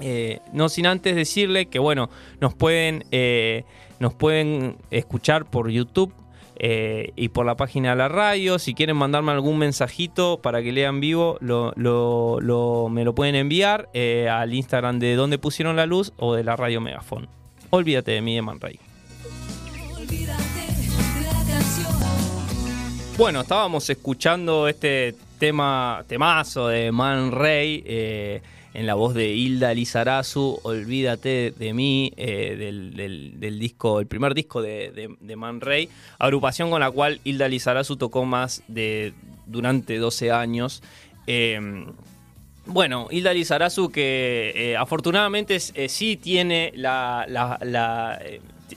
eh, 0.00 0.40
no 0.52 0.68
sin 0.68 0.86
antes 0.86 1.14
decirle 1.14 1.66
que 1.66 1.78
bueno, 1.78 2.10
nos 2.40 2.54
pueden, 2.54 3.04
eh, 3.10 3.64
nos 3.98 4.14
pueden 4.14 4.76
escuchar 4.90 5.44
por 5.44 5.70
YouTube 5.70 6.12
eh, 6.56 7.12
y 7.16 7.28
por 7.28 7.46
la 7.46 7.56
página 7.56 7.90
de 7.90 7.96
la 7.96 8.08
radio. 8.08 8.58
Si 8.58 8.74
quieren 8.74 8.96
mandarme 8.96 9.32
algún 9.32 9.58
mensajito 9.58 10.40
para 10.42 10.62
que 10.62 10.72
lean 10.72 11.00
vivo, 11.00 11.38
lo, 11.40 12.88
me 12.90 13.04
lo 13.04 13.14
pueden 13.14 13.34
enviar 13.34 13.88
al 14.30 14.54
Instagram 14.54 14.98
de 14.98 15.14
donde 15.14 15.38
pusieron 15.38 15.76
la 15.76 15.86
luz 15.86 16.12
o 16.16 16.34
de 16.34 16.44
la 16.44 16.56
radio 16.56 16.80
Megafon. 16.80 17.28
Olvídate 17.70 18.12
de 18.12 18.20
mí 18.20 18.34
de 18.34 18.42
Man 18.42 18.58
Bueno, 23.16 23.42
estábamos 23.42 23.88
escuchando 23.90 24.66
este 24.66 25.14
tema, 25.38 26.04
temazo 26.08 26.68
de 26.68 26.90
Man 26.90 27.32
Ray 27.32 27.84
en 28.74 28.86
la 28.86 28.94
voz 28.94 29.14
de 29.14 29.34
Hilda 29.34 29.74
Lizarazu, 29.74 30.60
Olvídate 30.62 31.52
de 31.56 31.74
mí, 31.74 32.12
eh, 32.16 32.56
del, 32.56 33.58
disco, 33.58 34.00
el 34.00 34.06
primer 34.06 34.34
disco 34.34 34.62
de, 34.62 35.36
Man 35.36 35.60
Ray, 35.60 35.88
agrupación 36.18 36.70
con 36.70 36.80
la 36.80 36.90
cual 36.90 37.20
Hilda 37.24 37.48
Lizarazu 37.48 37.96
tocó 37.96 38.24
más 38.24 38.62
de 38.68 39.12
durante 39.46 39.98
12 39.98 40.30
años. 40.30 40.82
Em, 41.26 41.86
bueno, 42.66 43.08
Hilda 43.10 43.32
Lizarazu 43.32 43.90
que 43.90 44.52
eh, 44.54 44.76
afortunadamente 44.76 45.58
eh, 45.74 45.88
sí 45.88 46.16
tiene 46.16 46.72
la, 46.76 47.26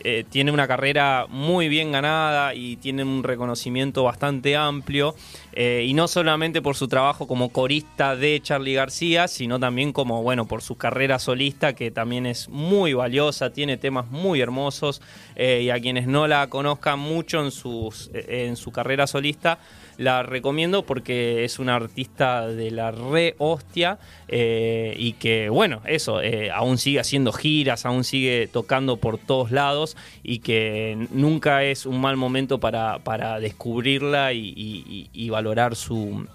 eh, 0.03 0.25
tiene 0.29 0.51
una 0.51 0.67
carrera 0.67 1.25
muy 1.29 1.69
bien 1.69 1.91
ganada 1.91 2.53
y 2.53 2.77
tiene 2.77 3.03
un 3.03 3.23
reconocimiento 3.23 4.03
bastante 4.03 4.55
amplio. 4.55 5.15
Eh, 5.53 5.85
y 5.87 5.93
no 5.93 6.07
solamente 6.07 6.61
por 6.61 6.75
su 6.75 6.87
trabajo 6.87 7.27
como 7.27 7.49
corista 7.49 8.15
de 8.15 8.39
Charlie 8.41 8.73
García, 8.73 9.27
sino 9.27 9.59
también 9.59 9.93
como, 9.93 10.23
bueno, 10.23 10.47
por 10.47 10.61
su 10.61 10.75
carrera 10.75 11.19
solista, 11.19 11.73
que 11.73 11.91
también 11.91 12.25
es 12.25 12.49
muy 12.49 12.93
valiosa, 12.93 13.51
tiene 13.51 13.77
temas 13.77 14.09
muy 14.09 14.41
hermosos. 14.41 15.01
Eh, 15.35 15.61
y 15.63 15.69
a 15.69 15.79
quienes 15.79 16.07
no 16.07 16.27
la 16.27 16.47
conozcan 16.47 16.99
mucho 16.99 17.43
en, 17.43 17.51
sus, 17.51 18.09
en 18.13 18.55
su 18.55 18.71
carrera 18.71 19.07
solista, 19.07 19.59
la 19.97 20.23
recomiendo 20.23 20.85
porque 20.85 21.43
es 21.43 21.59
una 21.59 21.75
artista 21.75 22.47
de 22.47 22.71
la 22.71 22.91
re 22.91 23.35
hostia 23.37 23.99
eh, 24.27 24.95
y 24.97 25.13
que, 25.13 25.49
bueno, 25.49 25.81
eso, 25.85 26.21
eh, 26.21 26.51
aún 26.51 26.77
sigue 26.77 26.99
haciendo 26.99 27.31
giras, 27.31 27.85
aún 27.85 28.03
sigue 28.03 28.47
tocando 28.51 28.97
por 28.97 29.17
todos 29.17 29.51
lados 29.51 29.97
y 30.23 30.39
que 30.39 31.07
nunca 31.11 31.63
es 31.63 31.85
un 31.85 32.01
mal 32.01 32.17
momento 32.17 32.59
para, 32.59 32.99
para 32.99 33.39
descubrirla 33.39 34.33
y 34.33 35.29
valorar 35.29 35.75
su 35.75 36.27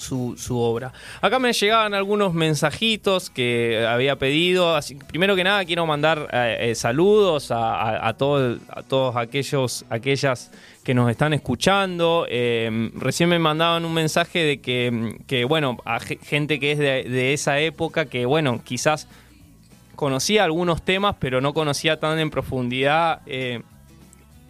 su, 0.00 0.58
obra. 0.58 0.92
Acá 1.20 1.38
me 1.38 1.52
llegaban 1.52 1.94
algunos 1.94 2.34
mensajitos 2.34 3.30
que 3.30 3.86
había 3.86 4.16
pedido. 4.16 4.78
Primero 5.08 5.36
que 5.36 5.44
nada, 5.44 5.64
quiero 5.64 5.86
mandar 5.86 6.28
eh, 6.32 6.70
eh, 6.70 6.74
saludos 6.74 7.50
a, 7.50 8.06
a, 8.06 8.14
todos 8.14 9.16
aquellos, 9.16 9.84
aquellas 9.90 10.50
que 10.82 10.94
nos 10.94 11.10
están 11.10 11.32
escuchando. 11.32 12.26
Eh, 12.28 12.90
recién 12.94 13.28
me 13.28 13.38
mandaban 13.38 13.84
un 13.84 13.94
mensaje 13.94 14.40
de 14.40 14.60
que, 14.60 15.44
bueno, 15.44 15.76
a 15.84 16.00
gente 16.00 16.58
que 16.58 16.72
es 16.72 16.78
de, 16.78 17.32
esa 17.32 17.60
época, 17.60 18.06
que 18.06 18.26
bueno, 18.26 18.60
quizás 18.64 19.06
conocía 19.96 20.44
algunos 20.44 20.82
temas, 20.82 21.16
pero 21.18 21.40
no 21.40 21.52
conocía 21.52 22.00
tan 22.00 22.18
en 22.18 22.30
profundidad. 22.30 23.20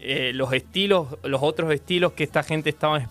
Eh, 0.02 0.32
los 0.34 0.52
estilos, 0.54 1.08
los 1.24 1.42
otros 1.42 1.70
estilos 1.72 2.12
que 2.12 2.24
esta 2.24 2.42
gente 2.42 2.70
estaba 2.70 3.06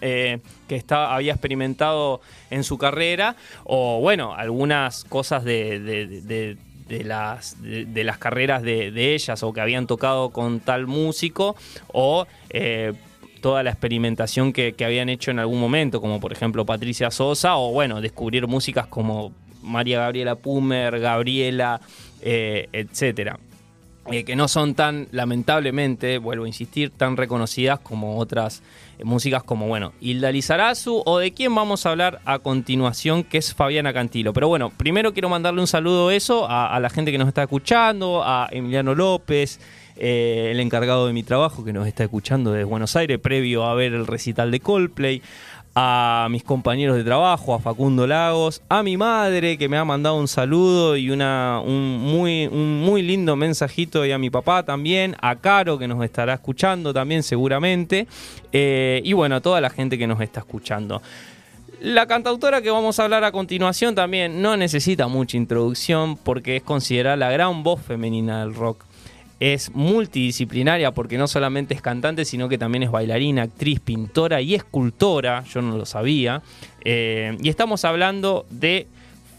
eh, 0.00 0.38
que 0.66 0.76
estaba, 0.76 1.14
había 1.14 1.32
experimentado 1.32 2.20
en 2.50 2.64
su 2.64 2.76
carrera, 2.76 3.36
o 3.62 4.00
bueno, 4.00 4.34
algunas 4.34 5.04
cosas 5.04 5.44
de, 5.44 6.56
las, 7.04 7.62
de, 7.62 8.04
las 8.04 8.18
carreras 8.18 8.62
de, 8.62 9.14
ellas 9.14 9.44
o 9.44 9.52
que 9.52 9.60
habían 9.60 9.86
tocado 9.86 10.30
con 10.30 10.58
tal 10.58 10.88
músico, 10.88 11.54
o 11.92 12.26
eh, 12.50 12.94
toda 13.40 13.62
la 13.62 13.70
experimentación 13.70 14.52
que, 14.52 14.74
habían 14.84 15.08
hecho 15.10 15.30
en 15.30 15.38
algún 15.38 15.60
momento, 15.60 16.00
como 16.00 16.18
por 16.20 16.32
ejemplo 16.32 16.66
Patricia 16.66 17.12
Sosa, 17.12 17.56
o 17.58 17.70
bueno, 17.70 18.00
descubrir 18.00 18.48
músicas 18.48 18.88
como 18.88 19.32
María 19.62 20.00
Gabriela 20.00 20.34
Pumer, 20.34 20.98
Gabriela, 20.98 21.80
etcétera. 22.20 23.38
Eh, 24.10 24.24
que 24.24 24.36
no 24.36 24.48
son 24.48 24.74
tan, 24.74 25.08
lamentablemente, 25.12 26.18
vuelvo 26.18 26.44
a 26.44 26.48
insistir, 26.48 26.90
tan 26.90 27.16
reconocidas 27.16 27.78
como 27.78 28.18
otras 28.18 28.62
eh, 28.98 29.04
músicas 29.04 29.42
como, 29.42 29.66
bueno, 29.66 29.94
Hilda 29.98 30.30
Lizarazu 30.30 31.02
o 31.06 31.18
de 31.18 31.32
quién 31.32 31.54
vamos 31.54 31.86
a 31.86 31.90
hablar 31.90 32.20
a 32.26 32.38
continuación, 32.38 33.24
que 33.24 33.38
es 33.38 33.54
Fabiana 33.54 33.94
Cantilo. 33.94 34.34
Pero 34.34 34.48
bueno, 34.48 34.70
primero 34.76 35.14
quiero 35.14 35.30
mandarle 35.30 35.62
un 35.62 35.66
saludo 35.66 36.10
eso 36.10 36.46
a, 36.50 36.78
la 36.80 36.90
gente 36.90 37.12
que 37.12 37.18
nos 37.18 37.28
está 37.28 37.44
escuchando, 37.44 38.22
a 38.22 38.46
Emiliano 38.50 38.94
López, 38.94 39.58
eh, 39.96 40.48
el 40.50 40.60
encargado 40.60 41.06
de 41.06 41.14
mi 41.14 41.22
trabajo 41.22 41.64
que 41.64 41.72
nos 41.72 41.86
está 41.86 42.04
escuchando 42.04 42.52
desde 42.52 42.64
Buenos 42.64 42.96
Aires, 42.96 43.18
previo 43.20 43.64
a 43.64 43.74
ver 43.74 43.94
el 43.94 44.06
recital 44.06 44.50
de 44.50 44.60
Coldplay, 44.60 45.22
a 45.74 46.28
mis 46.30 46.44
compañeros 46.44 46.96
de 46.96 47.02
trabajo, 47.02 47.54
a 47.54 47.58
Facundo 47.58 48.06
Lagos, 48.06 48.62
a 48.68 48.82
mi 48.82 48.96
madre 48.96 49.58
que 49.58 49.68
me 49.68 49.76
ha 49.76 49.84
mandado 49.84 50.16
un 50.16 50.28
saludo 50.28 50.96
y 50.96 51.10
una, 51.10 51.60
un, 51.64 51.98
muy, 51.98 52.46
un 52.46 52.80
muy 52.80 53.02
lindo 53.02 53.34
mensajito 53.34 54.06
y 54.06 54.12
a 54.12 54.18
mi 54.18 54.30
papá 54.30 54.62
también, 54.62 55.16
a 55.20 55.36
Caro 55.36 55.78
que 55.78 55.88
nos 55.88 56.04
estará 56.04 56.34
escuchando 56.34 56.94
también 56.94 57.22
seguramente 57.24 58.06
eh, 58.52 59.00
y 59.04 59.12
bueno, 59.14 59.36
a 59.36 59.40
toda 59.40 59.60
la 59.60 59.70
gente 59.70 59.98
que 59.98 60.06
nos 60.06 60.20
está 60.20 60.40
escuchando. 60.40 61.02
La 61.80 62.06
cantautora 62.06 62.62
que 62.62 62.70
vamos 62.70 62.98
a 62.98 63.04
hablar 63.04 63.24
a 63.24 63.32
continuación 63.32 63.94
también 63.94 64.40
no 64.40 64.56
necesita 64.56 65.08
mucha 65.08 65.36
introducción 65.36 66.16
porque 66.16 66.56
es 66.56 66.62
considerada 66.62 67.16
la 67.16 67.30
gran 67.30 67.62
voz 67.62 67.82
femenina 67.82 68.40
del 68.40 68.54
rock 68.54 68.84
es 69.40 69.74
multidisciplinaria 69.74 70.92
porque 70.92 71.18
no 71.18 71.26
solamente 71.26 71.74
es 71.74 71.82
cantante, 71.82 72.24
sino 72.24 72.48
que 72.48 72.58
también 72.58 72.84
es 72.84 72.90
bailarina, 72.90 73.42
actriz, 73.42 73.80
pintora 73.80 74.40
y 74.40 74.54
escultora, 74.54 75.44
yo 75.44 75.62
no 75.62 75.76
lo 75.76 75.86
sabía. 75.86 76.42
Eh, 76.84 77.36
y 77.42 77.48
estamos 77.48 77.84
hablando 77.84 78.46
de 78.50 78.86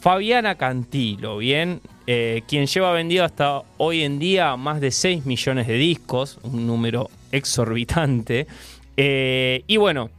Fabiana 0.01 0.55
Cantilo, 0.55 1.37
¿bien? 1.37 1.81
Eh, 2.07 2.43
quien 2.47 2.67
lleva 2.67 2.91
vendido 2.91 3.25
hasta 3.25 3.63
hoy 3.77 4.03
en 4.03 4.19
día 4.19 4.55
más 4.57 4.79
de 4.79 4.91
6 4.91 5.25
millones 5.25 5.65
de 5.65 5.73
discos, 5.73 6.37
un 6.43 6.67
número 6.67 7.09
exorbitante. 7.31 8.45
Eh, 8.97 9.63
y 9.65 9.77
bueno, 9.77 10.11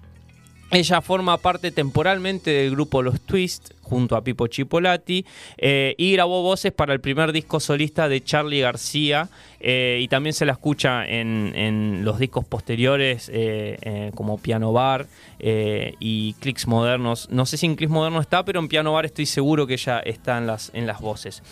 ella 0.72 1.00
forma 1.00 1.38
parte 1.38 1.70
temporalmente 1.70 2.50
del 2.50 2.72
grupo 2.72 3.02
Los 3.02 3.20
Twist 3.20 3.70
junto 3.86 4.16
a 4.16 4.22
Pipo 4.22 4.46
Chipolati 4.46 5.24
y 5.58 6.12
grabó 6.12 6.42
voces 6.42 6.72
para 6.72 6.92
el 6.92 7.00
primer 7.00 7.32
disco 7.32 7.60
solista 7.60 8.08
de 8.08 8.22
Charlie 8.22 8.60
García 8.60 9.28
eh, 9.60 9.98
y 10.00 10.08
también 10.08 10.32
se 10.32 10.44
la 10.44 10.52
escucha 10.52 11.06
en, 11.06 12.04
los 12.04 12.18
discos 12.18 12.44
posteriores 12.44 13.28
eh, 13.32 13.78
eh, 13.80 14.12
como 14.14 14.38
Piano 14.38 14.72
Bar 14.72 15.06
y 15.38 16.34
Clicks 16.34 16.66
Modernos. 16.66 17.28
No 17.30 17.46
sé 17.46 17.56
si 17.56 17.66
en 17.66 17.76
Clicks 17.76 17.92
Modernos 17.92 18.22
está, 18.22 18.44
pero 18.44 18.60
en 18.60 18.68
Piano 18.68 18.92
Bar 18.92 19.06
estoy 19.06 19.26
seguro 19.26 19.66
que 19.66 19.76
ya 19.76 19.98
está 19.98 20.38
en 20.38 20.46
las, 20.46 20.70
en 20.72 20.86
las 20.86 21.00
voces. 21.00 21.42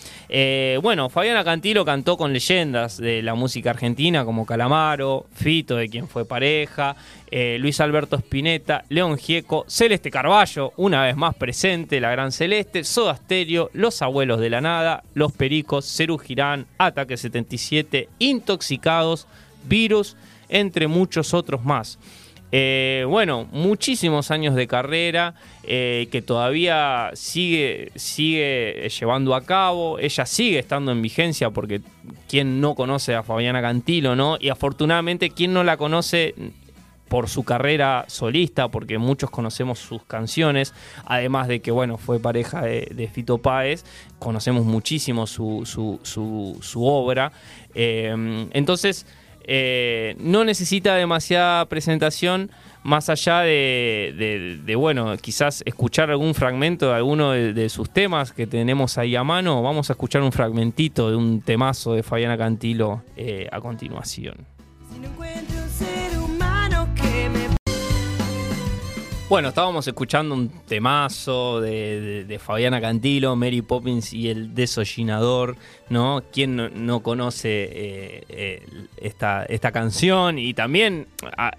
bueno, 0.81 1.09
Fabiana 1.09 1.43
Cantilo 1.43 1.85
cantó 1.85 2.17
con 2.17 2.33
leyendas 2.33 2.97
de 2.97 3.21
la 3.21 3.35
música 3.35 3.71
argentina 3.71 4.25
como 4.25 4.45
Calamaro, 4.45 5.25
Fito, 5.33 5.75
de 5.75 5.89
quien 5.89 6.07
fue 6.07 6.25
pareja, 6.25 6.95
Luis 7.59 7.79
Alberto 7.79 8.15
Spinetta, 8.15 8.85
León 8.89 9.17
Gieco, 9.17 9.65
Celeste 9.67 10.09
Carballo, 10.09 10.73
una 10.77 11.03
vez 11.03 11.15
más 11.15 11.35
presente, 11.35 11.99
la 11.99 12.11
gran 12.11 12.24
Celeste, 12.31 12.83
Soda 12.83 13.15
Stereo, 13.15 13.69
Los 13.73 14.01
Abuelos 14.01 14.39
de 14.39 14.49
la 14.49 14.61
Nada, 14.61 15.03
Los 15.13 15.31
Pericos, 15.31 15.85
Cerú 15.85 16.17
Girán, 16.17 16.65
Ataque 16.77 17.17
77, 17.17 18.09
intoxicados, 18.19 19.27
virus, 19.67 20.15
entre 20.49 20.87
muchos 20.87 21.33
otros 21.33 21.63
más. 21.63 21.97
Eh, 22.51 23.05
bueno, 23.09 23.47
muchísimos 23.51 24.31
años 24.31 24.55
de 24.55 24.67
carrera 24.67 25.35
eh, 25.63 26.07
que 26.11 26.21
todavía 26.21 27.11
sigue, 27.13 27.91
sigue 27.95 28.87
llevando 28.97 29.35
a 29.35 29.43
cabo. 29.43 29.99
Ella 29.99 30.25
sigue 30.25 30.59
estando 30.59 30.91
en 30.91 31.01
vigencia 31.01 31.49
porque 31.49 31.81
quien 32.29 32.61
no 32.61 32.75
conoce 32.75 33.15
a 33.15 33.23
Fabiana 33.23 33.61
Cantilo, 33.61 34.15
¿no? 34.15 34.37
Y 34.39 34.49
afortunadamente 34.49 35.31
quien 35.31 35.53
no 35.53 35.63
la 35.63 35.75
conoce 35.75 36.35
por 37.07 37.29
su 37.29 37.43
carrera 37.43 38.05
solista, 38.07 38.67
porque 38.69 38.97
muchos 38.97 39.29
conocemos 39.29 39.79
sus 39.79 40.03
canciones, 40.03 40.73
además 41.05 41.47
de 41.47 41.61
que, 41.61 41.71
bueno, 41.71 41.97
fue 41.97 42.19
pareja 42.19 42.61
de, 42.61 43.09
Fito 43.13 43.37
Páez, 43.37 43.83
conocemos 44.19 44.65
muchísimo 44.65 45.27
su, 45.27 45.63
su, 45.65 46.85
obra. 46.85 47.31
Eh, 47.73 48.47
entonces, 48.51 49.05
eh, 49.47 50.15
no 50.19 50.43
necesita 50.43 50.95
demasiada 50.95 51.65
presentación 51.67 52.49
más 52.85 53.09
allá 53.09 53.39
de, 53.41 54.75
bueno, 54.77 55.17
quizás 55.17 55.63
escuchar 55.65 56.11
algún 56.11 56.35
fragmento 56.35 56.89
de 56.89 56.93
alguno 56.93 57.31
de, 57.31 57.69
sus 57.69 57.89
temas 57.89 58.31
que 58.31 58.45
tenemos 58.45 58.99
ahí 58.99 59.15
a 59.15 59.23
mano, 59.23 59.63
vamos 59.63 59.89
a 59.89 59.93
escuchar 59.93 60.21
un 60.21 60.31
fragmentito 60.31 61.09
de 61.09 61.15
un 61.15 61.41
temazo 61.41 61.93
de 61.93 62.03
Fabiana 62.03 62.37
Cantilo 62.37 63.01
eh, 63.17 63.47
a 63.51 63.59
continuación. 63.59 64.45
Bueno, 69.27 69.49
estábamos 69.49 69.87
escuchando 69.87 70.35
un 70.35 70.49
temazo 70.49 71.59
de, 71.59 72.39
Fabiana 72.41 72.79
Cantilo, 72.79 73.35
Mary 73.35 73.61
Poppins 73.61 74.13
y 74.13 74.29
el 74.29 74.53
desollinador, 74.53 75.57
¿no? 75.89 76.23
¿Quién 76.31 76.85
no, 76.85 77.01
conoce 77.01 77.63
eh, 77.63 78.23
eh, 78.29 78.67
esta, 78.97 79.43
esta, 79.45 79.71
canción? 79.71 80.37
Y 80.37 80.53
también 80.53 81.07
ah, 81.37 81.51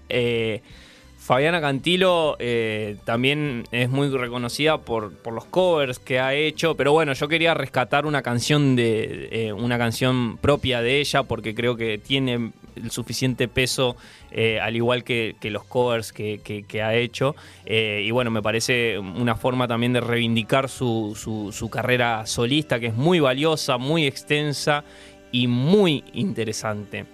Fabiana 1.27 1.59
Cantilo 1.59 2.37
eh, 2.39 2.95
también 3.03 3.65
es 3.73 3.89
muy 3.89 4.07
reconocida 4.07 4.77
por, 4.77 5.11
los 5.29 5.43
covers 5.43 5.99
que 5.99 6.21
ha 6.21 6.33
hecho, 6.33 6.75
pero 6.75 6.93
bueno, 6.93 7.11
yo 7.11 7.27
quería 7.27 7.53
rescatar 7.53 8.05
una 8.05 8.21
canción 8.21 8.77
de 8.77 9.27
eh, 9.29 9.51
una 9.51 9.77
canción 9.77 10.37
propia 10.37 10.81
de 10.81 11.01
ella 11.01 11.23
porque 11.23 11.53
creo 11.53 11.75
que 11.75 11.97
tiene 11.97 12.51
el 12.77 12.91
suficiente 12.91 13.47
peso, 13.47 13.97
eh, 14.31 14.59
al 14.59 14.75
igual 14.75 15.03
que, 15.03 15.35
los 15.43 15.63
covers 15.63 16.11
que, 16.13 16.81
ha 16.83 16.95
hecho. 16.95 17.35
y 17.65 18.11
bueno, 18.11 18.31
me 18.31 18.41
parece 18.41 18.97
una 18.99 19.35
forma 19.35 19.67
también 19.67 19.93
de 19.93 20.01
reivindicar 20.01 20.69
su, 20.69 21.69
carrera 21.71 22.25
solista, 22.25 22.79
que 22.79 22.87
es 22.87 22.95
muy 22.95 23.19
valiosa, 23.19 23.77
muy 23.77 24.05
extensa 24.05 24.83
y 25.31 25.47
muy 25.47 26.03
interesante. 26.13 27.05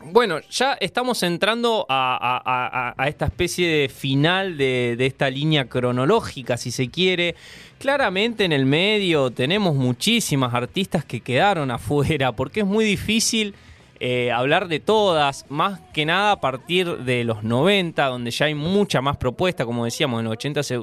Bueno, 0.00 0.38
ya 0.48 0.74
estamos 0.74 1.22
entrando 1.24 1.84
a, 1.88 2.94
esta 3.06 3.26
especie 3.26 3.68
de 3.68 3.88
final 3.88 4.56
de, 4.56 4.96
esta 5.00 5.28
línea 5.28 5.68
cronológica, 5.68 6.56
si 6.56 6.70
se 6.70 6.88
quiere. 6.88 7.34
Claramente 7.78 8.44
en 8.44 8.52
el 8.52 8.64
medio 8.64 9.30
tenemos 9.30 9.74
muchísimas 9.74 10.54
artistas 10.54 11.04
que 11.04 11.20
quedaron 11.20 11.70
afuera, 11.72 12.32
porque 12.32 12.60
es 12.60 12.66
muy 12.66 12.84
difícil 12.84 13.54
eh, 14.00 14.30
hablar 14.30 14.68
de 14.68 14.80
todas, 14.80 15.44
más 15.48 15.80
que 15.92 16.06
nada 16.06 16.32
a 16.32 16.40
partir 16.40 16.98
de 16.98 17.24
los 17.24 17.42
90, 17.42 18.06
donde 18.06 18.30
ya 18.30 18.46
hay 18.46 18.54
mucha 18.54 19.00
más 19.00 19.16
propuesta, 19.16 19.64
como 19.64 19.84
decíamos, 19.84 20.20
en 20.20 20.24
los 20.24 20.32
80 20.32 20.62
se, 20.62 20.80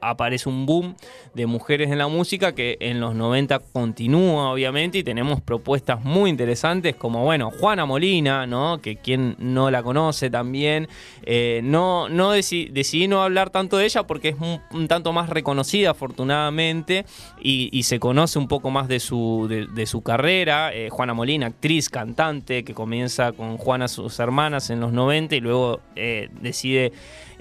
aparece 0.00 0.48
un 0.48 0.66
boom 0.66 0.94
de 1.34 1.46
mujeres 1.46 1.90
en 1.90 1.98
la 1.98 2.08
música 2.08 2.54
que 2.54 2.76
en 2.80 3.00
los 3.00 3.14
90 3.14 3.58
continúa 3.72 4.52
obviamente 4.52 4.98
y 4.98 5.02
tenemos 5.02 5.40
propuestas 5.40 6.04
muy 6.04 6.30
interesantes 6.30 6.94
como, 6.94 7.24
bueno, 7.24 7.50
Juana 7.50 7.86
Molina, 7.86 8.46
¿no? 8.46 8.80
que 8.80 8.96
quien 8.96 9.36
no 9.38 9.70
la 9.70 9.82
conoce 9.82 10.30
también, 10.30 10.88
eh, 11.24 11.60
no, 11.64 12.08
no 12.08 12.32
decidí 12.32 13.08
no 13.08 13.22
hablar 13.22 13.50
tanto 13.50 13.78
de 13.78 13.86
ella 13.86 14.04
porque 14.04 14.28
es 14.30 14.36
un, 14.70 14.88
tanto 14.88 15.12
más 15.12 15.28
reconocida 15.28 15.90
afortunadamente 15.90 17.04
y, 17.40 17.82
se 17.84 18.00
conoce 18.00 18.38
un 18.38 18.48
poco 18.48 18.70
más 18.70 18.88
de 18.88 18.98
su, 18.98 19.46
de, 19.48 19.86
su 19.86 20.02
carrera, 20.02 20.72
eh, 20.72 20.88
Juana 20.88 21.12
Molina, 21.12 21.48
actriz, 21.48 21.90
cantante, 21.90 22.43
que 22.44 22.74
comienza 22.74 23.32
con 23.32 23.56
Juana, 23.56 23.88
sus 23.88 24.18
hermanas, 24.18 24.70
en 24.70 24.80
los 24.80 24.92
90 24.92 25.34
y 25.36 25.40
luego 25.40 25.80
eh, 25.96 26.28
decide 26.40 26.92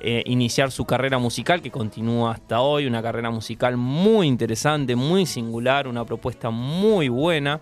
eh, 0.02 0.24
iniciar 0.26 0.72
su 0.72 0.86
carrera 0.86 1.18
musical, 1.18 1.62
que 1.62 1.72
continúa 1.72 2.32
hasta 2.32 2.62
hoy, 2.62 2.88
una 2.88 3.02
carrera 3.02 3.30
musical 3.30 3.78
muy 3.78 4.28
interesante, 4.28 4.96
muy 4.96 5.26
singular, 5.26 5.88
una 5.88 6.06
propuesta 6.06 6.50
muy 6.50 7.10
buena. 7.10 7.60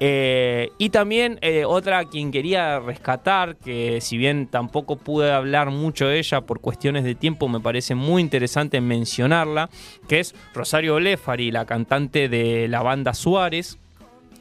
Eh, 0.00 0.70
y 0.76 0.90
también 0.90 1.38
otra 1.66 2.04
quien 2.06 2.32
quería 2.32 2.80
rescatar, 2.80 3.56
que 3.56 4.00
si 4.00 4.18
bien 4.18 4.48
tampoco 4.48 4.96
pude 4.96 5.32
hablar 5.32 5.70
mucho 5.70 6.08
de 6.08 6.18
ella 6.18 6.40
por 6.42 6.60
cuestiones 6.60 7.04
de 7.04 7.14
tiempo, 7.14 7.48
me 7.48 7.60
parece 7.60 7.94
muy 7.94 8.20
interesante 8.20 8.80
mencionarla, 8.80 9.70
que 10.08 10.20
es 10.20 10.34
Rosario 10.52 10.96
Blefari, 10.96 11.50
la 11.50 11.64
cantante 11.64 12.28
de 12.28 12.66
la 12.68 12.82
banda 12.82 13.14
Suárez, 13.14 13.78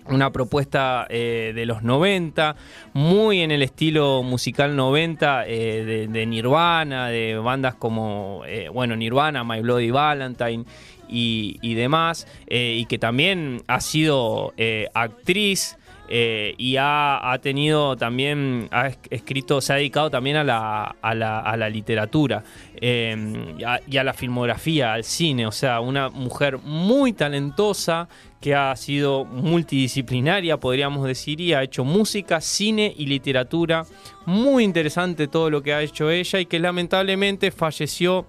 una 0.07 0.31
propuesta 0.31 1.07
eh, 1.09 1.53
de 1.55 1.65
los 1.65 1.83
90, 1.83 2.55
muy 2.93 3.41
en 3.41 3.51
el 3.51 3.61
estilo 3.61 4.23
musical 4.23 4.75
90 4.75 5.47
eh, 5.47 6.07
de, 6.09 6.25
Nirvana, 6.25 7.07
de 7.07 7.37
bandas 7.37 7.75
como, 7.75 8.43
eh, 8.45 8.69
bueno, 8.69 8.95
Nirvana, 8.95 9.43
My 9.43 9.61
Bloody 9.61 9.91
Valentine 9.91 10.65
y, 11.07 11.75
demás, 11.75 12.27
y 12.49 12.85
que 12.85 12.97
también 12.97 13.61
ha 13.67 13.79
sido 13.81 14.53
actriz. 14.95 15.77
y 16.09 16.75
ha, 16.79 17.39
tenido 17.41 17.95
también, 17.97 18.67
ha 18.71 18.91
escrito, 19.11 19.61
se 19.61 19.73
ha 19.73 19.75
dedicado 19.75 20.09
también 20.09 20.37
a 20.37 20.43
la, 20.43 20.95
a 21.01 21.13
la, 21.13 21.69
literatura 21.69 22.43
y 22.85 23.63
a, 23.63 23.79
y, 23.87 23.97
a, 23.97 24.03
la 24.03 24.13
filmografía, 24.13 24.93
al 24.93 25.05
cine, 25.05 25.47
o 25.47 25.51
sea, 25.53 25.79
una 25.79 26.09
mujer 26.09 26.57
muy 26.57 27.13
talentosa 27.13 28.09
que 28.41 28.53
ha 28.55 28.75
sido 28.75 29.23
multidisciplinaria, 29.23 30.59
podríamos 30.59 31.07
decir, 31.07 31.39
y 31.39 31.53
ha 31.53 31.63
hecho 31.63 31.85
música, 31.85 32.41
cine 32.41 32.93
y 32.97 33.05
literatura. 33.05 33.85
Muy 34.25 34.65
interesante 34.65 35.29
todo 35.29 35.49
lo 35.49 35.63
que 35.63 35.73
ha 35.73 35.81
hecho 35.81 36.09
ella 36.09 36.41
y 36.41 36.45
que 36.45 36.59
lamentablemente 36.59 37.51
falleció 37.51 38.25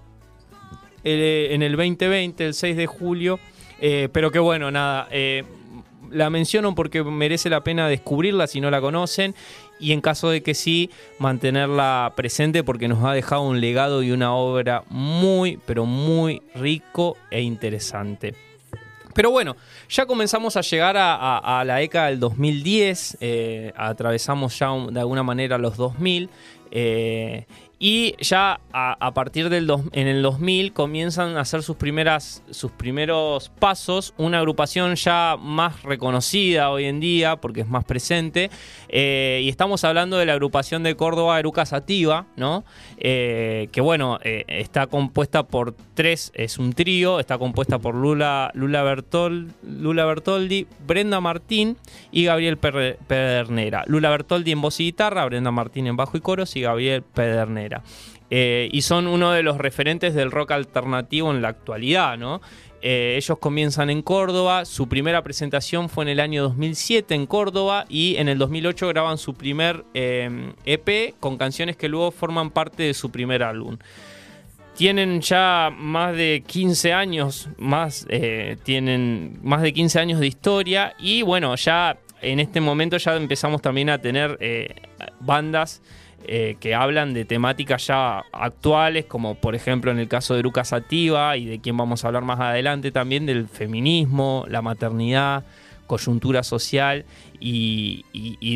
eh, 1.03 1.49
en 1.51 1.61
el 1.63 1.75
2020, 1.75 2.45
el 2.45 2.53
6 2.53 2.77
de 2.77 2.85
julio. 2.87 3.39
Eh, 3.81 4.07
pero 4.13 4.31
que 4.31 4.39
bueno, 4.39 4.71
nada, 4.71 5.09
eh, 5.11 5.43
la 6.11 6.29
menciono 6.29 6.75
porque 6.75 7.03
merece 7.03 7.49
la 7.49 7.61
pena 7.61 7.89
descubrirla 7.89 8.47
si 8.47 8.61
no 8.61 8.71
la 8.71 8.79
conocen 8.79 9.35
y 9.79 9.91
en 9.91 10.01
caso 10.01 10.29
de 10.29 10.41
que 10.41 10.53
sí, 10.53 10.89
mantenerla 11.19 12.13
presente 12.15 12.63
porque 12.63 12.87
nos 12.87 13.03
ha 13.03 13.13
dejado 13.13 13.43
un 13.43 13.61
legado 13.61 14.03
y 14.03 14.11
una 14.11 14.33
obra 14.33 14.83
muy, 14.89 15.59
pero 15.65 15.85
muy 15.85 16.41
rico 16.53 17.17
e 17.31 17.41
interesante. 17.41 18.35
Pero 19.13 19.31
bueno, 19.31 19.55
ya 19.89 20.05
comenzamos 20.05 20.57
a 20.57 20.61
llegar 20.61 20.95
a, 20.97 21.63
la 21.65 21.75
década 21.77 22.07
del 22.07 22.19
2010, 22.19 23.17
eh, 23.21 23.71
atravesamos 23.77 24.59
ya 24.59 24.69
de 24.91 24.99
alguna 24.99 25.23
manera 25.23 25.57
los 25.57 25.77
2000 25.77 26.29
eh, 26.71 27.45
y 27.87 28.15
ya 28.17 28.61
a, 28.73 29.13
partir 29.13 29.49
del 29.49 29.71
en 29.91 30.07
el 30.07 30.23
2000 30.23 30.73
comienzan 30.73 31.37
a 31.37 31.41
hacer 31.41 31.61
sus, 31.61 31.75
primeras, 31.75 32.41
sus 32.49 32.71
primeros 32.71 33.49
pasos, 33.59 34.15
una 34.17 34.39
agrupación 34.39 34.95
ya 34.95 35.37
más 35.39 35.83
reconocida 35.83 36.71
hoy 36.71 36.85
en 36.85 36.99
día 36.99 37.35
porque 37.35 37.61
es 37.61 37.67
más 37.67 37.85
presente. 37.85 38.49
Eh, 38.89 39.41
y 39.43 39.49
estamos 39.49 39.83
hablando 39.83 40.17
de 40.17 40.25
la 40.25 40.33
agrupación 40.33 40.81
de 40.81 40.95
Córdoba 40.95 41.37
Eruca 41.37 41.67
Sativa, 41.67 42.25
¿no? 42.35 42.65
Eh, 42.97 43.69
que 43.71 43.81
bueno, 43.81 44.17
eh, 44.23 44.45
está 44.47 44.87
compuesta 44.87 45.43
por 45.43 45.75
tres, 45.93 46.31
es 46.33 46.57
un 46.57 46.73
trío, 46.73 47.19
está 47.19 47.37
compuesta 47.37 47.77
por 47.77 47.93
Lula, 47.93 48.49
Lula, 48.55 48.83
Lula 49.61 50.05
Bertoldi, 50.05 50.65
Brenda 50.87 51.21
Martín 51.21 51.77
y 52.11 52.25
Gabriel 52.25 52.57
Pedernera. 52.57 53.83
Lula 53.85 54.09
Bertoldi 54.09 54.53
en 54.53 54.61
voz 54.61 54.79
y 54.79 54.85
guitarra, 54.85 55.23
Brenda 55.25 55.51
Martín 55.51 55.85
en 55.85 55.95
bajo 55.95 56.17
y 56.17 56.21
coros 56.21 56.55
y 56.55 56.61
Gabriel 56.61 57.03
Pedernera. 57.03 57.74
Eh, 58.29 58.69
y 58.71 58.81
son 58.81 59.07
uno 59.07 59.31
de 59.31 59.43
los 59.43 59.57
referentes 59.57 60.15
del 60.15 60.31
rock 60.31 60.51
alternativo 60.51 61.31
en 61.31 61.41
la 61.41 61.49
actualidad, 61.49 62.17
¿no? 62.17 62.41
Eh, 62.81 63.15
ellos 63.17 63.37
comienzan 63.39 63.89
en 63.89 64.01
Córdoba, 64.01 64.65
su 64.65 64.87
primera 64.87 65.23
presentación 65.23 65.89
fue 65.89 66.03
en 66.03 66.09
el 66.09 66.19
año 66.19 66.43
2007 66.43 67.15
en 67.15 67.25
Córdoba 67.25 67.85
y 67.89 68.15
en 68.17 68.29
el 68.29 68.37
2008 68.37 68.87
graban 68.89 69.17
su 69.17 69.33
primer 69.33 69.85
EP 69.93 69.93
eh, 69.95 70.53
e 70.85 71.13
con 71.19 71.37
canciones 71.37 71.77
que 71.77 71.89
luego 71.89 72.11
forman 72.11 72.51
parte 72.51 72.83
de 72.83 72.93
su 72.93 73.11
primer 73.11 73.41
álbum. 73.41 73.77
Tienen 74.75 75.21
ya 75.21 75.71
más 75.75 76.15
de 76.15 76.43
15 76.45 76.93
años, 76.93 77.47
más, 77.57 78.05
tienen 78.63 79.39
más 79.41 79.61
de 79.61 79.71
15 79.71 79.99
años 79.99 80.19
de 80.19 80.27
historia 80.27 80.93
y 80.99 81.21
bueno, 81.21 81.55
ya 81.55 81.97
en 82.21 82.41
este 82.41 82.59
momento 82.59 82.97
ya 82.97 83.15
empezamos 83.15 83.61
también 83.61 83.89
a 83.89 83.99
tener 83.99 84.37
bandas 85.21 85.81
eh, 86.27 86.57
que 86.59 86.75
hablan 86.75 87.13
de 87.13 87.25
temáticas 87.25 87.87
ya 87.87 88.23
actuales, 88.31 89.05
como 89.05 89.35
por 89.35 89.55
ejemplo 89.55 89.91
en 89.91 89.99
el 89.99 90.07
caso 90.07 90.35
de 90.35 90.43
Lucas 90.43 90.69
Sativa 90.69 91.37
y 91.37 91.45
de 91.45 91.59
quien 91.59 91.77
vamos 91.77 92.03
a 92.03 92.07
hablar 92.07 92.23
más 92.23 92.39
adelante 92.39 92.91
también, 92.91 93.25
del 93.25 93.47
feminismo, 93.47 94.45
la 94.47 94.61
maternidad, 94.61 95.43
coyuntura 95.87 96.43
social 96.43 97.05
y, 97.39 98.03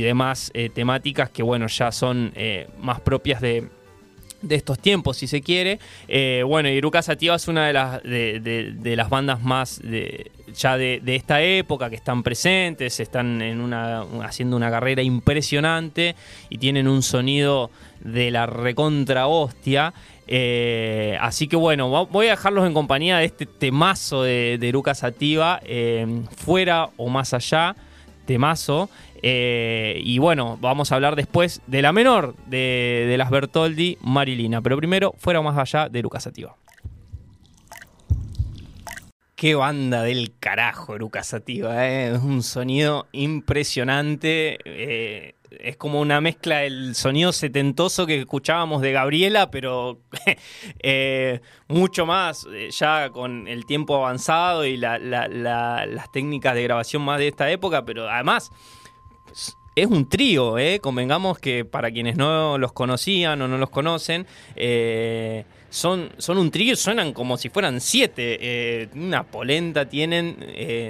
demás 0.02 0.52
eh, 0.54 0.70
temáticas 0.70 1.30
que 1.30 1.44
bueno, 1.44 1.68
ya 1.68 1.92
son 1.92 2.32
eh, 2.36 2.68
más 2.80 3.02
propias 3.02 3.42
de, 3.42 3.68
estos 4.50 4.80
tiempos, 4.80 5.18
si 5.18 5.28
se 5.28 5.42
quiere. 5.42 5.80
bueno, 6.46 6.70
y 6.70 6.74
Iruka 6.74 7.02
Sativa 7.02 7.36
es 7.36 7.48
una 7.48 7.68
de 7.68 7.74
las, 7.74 8.04
de, 8.04 8.94
las 8.96 9.10
bandas 9.10 9.42
más 9.42 9.82
ya 10.54 10.78
de, 10.78 11.02
esta 11.06 11.42
época 11.42 11.90
que 11.90 11.96
están 11.96 12.24
presentes, 12.24 13.00
están 13.00 13.42
en 13.42 13.62
una, 13.62 14.06
haciendo 14.24 14.56
una 14.56 14.70
carrera 14.70 15.02
impresionante 15.02 16.16
y 16.50 16.58
tienen 16.58 16.88
un 16.88 17.02
sonido 17.02 17.72
de 18.02 18.32
la 18.32 18.46
recontra 18.46 19.28
hostia. 19.28 19.94
Eh, 20.28 21.18
así 21.22 21.48
que 21.48 21.56
bueno, 21.56 21.90
voy 22.08 22.28
a 22.28 22.32
dejarlos 22.32 22.68
en 22.68 22.74
compañía 22.74 23.18
de 23.18 23.26
este 23.26 23.46
temazo 23.46 24.24
de, 24.24 24.58
de 24.60 24.70
Eruca 24.70 24.94
Sativa, 24.94 25.60
eh, 25.64 26.06
fuera 26.38 26.90
o 26.98 27.10
más 27.10 27.34
allá, 27.34 27.76
temazo. 28.26 28.90
Eh, 29.22 30.02
y 30.04 30.18
bueno, 30.20 30.58
vamos 30.62 30.92
a 30.92 30.96
hablar 30.96 31.16
después 31.16 31.62
de 31.68 31.82
la 31.82 31.92
menor 31.92 32.36
de, 32.46 33.16
las 33.18 33.30
Bertoldi, 33.30 33.98
Marilina. 34.02 34.62
Pero 34.62 34.78
primero, 34.78 35.14
fuera 35.18 35.42
más 35.42 35.58
allá 35.58 35.90
de 35.90 36.00
Eruca 36.00 36.20
Sativa. 36.20 36.56
Qué 39.36 39.56
banda 39.56 40.04
del 40.04 40.34
carajo, 40.40 40.96
Eruca 40.96 41.24
Sativa, 41.24 41.88
es 41.88 42.20
un 42.20 42.44
sonido 42.44 43.08
impresionante 43.14 44.58
es 45.60 45.78
como 45.78 46.00
una 46.00 46.22
mezcla 46.22 46.60
del 46.60 46.96
sonido 46.96 47.32
setentoso 47.32 48.06
que 48.06 48.20
escuchábamos 48.20 48.82
de 48.82 48.92
Gabriela, 48.92 49.50
pero 49.50 50.00
eh, 50.80 51.42
mucho 51.68 52.06
más, 52.06 52.48
eh, 52.52 52.70
ya 52.72 53.10
con 53.10 53.48
el 53.48 53.66
tiempo 53.66 53.96
avanzado 53.96 54.66
y 54.66 54.78
las 54.78 56.12
técnicas 56.12 56.56
de 56.56 56.64
grabación 56.64 57.02
más 57.02 57.20
de 57.20 57.30
esta 57.30 57.50
época, 57.50 57.84
pero 57.84 58.10
además 58.10 58.52
es 59.82 59.88
un 59.88 60.08
trío, 60.10 60.58
¿eh? 60.58 60.80
convengamos 60.80 61.40
que 61.40 61.66
para 61.66 61.92
quienes 61.92 62.18
no 62.18 62.58
los 62.58 62.74
conocían 62.74 63.42
o 63.42 63.48
no 63.48 63.58
los 63.58 63.70
conocen, 63.70 64.26
eh, 64.56 65.46
son, 65.70 66.10
son 66.18 66.38
un 66.38 66.52
trío, 66.52 66.76
suenan 66.76 67.14
como 67.14 67.38
si 67.38 67.50
fueran 67.50 67.80
siete. 67.80 68.90
una 68.96 69.24
polenta 69.24 69.88
tienen 69.88 70.38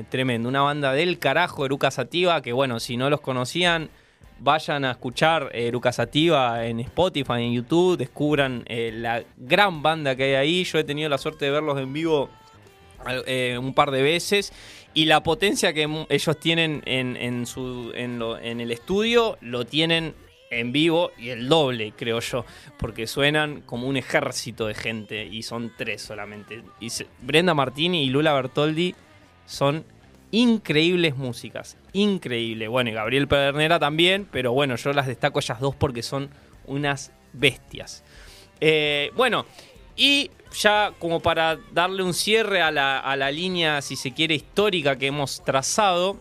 tremendo. 0.09 0.47
Una 0.47 0.61
banda 0.61 0.93
del 0.93 1.19
carajo, 1.19 1.65
Eruca 1.65 1.91
Sativa, 1.91 2.41
que 2.41 2.53
bueno, 2.53 2.79
si 2.79 2.95
no 2.95 3.09
los 3.09 3.19
conocían, 3.19 3.89
vayan 4.39 4.85
a 4.85 4.91
escuchar 4.91 5.49
eh, 5.53 5.71
Sativa 5.91 6.65
en 6.65 6.79
Spotify, 6.79 7.43
en 7.43 7.53
YouTube, 7.53 7.97
descubran 7.97 8.63
eh, 8.67 8.91
la 8.93 9.23
gran 9.37 9.81
banda 9.81 10.15
que 10.15 10.23
hay 10.23 10.33
ahí. 10.35 10.63
Yo 10.63 10.79
he 10.79 10.83
tenido 10.83 11.09
la 11.09 11.17
suerte 11.17 11.45
de 11.45 11.51
verlos 11.51 11.77
en 11.79 11.91
vivo 11.93 12.29
eh, 13.25 13.57
un 13.59 13.73
par 13.73 13.91
de 13.91 14.01
veces 14.01 14.51
y 14.93 15.05
la 15.05 15.23
potencia 15.23 15.73
que 15.73 15.87
ellos 16.09 16.39
tienen 16.39 16.81
en, 16.85 17.45
el 18.43 18.71
estudio 18.71 19.37
lo 19.41 19.65
tienen 19.65 20.15
en 20.51 20.71
vivo 20.71 21.11
y 21.17 21.29
el 21.29 21.47
doble, 21.47 21.93
creo 21.95 22.19
yo, 22.19 22.45
porque 22.77 23.05
suenan 23.05 23.61
como 23.61 23.87
un 23.87 23.97
ejército 23.97 24.65
de 24.65 24.73
gente 24.73 25.25
y 25.25 25.43
son 25.43 25.71
tres 25.77 26.01
solamente. 26.01 26.63
Brenda 27.21 27.53
Martini 27.53 28.03
y 28.03 28.09
Lula 28.09 28.33
Bertoldi 28.33 28.95
son 29.45 29.85
increíbles 30.31 31.15
músicas, 31.15 31.77
increíble. 31.93 32.67
Bueno, 32.67 32.89
y 32.89 32.93
Gabriel 32.93 33.27
Pedernera 33.27 33.79
también, 33.79 34.27
pero 34.29 34.53
bueno, 34.53 34.75
yo 34.75 34.91
las 34.93 35.07
destaco 35.07 35.39
ellas 35.39 35.59
dos 35.59 35.75
porque 35.75 36.01
son 36.01 36.29
unas 36.65 37.11
bestias. 37.33 38.03
Eh, 38.61 39.11
bueno, 39.15 39.45
y 39.99 40.31
ya 40.57 40.93
como 40.97 41.19
para 41.19 41.59
darle 41.73 42.01
un 42.03 42.13
cierre 42.13 42.61
a 42.61 42.71
la, 42.71 43.31
línea, 43.31 43.81
si 43.81 43.97
se 43.97 44.13
quiere, 44.13 44.33
histórica 44.33 44.95
que 44.95 45.07
hemos 45.07 45.43
trazado, 45.43 46.17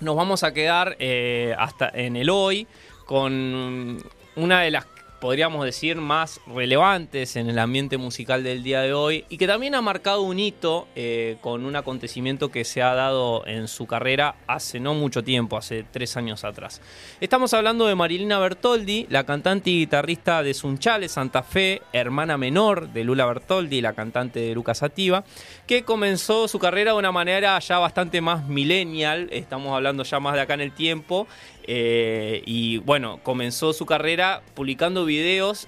nos 0.00 0.16
vamos 0.16 0.42
a 0.42 0.52
quedar 0.52 0.96
eh, 0.98 1.54
hasta 1.58 1.90
en 1.90 2.16
el 2.16 2.30
hoy 2.30 2.66
con 3.04 4.02
una 4.34 4.62
de 4.62 4.70
las 4.70 4.86
podríamos 5.22 5.64
decir, 5.64 5.98
más 5.98 6.40
relevantes 6.48 7.36
en 7.36 7.48
el 7.48 7.60
ambiente 7.60 7.96
musical 7.96 8.42
del 8.42 8.64
día 8.64 8.80
de 8.80 8.92
hoy 8.92 9.24
y 9.28 9.38
que 9.38 9.46
también 9.46 9.76
ha 9.76 9.80
marcado 9.80 10.22
un 10.22 10.40
hito 10.40 10.88
eh, 10.96 11.36
con 11.40 11.64
un 11.64 11.76
acontecimiento 11.76 12.50
que 12.50 12.64
se 12.64 12.82
ha 12.82 12.92
dado 12.92 13.46
en 13.46 13.68
su 13.68 13.86
carrera 13.86 14.34
hace 14.48 14.80
no 14.80 14.94
mucho 14.94 15.22
tiempo, 15.22 15.56
hace 15.56 15.84
tres 15.88 16.16
años 16.16 16.42
atrás. 16.42 16.80
Estamos 17.20 17.54
hablando 17.54 17.86
de 17.86 17.94
Marilina 17.94 18.40
Bertoldi, 18.40 19.06
la 19.10 19.22
cantante 19.22 19.70
y 19.70 19.78
guitarrista 19.78 20.42
de 20.42 20.54
Sunchales, 20.54 21.12
Santa 21.12 21.44
Fe, 21.44 21.82
hermana 21.92 22.36
menor 22.36 22.92
de 22.92 23.04
Lula 23.04 23.24
Bertoldi, 23.24 23.80
la 23.80 23.92
cantante 23.92 24.40
de 24.40 24.54
Lucas 24.56 24.78
Sativa, 24.78 25.22
que 25.68 25.84
comenzó 25.84 26.48
su 26.48 26.58
carrera 26.58 26.94
de 26.94 26.98
una 26.98 27.12
manera 27.12 27.56
ya 27.60 27.78
bastante 27.78 28.20
más 28.20 28.48
millennial, 28.48 29.28
estamos 29.30 29.72
hablando 29.72 30.02
ya 30.02 30.18
más 30.18 30.34
de 30.34 30.40
acá 30.40 30.54
en 30.54 30.62
el 30.62 30.72
tiempo, 30.72 31.28
eh, 31.64 32.42
y 32.44 32.78
bueno, 32.78 33.20
comenzó 33.22 33.72
su 33.72 33.86
carrera 33.86 34.42
publicando 34.54 35.04
videos 35.04 35.11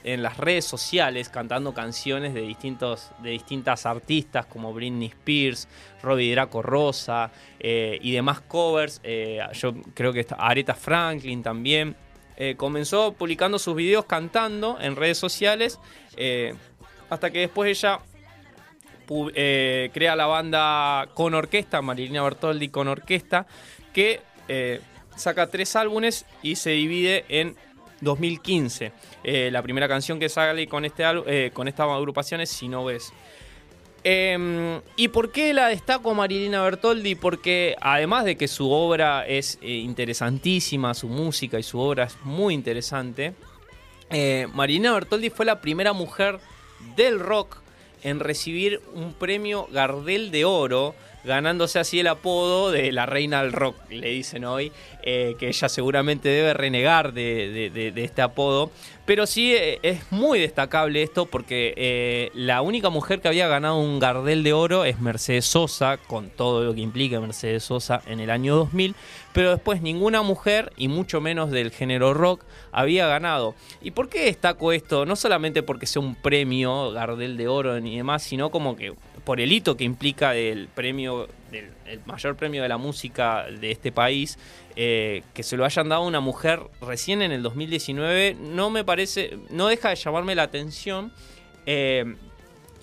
en 0.05 0.23
las 0.23 0.37
redes 0.39 0.65
sociales, 0.65 1.29
cantando 1.29 1.75
canciones 1.75 2.35
de, 2.35 2.41
distintos, 2.43 3.11
de 3.23 3.31
distintas 3.31 3.87
artistas 3.87 4.47
como 4.47 4.73
Britney 4.73 5.09
Spears, 5.09 5.69
Robbie 6.03 6.33
Draco 6.33 6.63
Rosa 6.63 7.31
eh, 7.61 7.99
y 8.01 8.13
demás 8.13 8.41
covers. 8.41 9.01
Eh, 9.05 9.41
yo 9.53 9.75
creo 9.95 10.13
que 10.13 10.21
está 10.21 10.37
Aretha 10.37 10.75
Franklin 10.75 11.43
también. 11.43 11.97
comenzó 12.57 13.13
publicando 13.13 13.59
sus 13.59 13.77
videos 13.77 14.07
cantando 14.07 14.79
en 14.81 14.97
redes 14.97 15.19
sociales 15.19 15.79
hasta 17.09 17.31
que 17.31 17.41
después 17.41 17.71
ella 17.71 18.01
crea 19.07 20.17
la 20.17 20.27
banda 20.27 21.09
con 21.15 21.35
orquesta, 21.35 21.81
Marilina 21.81 22.23
Bertoldi 22.23 22.71
con 22.71 22.89
orquesta, 22.89 23.47
que 23.93 24.21
saca 25.17 25.47
tres 25.47 25.77
álbumes 25.77 26.27
y 26.43 26.57
se 26.57 26.71
divide 26.71 27.25
en 27.29 27.57
2015. 28.01 28.93
Eh, 29.23 29.51
la 29.51 29.63
primera 29.63 29.89
canción 29.89 30.19
que 30.19 30.29
sale 30.29 30.67
con, 30.67 30.85
este 30.85 31.05
eh, 31.27 31.51
con 31.53 31.69
esta 31.69 31.85
agrupación 31.85 32.41
es 32.41 32.51
Si 32.51 32.69
no 32.69 32.85
ves. 32.85 33.13
Em, 34.03 34.81
¿Y 34.97 35.09
por 35.09 35.33
qué 35.33 35.55
la 35.55 35.69
destaco 35.69 36.13
Marilina 36.15 36.63
Bertoldi? 36.63 37.15
Porque 37.15 37.75
además 37.81 38.25
de 38.27 38.37
que 38.37 38.49
su 38.49 38.71
obra 38.71 39.27
es 39.27 39.59
eh, 39.63 39.69
interesantísima, 39.69 40.93
su 40.93 41.09
música 41.09 41.59
y 41.59 41.63
su 41.63 41.79
obra 41.79 42.05
es 42.05 42.17
muy 42.23 42.55
interesante, 42.55 43.35
Marilina 44.53 44.93
Bertoldi 44.93 45.31
fue 45.31 45.45
la 45.45 45.61
primera 45.61 45.93
mujer 45.93 46.39
del 46.95 47.19
rock 47.19 47.57
en 48.05 48.21
recibir 48.21 48.81
un 48.95 49.13
premio 49.13 49.67
Gardel 49.73 50.31
de 50.31 50.45
Oro 50.45 50.95
ganándose 51.25 51.79
así 51.79 52.01
el 52.01 52.07
apodo 52.07 52.70
de 52.70 52.93
la 52.93 53.07
reina 53.07 53.43
del 53.43 53.53
rock, 53.53 53.77
le 53.91 54.11
dicen 54.11 54.45
hoy, 54.45 54.72
eh, 55.03 55.37
que 55.39 55.49
ella 55.49 55.68
seguramente 55.68 56.29
debe 56.29 56.55
renegar 56.55 57.12
de, 57.12 57.93
este 57.97 58.22
apodo. 58.22 58.70
Pero 59.07 59.27
sí 59.27 59.55
eh, 59.55 59.81
es 59.83 60.11
muy 60.11 60.39
destacable 60.39 61.03
esto 61.03 61.27
porque 61.27 61.75
eh, 61.77 62.31
la 62.35 62.62
única 62.62 62.89
mujer 62.89 63.20
que 63.20 63.29
había 63.29 63.47
ganado 63.47 63.79
un 63.79 63.99
Gardel 63.99 64.43
de 64.43 64.55
Oro 64.55 64.87
es 64.87 64.99
Mercedes 65.01 65.45
Sosa, 65.45 65.99
con 65.99 66.31
todo 66.31 66.64
lo 66.64 66.75
que 66.75 66.81
implica 66.81 67.20
Mercedes 67.20 67.64
Sosa 67.64 68.01
en 68.07 68.20
el 68.20 68.31
año 68.31 68.57
2000, 68.57 68.95
pero 69.35 69.51
después 69.51 69.83
ninguna 69.83 70.22
mujer, 70.22 70.72
y 70.77 70.89
mucho 70.89 71.20
menos 71.20 71.51
del 71.51 71.70
género 71.70 72.14
rock, 72.14 72.45
había 72.72 73.07
ganado. 73.07 73.55
¿Y 73.83 73.91
por 73.91 74.09
qué 74.09 74.25
destaco 74.25 74.72
esto? 74.72 75.05
No 75.05 75.16
solamente 75.16 75.62
porque 75.62 75.87
sea 75.87 76.01
un 76.01 76.14
premio 76.14 76.93
Gardel 76.93 77.37
de 77.37 77.49
Oro 77.49 77.79
ni 77.81 77.97
demás, 77.97 78.22
sino 78.22 78.51
como 78.51 78.75
que 78.77 78.95
por 79.25 79.41
el 79.41 79.53
hito 79.53 79.77
que 79.77 79.85
implica 79.85 80.35
el 80.35 80.68
premio, 80.68 81.29
el 81.53 82.01
mayor 82.07 82.37
premio 82.37 82.62
de 82.62 82.68
la 82.68 82.77
música 82.77 83.45
de 83.45 83.70
este 83.70 83.91
país, 83.91 84.39
eh, 84.77 85.22
que 85.33 85.43
se 85.43 85.57
lo 85.57 85.64
hayan 85.64 85.89
dado 85.89 86.03
a 86.03 86.07
una 86.07 86.20
mujer 86.20 86.61
recién 86.81 87.22
en 87.22 87.33
el 87.33 87.43
2019, 87.43 88.37
no 88.39 88.70
me 88.70 88.85
parece, 88.85 89.39
no 89.51 89.68
deja 89.68 89.91
de 89.91 89.97
llamarme 89.97 90.35
la 90.35 90.43
atención. 90.45 91.12
Eh, 91.66 92.16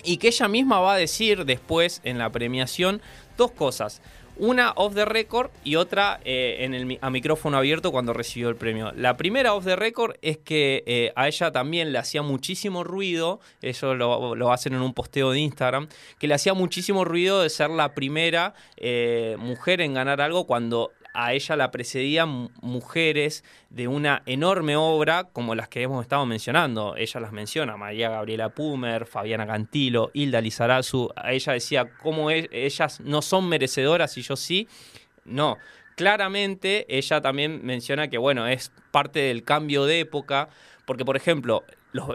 y 0.04 0.16
que 0.16 0.28
ella 0.28 0.48
misma 0.48 0.80
va 0.80 0.94
a 0.94 0.96
decir 0.96 1.44
después 1.44 2.00
en 2.04 2.18
la 2.18 2.30
premiación 2.30 3.00
dos 3.36 3.52
cosas. 3.52 4.02
Una 4.38 4.72
off 4.76 4.94
the 4.94 5.04
record 5.04 5.50
y 5.62 5.76
otra 5.76 6.18
eh, 6.24 6.56
en 6.60 6.74
el, 6.74 6.98
a 7.00 7.10
micrófono 7.10 7.58
abierto 7.58 7.92
cuando 7.92 8.12
recibió 8.12 8.48
el 8.48 8.56
premio. 8.56 8.92
La 8.96 9.16
primera 9.16 9.54
off 9.54 9.64
the 9.64 9.76
record 9.76 10.16
es 10.22 10.38
que 10.38 10.82
eh, 10.86 11.12
a 11.16 11.28
ella 11.28 11.52
también 11.52 11.92
le 11.92 11.98
hacía 11.98 12.22
muchísimo 12.22 12.82
ruido, 12.82 13.40
eso 13.60 13.94
lo, 13.94 14.34
lo, 14.34 14.52
hacen 14.52 14.72
en 14.72 14.80
un 14.80 14.94
posteo 14.94 15.30
de 15.32 15.40
Instagram, 15.40 15.88
que 16.18 16.28
le 16.28 16.34
hacía 16.34 16.54
muchísimo 16.54 17.04
ruido 17.04 17.42
de 17.42 17.50
ser 17.50 17.70
la 17.70 17.94
primera 17.94 18.54
eh, 18.78 19.36
mujer 19.38 19.80
en 19.82 19.94
ganar 19.94 20.20
algo 20.20 20.46
cuando 20.46 20.92
a 21.14 21.32
ella 21.34 21.56
la 21.56 21.70
precedían 21.70 22.50
mujeres 22.60 23.44
de 23.70 23.88
una 23.88 24.22
enorme 24.26 24.76
obra 24.76 25.24
como 25.32 25.54
las 25.54 25.68
que 25.68 25.82
hemos 25.82 26.02
estado 26.02 26.24
mencionando. 26.26 26.96
Ella 26.96 27.20
las 27.20 27.32
menciona, 27.32 27.76
María 27.76 28.10
Gabriela 28.10 28.48
Pumer, 28.50 29.06
Fabiana 29.06 29.46
Cantilo, 29.46 30.10
Hilda 30.14 30.40
Lizarazu. 30.40 31.10
Ella 31.24 31.52
decía 31.52 31.90
cómo 32.02 32.30
e-, 32.30 32.48
ellas 32.52 33.00
no 33.00 33.22
son 33.22 33.48
merecedoras 33.48 34.16
y 34.16 34.22
yo 34.22 34.36
sí. 34.36 34.68
No, 35.24 35.56
claramente 35.96 36.86
ella 36.88 37.20
también 37.20 37.60
menciona 37.64 38.08
que, 38.08 38.18
bueno, 38.18 38.46
es 38.46 38.72
parte 38.90 39.20
del 39.20 39.44
cambio 39.44 39.84
de 39.84 40.00
época, 40.00 40.48
porque, 40.84 41.04
por 41.04 41.16
ejemplo, 41.16 41.64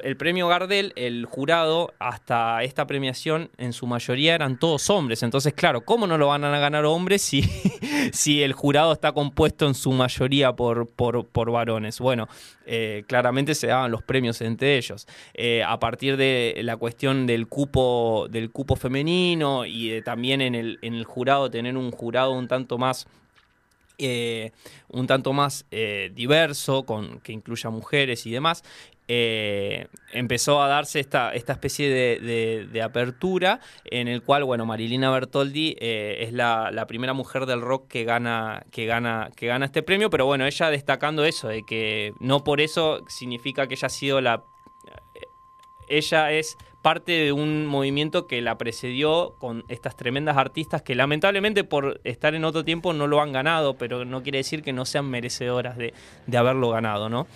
el 0.04 0.18
premio 0.18 0.48
Gardel, 0.48 0.92
el 0.96 1.26
jurado, 1.26 1.94
hasta 2.00 2.64
esta 2.64 2.88
premiación, 2.88 3.52
en 3.58 3.74
su 3.74 3.86
mayoría 3.86 4.34
eran 4.34 4.58
todos 4.58 4.90
hombres. 4.90 5.22
Entonces, 5.22 5.54
claro, 5.54 5.82
¿cómo 5.82 6.08
no 6.08 6.18
lo 6.18 6.28
van 6.28 6.44
a 6.44 6.60
ganar 6.60 6.86
hombres 6.86 7.22
si, 7.22 7.44
si 8.12 8.42
el 8.42 8.54
jurado 8.54 8.92
está 8.92 9.12
compuesto 9.12 9.68
en 9.68 9.76
su 9.76 9.92
mayoría 9.92 10.54
por, 10.54 10.88
por, 10.88 11.52
varones? 11.52 12.00
Bueno, 12.00 12.28
eh, 12.66 13.04
claramente 13.08 13.54
se 13.54 13.68
daban 13.68 13.92
los 13.92 14.02
premios 14.02 14.42
entre 14.42 14.78
ellos. 14.78 15.08
Eh, 15.36 15.64
a 15.64 15.80
partir 15.80 16.18
de 16.18 16.60
la 16.64 16.78
cuestión 16.78 17.28
del 17.28 17.48
cupo, 17.48 18.28
del 18.32 18.50
cupo 18.52 18.76
femenino 18.76 19.66
y 19.66 19.90
de 19.90 20.02
también 20.02 20.42
en 20.42 20.56
el, 20.56 20.80
en 20.82 20.96
el 20.96 21.06
jurado, 21.06 21.52
tener 21.52 21.78
un 21.78 21.92
jurado 21.92 22.32
un 22.32 22.48
tanto 22.48 22.80
más 22.80 23.08
eh, 24.00 24.52
un 24.90 25.08
tanto 25.08 25.34
más 25.34 25.66
diverso, 26.14 26.84
con, 26.84 27.20
que 27.22 27.32
incluya 27.34 27.72
mujeres 27.72 28.28
y 28.28 28.32
demás, 28.32 28.64
eh, 29.08 29.88
empezó 30.12 30.62
a 30.62 30.68
darse 30.68 31.00
esta, 31.00 31.34
esta 31.34 31.54
especie 31.54 31.90
de, 31.90 32.82
apertura 32.82 33.60
en 33.86 34.08
el 34.08 34.22
cual, 34.22 34.44
bueno, 34.44 34.66
Marilina 34.66 35.10
Bertoldi 35.10 35.76
es 35.80 36.32
la, 36.34 36.86
primera 36.88 37.14
mujer 37.14 37.46
del 37.46 37.62
rock 37.62 37.88
que 37.88 38.04
gana, 38.04 38.66
que, 38.72 38.86
gana, 38.86 39.30
que 39.36 39.48
gana 39.48 39.66
este 39.66 39.84
premio, 39.84 40.10
pero 40.10 40.26
bueno, 40.26 40.46
ella 40.46 40.70
destacando 40.70 41.26
eso, 41.26 41.48
de 41.48 41.64
que 41.64 42.14
no 42.20 42.44
por 42.44 42.62
eso 42.62 43.04
significa 43.08 43.68
que 43.68 43.74
ella 43.76 43.88
ha 43.88 43.90
sido 43.90 44.22
la... 44.22 44.44
Ella 45.90 46.34
es 46.34 46.58
parte 46.88 47.12
de 47.12 47.32
un 47.34 47.66
movimiento 47.66 48.28
que 48.28 48.42
la 48.42 48.58
precedió 48.58 49.36
con 49.40 49.66
estas 49.68 49.98
tremendas 49.98 50.38
artistas 50.38 50.82
que 50.82 50.96
lamentablemente 50.96 51.66
por 51.66 52.00
estar 52.06 52.34
en 52.34 52.46
otro 52.46 52.64
tiempo 52.64 52.94
no 52.94 53.08
lo 53.08 53.20
han 53.22 53.34
ganado, 53.34 53.74
pero 53.74 54.06
no 54.06 54.24
quiere 54.24 54.38
decir 54.38 54.64
que 54.64 54.72
no 54.72 54.86
sean 54.86 55.10
merecedoras 55.10 55.76
de, 55.76 55.94
haberlo 56.34 56.70
ganado, 56.70 57.10
¿no? 57.10 57.28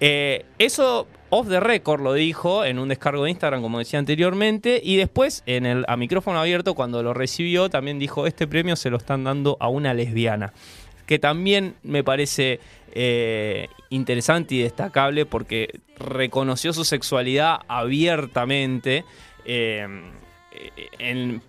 Eh, 0.00 0.46
eso 0.58 1.06
off 1.30 1.48
the 1.48 1.60
record 1.60 2.02
lo 2.02 2.12
dijo 2.14 2.64
en 2.64 2.78
un 2.78 2.88
descargo 2.88 3.24
de 3.24 3.30
Instagram, 3.30 3.62
como 3.62 3.78
decía 3.78 3.98
anteriormente, 3.98 4.80
y 4.82 4.96
después 4.96 5.42
en 5.46 5.64
el, 5.66 5.84
a 5.88 5.96
micrófono 5.96 6.40
abierto, 6.40 6.74
cuando 6.74 7.02
lo 7.02 7.14
recibió, 7.14 7.70
también 7.70 7.98
dijo, 7.98 8.26
este 8.26 8.46
premio 8.46 8.76
se 8.76 8.90
lo 8.90 8.96
están 8.96 9.24
dando 9.24 9.56
a 9.60 9.68
una 9.68 9.94
lesbiana, 9.94 10.52
que 11.06 11.18
también 11.18 11.76
me 11.82 12.02
parece 12.02 12.60
eh, 12.92 13.68
interesante 13.90 14.56
y 14.56 14.62
destacable 14.62 15.26
porque 15.26 15.80
reconoció 15.98 16.72
su 16.72 16.84
sexualidad 16.84 17.60
abiertamente. 17.68 19.04
Eh, 19.44 19.86
en, 20.98 21.40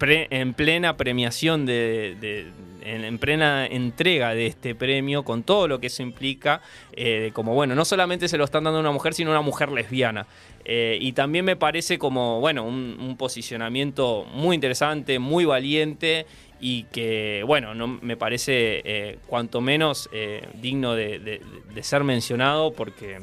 plena 0.53 0.97
premiación 0.97 1.65
de, 1.65 2.51
en, 2.81 3.17
plena 3.17 3.65
entrega 3.65 4.33
de 4.33 4.47
este 4.47 4.75
premio 4.75 5.23
con 5.23 5.43
todo 5.43 5.67
lo 5.67 5.79
que 5.79 5.87
eso 5.87 6.03
implica 6.03 6.61
eh, 6.93 7.31
como 7.33 7.53
bueno 7.53 7.75
no 7.75 7.85
solamente 7.85 8.27
se 8.27 8.37
lo 8.37 8.43
están 8.43 8.63
dando 8.63 8.77
a 8.77 8.81
una 8.81 8.91
mujer 8.91 9.13
sino 9.13 9.31
a 9.31 9.33
una 9.33 9.41
mujer 9.41 9.71
lesbiana. 9.71 10.27
Y 10.63 11.11
también 11.13 11.43
me 11.43 11.55
parece 11.55 11.97
como 11.97 12.39
bueno 12.39 12.63
un 12.63 13.15
posicionamiento 13.17 14.25
muy 14.31 14.55
interesante 14.55 15.17
muy 15.19 15.43
valiente 15.43 16.27
y 16.61 16.83
que, 16.83 17.43
bueno, 17.45 17.73
no, 17.73 17.87
me 17.87 18.15
parece 18.15 18.81
eh, 18.85 19.17
cuanto 19.25 19.61
menos 19.61 20.07
eh, 20.13 20.47
digno 20.53 20.93
de, 20.93 21.41
ser 21.81 22.03
mencionado 22.03 22.71
porque 22.71 23.19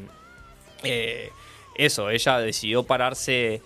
eh, 0.82 1.30
eso, 1.76 2.10
ella 2.10 2.40
decidió 2.40 2.82
pararse 2.82 3.62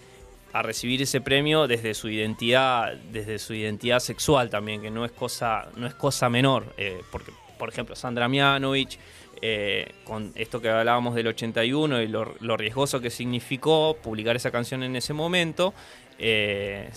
a 0.53 0.63
recibir 0.63 1.03
ese 1.03 1.21
premio 1.21 1.67
desde 1.67 1.95
su 1.95 2.09
identidad, 2.09 2.95
desde 3.11 3.39
su 3.39 3.55
identidad 3.55 4.01
sexual 4.01 4.51
también, 4.51 4.83
que 4.83 4.91
no 4.91 5.05
es 5.05 5.13
cosa, 5.13 5.69
no 5.77 5.87
es 5.87 5.95
cosa 5.95 6.29
menor, 6.29 6.75
porque, 7.11 7.33
por 7.59 7.69
ejemplo, 7.69 7.97
Sandra 7.97 8.29
Mianovich, 8.29 8.99
con 10.05 10.33
esto 10.35 10.61
que 10.61 10.69
hablábamos 10.69 11.15
del 11.15 11.29
81 11.29 12.03
y 12.03 12.09
lo, 12.09 12.57
riesgoso 12.57 13.01
que 13.01 13.11
significó 13.11 13.97
publicar 14.03 14.37
esa 14.37 14.51
canción 14.51 14.83
en 14.83 14.95
ese 14.95 15.15
momento, 15.15 15.75
eh, 16.19 16.91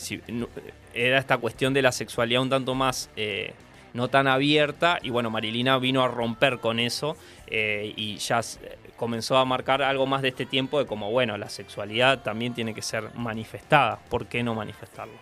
era 0.93 1.17
esta 1.17 1.37
cuestión 1.37 1.73
de 1.73 1.81
la 1.81 1.91
sexualidad 1.91 2.41
un 2.41 2.49
tanto 2.49 2.75
más 2.75 3.09
eh, 3.15 3.53
no 3.93 4.09
tan 4.09 4.27
abierta 4.27 4.99
y 5.01 5.09
bueno, 5.09 5.31
Marilina 5.31 5.79
vino 5.79 6.03
a 6.03 6.07
romper 6.07 6.59
con 6.59 6.79
eso 6.79 7.17
eh, 7.47 7.93
y 7.95 8.17
ya 8.17 8.41
comenzó 8.95 9.37
a 9.37 9.45
marcar 9.45 9.81
algo 9.81 10.05
más 10.05 10.21
de 10.21 10.29
este 10.29 10.45
tiempo 10.45 10.79
de 10.79 10.85
como 10.85 11.11
bueno, 11.11 11.37
la 11.37 11.49
sexualidad 11.49 12.21
también 12.23 12.53
tiene 12.53 12.73
que 12.73 12.81
ser 12.81 13.13
manifestada, 13.15 13.99
¿por 14.09 14.27
qué 14.27 14.43
no 14.43 14.55
manifestarlo? 14.55 15.13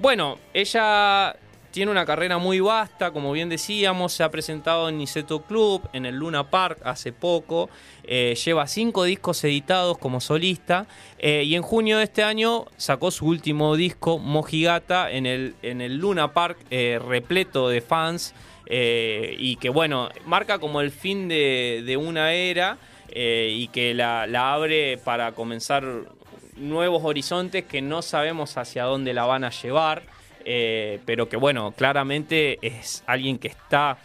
bueno, 0.00 0.38
ella 0.52 1.34
tiene 1.74 1.90
una 1.90 2.06
carrera 2.06 2.38
muy 2.38 2.60
vasta, 2.60 3.10
como 3.10 3.32
bien 3.32 3.48
decíamos, 3.48 4.12
se 4.12 4.22
ha 4.22 4.30
presentado 4.30 4.88
en 4.88 4.96
Niceto 4.96 5.42
Club, 5.42 5.82
en 5.92 6.06
el 6.06 6.14
Luna 6.14 6.48
Park 6.48 6.78
hace 6.84 7.12
poco, 7.12 7.68
eh, 8.04 8.36
lleva 8.44 8.68
cinco 8.68 9.02
discos 9.02 9.42
editados 9.42 9.98
como 9.98 10.20
solista 10.20 10.86
eh, 11.18 11.42
y 11.44 11.56
en 11.56 11.62
junio 11.62 11.98
de 11.98 12.04
este 12.04 12.22
año 12.22 12.66
sacó 12.76 13.10
su 13.10 13.26
último 13.26 13.74
disco, 13.74 14.20
Mojigata, 14.20 15.10
en 15.10 15.26
el, 15.26 15.56
en 15.62 15.80
el 15.80 15.96
Luna 15.96 16.32
Park 16.32 16.58
eh, 16.70 17.00
repleto 17.04 17.68
de 17.68 17.80
fans 17.80 18.34
y 18.66 19.56
que 19.56 19.68
bueno, 19.68 20.08
marca 20.26 20.58
como 20.58 20.80
el 20.80 20.90
fin 20.90 21.28
de, 21.28 21.98
una 22.00 22.32
era 22.32 22.78
y 23.14 23.68
que 23.68 23.94
la, 23.94 24.24
abre 24.54 24.98
para 24.98 25.32
comenzar 25.32 25.84
nuevos 26.56 27.04
horizontes 27.04 27.64
que 27.64 27.82
no 27.82 28.02
sabemos 28.02 28.56
hacia 28.56 28.84
dónde 28.84 29.14
la 29.14 29.24
van 29.24 29.44
a 29.44 29.50
llevar. 29.50 30.02
Eh, 30.44 31.00
pero 31.06 31.28
que 31.28 31.36
bueno, 31.36 31.72
claramente 31.72 32.58
es 32.60 33.02
alguien 33.06 33.38
que 33.38 33.48
está 33.48 33.96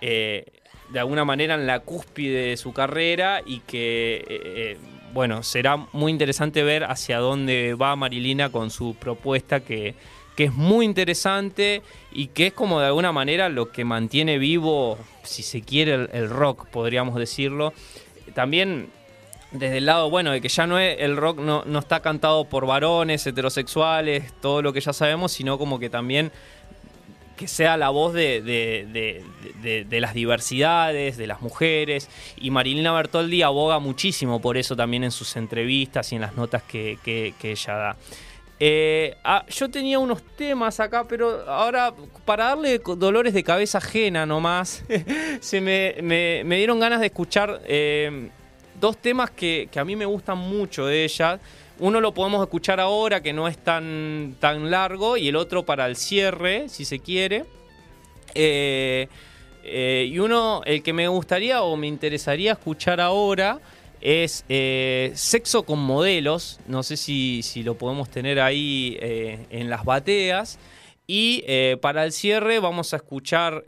eh, 0.00 0.46
de 0.88 0.98
alguna 0.98 1.24
manera 1.24 1.54
en 1.54 1.66
la 1.66 1.80
cúspide 1.80 2.46
de 2.46 2.56
su 2.56 2.72
carrera 2.72 3.42
y 3.44 3.60
que, 3.60 4.24
eh, 4.28 4.78
bueno, 5.12 5.42
será 5.42 5.76
muy 5.92 6.10
interesante 6.10 6.62
ver 6.62 6.84
hacia 6.84 7.18
dónde 7.18 7.74
va 7.74 7.94
Marilina 7.96 8.50
con 8.50 8.70
su 8.70 8.94
propuesta 8.94 9.60
que, 9.60 9.94
que 10.36 10.44
es 10.44 10.52
muy 10.52 10.84
interesante 10.84 11.82
y 12.10 12.28
que 12.28 12.48
es 12.48 12.52
como 12.52 12.80
de 12.80 12.86
alguna 12.86 13.12
manera 13.12 13.48
lo 13.48 13.70
que 13.70 13.84
mantiene 13.84 14.38
vivo, 14.38 14.98
si 15.22 15.42
se 15.42 15.62
quiere, 15.62 16.08
el 16.12 16.30
rock, 16.30 16.66
podríamos 16.66 17.16
decirlo. 17.16 17.72
También 18.34 18.88
desde 19.50 19.78
el 19.78 19.86
lado, 19.86 20.08
bueno, 20.08 20.30
de 20.32 20.40
que 20.40 20.48
ya 20.48 20.66
no 20.66 20.78
es, 20.78 20.96
el 21.00 21.16
rock 21.16 21.38
no, 21.38 21.62
no, 21.66 21.78
está 21.78 22.00
cantado 22.00 22.46
por 22.46 22.66
varones, 22.66 23.26
heterosexuales, 23.26 24.32
todo 24.40 24.62
lo 24.62 24.72
que 24.72 24.80
ya 24.80 24.92
sabemos, 24.92 25.32
sino 25.32 25.58
como 25.58 25.78
que 25.78 25.90
también 25.90 26.32
que 27.36 27.48
sea 27.48 27.76
la 27.76 27.90
voz 27.90 28.12
de, 28.12 28.40
de, 28.42 30.00
las 30.00 30.14
diversidades, 30.14 31.16
de 31.16 31.26
las 31.26 31.40
mujeres. 31.40 32.08
Y 32.36 32.50
Marilina 32.50 32.92
Bertoldi 32.92 33.42
aboga 33.42 33.78
muchísimo 33.78 34.40
por 34.40 34.56
eso 34.56 34.76
también 34.76 35.04
en 35.04 35.10
sus 35.10 35.36
entrevistas 35.36 36.12
y 36.12 36.16
en 36.16 36.22
las 36.22 36.36
notas 36.36 36.62
que, 36.62 36.98
ella 37.42 37.74
da. 37.74 37.96
Eh, 38.64 39.16
ah, 39.24 39.44
yo 39.48 39.68
tenía 39.68 39.98
unos 39.98 40.22
temas 40.36 40.78
acá, 40.78 41.02
pero 41.02 41.50
ahora 41.50 41.92
para 42.24 42.44
darle 42.44 42.78
dolores 42.78 43.34
de 43.34 43.42
cabeza 43.42 43.78
ajena 43.78 44.24
nomás, 44.24 44.84
se 45.40 45.60
me, 45.60 45.96
me, 46.00 46.56
dieron 46.56 46.78
ganas 46.78 47.00
de 47.00 47.06
escuchar 47.06 47.60
eh, 47.64 48.28
dos 48.80 48.98
temas 48.98 49.32
que, 49.32 49.68
a 49.74 49.84
mí 49.84 49.96
me 49.96 50.04
gustan 50.04 50.38
mucho 50.38 50.86
de 50.86 51.02
ella. 51.02 51.40
Uno 51.80 52.00
lo 52.00 52.14
podemos 52.14 52.40
escuchar 52.40 52.78
ahora, 52.78 53.20
que 53.20 53.32
no 53.32 53.48
es 53.48 53.58
tan, 53.58 54.36
tan 54.38 54.70
largo, 54.70 55.16
y 55.16 55.26
el 55.26 55.34
otro 55.34 55.64
para 55.64 55.86
el 55.86 55.96
cierre, 55.96 56.68
si 56.68 56.84
se 56.84 57.00
quiere. 57.00 57.44
Eh, 58.32 59.08
eh, 59.64 60.08
y 60.08 60.20
uno, 60.20 60.62
el 60.66 60.84
que 60.84 60.92
me 60.92 61.08
gustaría 61.08 61.62
o 61.62 61.76
me 61.76 61.88
interesaría 61.88 62.52
escuchar 62.52 63.00
ahora 63.00 63.58
es 64.02 64.44
eh, 64.48 65.12
Sexo 65.14 65.62
con 65.64 65.78
Modelos. 65.78 66.60
No 66.66 66.82
sé 66.82 66.96
si, 66.96 67.42
si 67.42 67.62
lo 67.62 67.78
podemos 67.78 68.10
tener 68.10 68.40
ahí 68.40 68.98
en 69.00 69.70
las 69.70 69.84
bateas. 69.84 70.58
Y 71.06 71.44
para 71.80 72.04
el 72.04 72.12
cierre 72.12 72.58
vamos 72.58 72.94
a 72.94 72.96
escuchar, 72.96 73.64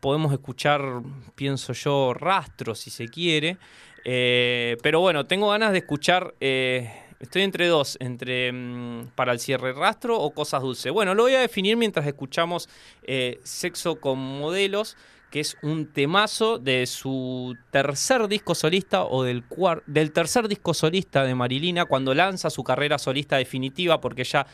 podemos 0.00 0.32
escuchar, 0.32 1.02
pienso 1.34 1.72
yo, 1.74 2.14
rastro 2.14 2.74
si 2.74 2.90
se 2.90 3.08
quiere. 3.08 3.58
Eh, 4.04 4.76
pero 4.82 5.00
bueno, 5.00 5.26
tengo 5.26 5.48
ganas 5.48 5.72
de 5.72 5.78
escuchar. 5.78 6.34
Eh, 6.40 6.90
estoy 7.20 7.42
entre 7.42 7.66
dos, 7.66 7.96
entre 8.00 8.52
mm, 8.52 9.12
para 9.14 9.32
el 9.32 9.40
cierre 9.40 9.72
rastro 9.72 10.18
o 10.18 10.30
cosas 10.32 10.62
dulces. 10.62 10.92
Bueno, 10.92 11.14
lo 11.14 11.24
voy 11.24 11.34
a 11.34 11.40
definir 11.40 11.76
mientras 11.76 12.06
escuchamos 12.06 12.68
eh, 13.02 13.40
Sexo 13.42 13.96
con 14.00 14.18
Modelos, 14.18 14.96
que 15.34 15.40
es 15.40 15.56
un 15.62 15.86
temazo 15.86 16.60
de 16.60 16.86
su 16.86 17.56
tercer 17.72 18.28
disco 18.28 18.54
solista 18.54 19.02
o 19.02 19.24
del, 19.24 19.42
del 19.84 20.12
tercer 20.12 20.46
disco 20.46 20.74
solista 20.74 21.24
de 21.24 21.34
Marilina 21.34 21.86
cuando 21.86 22.14
lanza 22.14 22.50
su 22.50 22.62
carrera 22.62 22.98
solista 22.98 23.36
definitiva, 23.36 24.00
porque 24.00 24.22
ya 24.22 24.46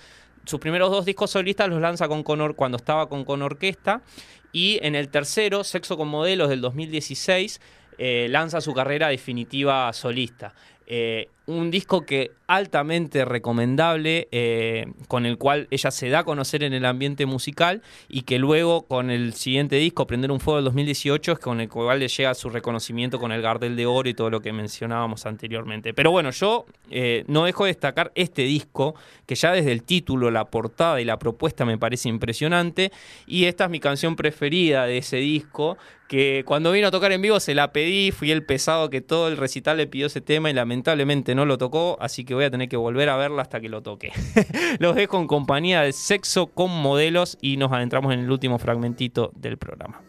sus 0.46 0.58
primeros 0.58 0.90
dos 0.90 1.04
discos 1.04 1.32
solistas 1.32 1.68
los 1.68 1.82
lanza 1.82 2.08
con, 2.08 2.22
cuando 2.22 2.78
estaba 2.78 3.10
con, 3.10 3.26
con 3.26 3.42
orquesta. 3.42 4.00
Y 4.52 4.78
en 4.80 4.94
el 4.94 5.10
tercero, 5.10 5.64
Sexo 5.64 5.98
con 5.98 6.08
Modelos 6.08 6.48
del 6.48 6.62
2016, 6.62 7.60
eh, 7.98 8.28
lanza 8.30 8.62
su 8.62 8.72
carrera 8.72 9.08
definitiva 9.08 9.92
solista. 9.92 10.54
Eh, 10.86 11.28
un 11.50 11.70
disco 11.70 12.06
que 12.06 12.32
altamente 12.46 13.24
recomendable, 13.24 14.28
eh, 14.32 14.86
con 15.08 15.26
el 15.26 15.38
cual 15.38 15.68
ella 15.70 15.90
se 15.90 16.08
da 16.08 16.20
a 16.20 16.24
conocer 16.24 16.62
en 16.62 16.72
el 16.72 16.84
ambiente 16.84 17.26
musical 17.26 17.82
y 18.08 18.22
que 18.22 18.38
luego 18.38 18.82
con 18.82 19.10
el 19.10 19.34
siguiente 19.34 19.76
disco, 19.76 20.06
Prender 20.06 20.30
un 20.30 20.40
Fuego 20.40 20.56
del 20.56 20.64
2018, 20.66 21.32
es 21.32 21.38
con 21.38 21.60
el 21.60 21.68
cual 21.68 22.00
le 22.00 22.08
llega 22.08 22.34
su 22.34 22.48
reconocimiento 22.48 23.18
con 23.18 23.32
el 23.32 23.42
Gardel 23.42 23.76
de 23.76 23.86
Oro 23.86 24.08
y 24.08 24.14
todo 24.14 24.30
lo 24.30 24.40
que 24.40 24.52
mencionábamos 24.52 25.26
anteriormente. 25.26 25.94
Pero 25.94 26.10
bueno, 26.10 26.30
yo 26.30 26.66
eh, 26.90 27.24
no 27.28 27.44
dejo 27.44 27.64
de 27.64 27.70
destacar 27.70 28.10
este 28.14 28.42
disco, 28.42 28.94
que 29.26 29.34
ya 29.34 29.52
desde 29.52 29.72
el 29.72 29.82
título, 29.82 30.30
la 30.30 30.46
portada 30.46 31.00
y 31.00 31.04
la 31.04 31.18
propuesta 31.18 31.64
me 31.64 31.78
parece 31.78 32.08
impresionante, 32.08 32.90
y 33.26 33.44
esta 33.44 33.64
es 33.64 33.70
mi 33.70 33.80
canción 33.80 34.16
preferida 34.16 34.86
de 34.86 34.98
ese 34.98 35.18
disco, 35.18 35.76
que 36.10 36.42
cuando 36.44 36.72
vino 36.72 36.88
a 36.88 36.90
tocar 36.90 37.12
en 37.12 37.22
vivo 37.22 37.38
se 37.38 37.54
la 37.54 37.72
pedí, 37.72 38.10
fui 38.10 38.32
el 38.32 38.42
pesado 38.42 38.90
que 38.90 39.00
todo 39.00 39.28
el 39.28 39.36
recital 39.36 39.76
le 39.76 39.86
pidió 39.86 40.08
ese 40.08 40.20
tema 40.20 40.50
y 40.50 40.52
lamentablemente 40.52 41.36
no 41.36 41.39
lo 41.44 41.58
tocó, 41.58 41.96
así 42.00 42.24
que 42.24 42.34
voy 42.34 42.44
a 42.44 42.50
tener 42.50 42.68
que 42.68 42.76
volver 42.76 43.08
a 43.08 43.16
verla 43.16 43.42
hasta 43.42 43.60
que 43.60 43.68
lo 43.68 43.82
toque. 43.82 44.12
Los 44.78 44.94
dejo 44.94 45.18
en 45.18 45.26
compañía 45.26 45.82
de 45.82 45.92
Sexo 45.92 46.46
con 46.48 46.70
Modelos 46.70 47.38
y 47.40 47.56
nos 47.56 47.72
adentramos 47.72 48.12
en 48.12 48.20
el 48.20 48.30
último 48.30 48.58
fragmentito 48.58 49.32
del 49.34 49.58
programa. 49.58 50.00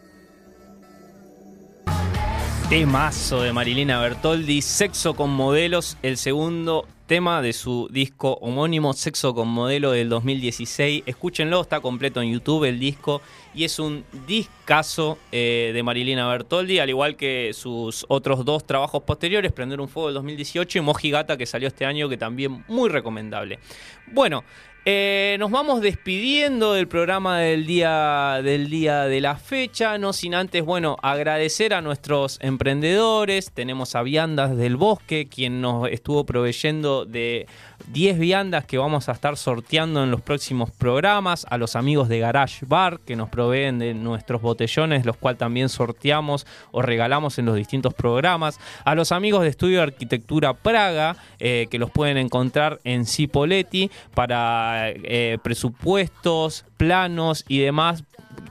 Temazo 2.68 3.42
de 3.42 3.52
Marilina 3.52 4.00
Bertoldi, 4.00 4.62
Sexo 4.62 5.14
con 5.14 5.30
Modelos, 5.30 5.98
el 6.02 6.16
segundo 6.16 6.86
tema 7.12 7.42
de 7.42 7.52
su 7.52 7.88
disco 7.90 8.38
homónimo 8.40 8.94
Sexo 8.94 9.34
con 9.34 9.46
Modelo 9.46 9.90
del 9.90 10.08
2016. 10.08 11.02
Escúchenlo, 11.04 11.60
está 11.60 11.80
completo 11.80 12.22
en 12.22 12.32
YouTube 12.32 12.64
el 12.64 12.78
disco 12.78 13.20
y 13.54 13.64
es 13.64 13.78
un 13.78 14.06
discazo 14.26 15.18
eh, 15.30 15.72
de 15.74 15.82
Marilina 15.82 16.26
Bertoldi, 16.26 16.78
al 16.78 16.88
igual 16.88 17.16
que 17.16 17.50
sus 17.52 18.06
otros 18.08 18.46
dos 18.46 18.66
trabajos 18.66 19.02
posteriores, 19.02 19.52
Prender 19.52 19.78
un 19.82 19.90
Fuego 19.90 20.08
del 20.08 20.14
2018 20.14 20.78
y 20.78 20.80
Mojigata 20.80 21.36
que 21.36 21.44
salió 21.44 21.68
este 21.68 21.84
año, 21.84 22.08
que 22.08 22.16
también 22.16 22.64
muy 22.66 22.88
recomendable. 22.88 23.58
Bueno, 24.06 24.42
eh, 24.84 25.36
nos 25.38 25.52
vamos 25.52 25.80
despidiendo 25.80 26.72
del 26.72 26.88
programa 26.88 27.38
del 27.38 27.66
día, 27.66 28.40
del 28.42 28.68
día 28.68 29.04
de 29.04 29.20
la 29.20 29.36
fecha, 29.36 29.96
no 29.98 30.12
sin 30.12 30.34
antes, 30.34 30.64
bueno, 30.64 30.96
agradecer 31.02 31.72
a 31.72 31.80
nuestros 31.80 32.38
emprendedores. 32.40 33.52
Tenemos 33.52 33.94
a 33.94 34.02
Viandas 34.02 34.56
del 34.56 34.76
Bosque, 34.76 35.28
quien 35.28 35.60
nos 35.60 35.88
estuvo 35.88 36.26
proveyendo 36.26 37.04
de 37.04 37.46
10 37.88 38.18
viandas 38.18 38.64
que 38.64 38.78
vamos 38.78 39.08
a 39.08 39.12
estar 39.12 39.36
sorteando 39.36 40.02
en 40.02 40.10
los 40.10 40.20
próximos 40.20 40.70
programas, 40.70 41.46
a 41.48 41.58
los 41.58 41.76
amigos 41.76 42.08
de 42.08 42.18
Garage 42.18 42.64
Bar 42.66 43.00
que 43.00 43.16
nos 43.16 43.28
proveen 43.28 43.78
de 43.78 43.94
nuestros 43.94 44.42
botellones, 44.42 45.04
los 45.04 45.16
cuales 45.16 45.38
también 45.38 45.68
sorteamos 45.68 46.46
o 46.70 46.82
regalamos 46.82 47.38
en 47.38 47.46
los 47.46 47.56
distintos 47.56 47.94
programas, 47.94 48.58
a 48.84 48.94
los 48.94 49.12
amigos 49.12 49.42
de 49.42 49.48
Estudio 49.48 49.82
Arquitectura 49.82 50.54
Praga, 50.54 51.16
eh, 51.38 51.66
que 51.70 51.78
los 51.78 51.90
pueden 51.90 52.16
encontrar 52.16 52.80
en 52.84 53.06
Cipoletti 53.06 53.90
para 54.14 54.71
eh, 54.80 55.38
presupuestos, 55.42 56.64
planos 56.76 57.44
y 57.48 57.58
demás 57.60 58.04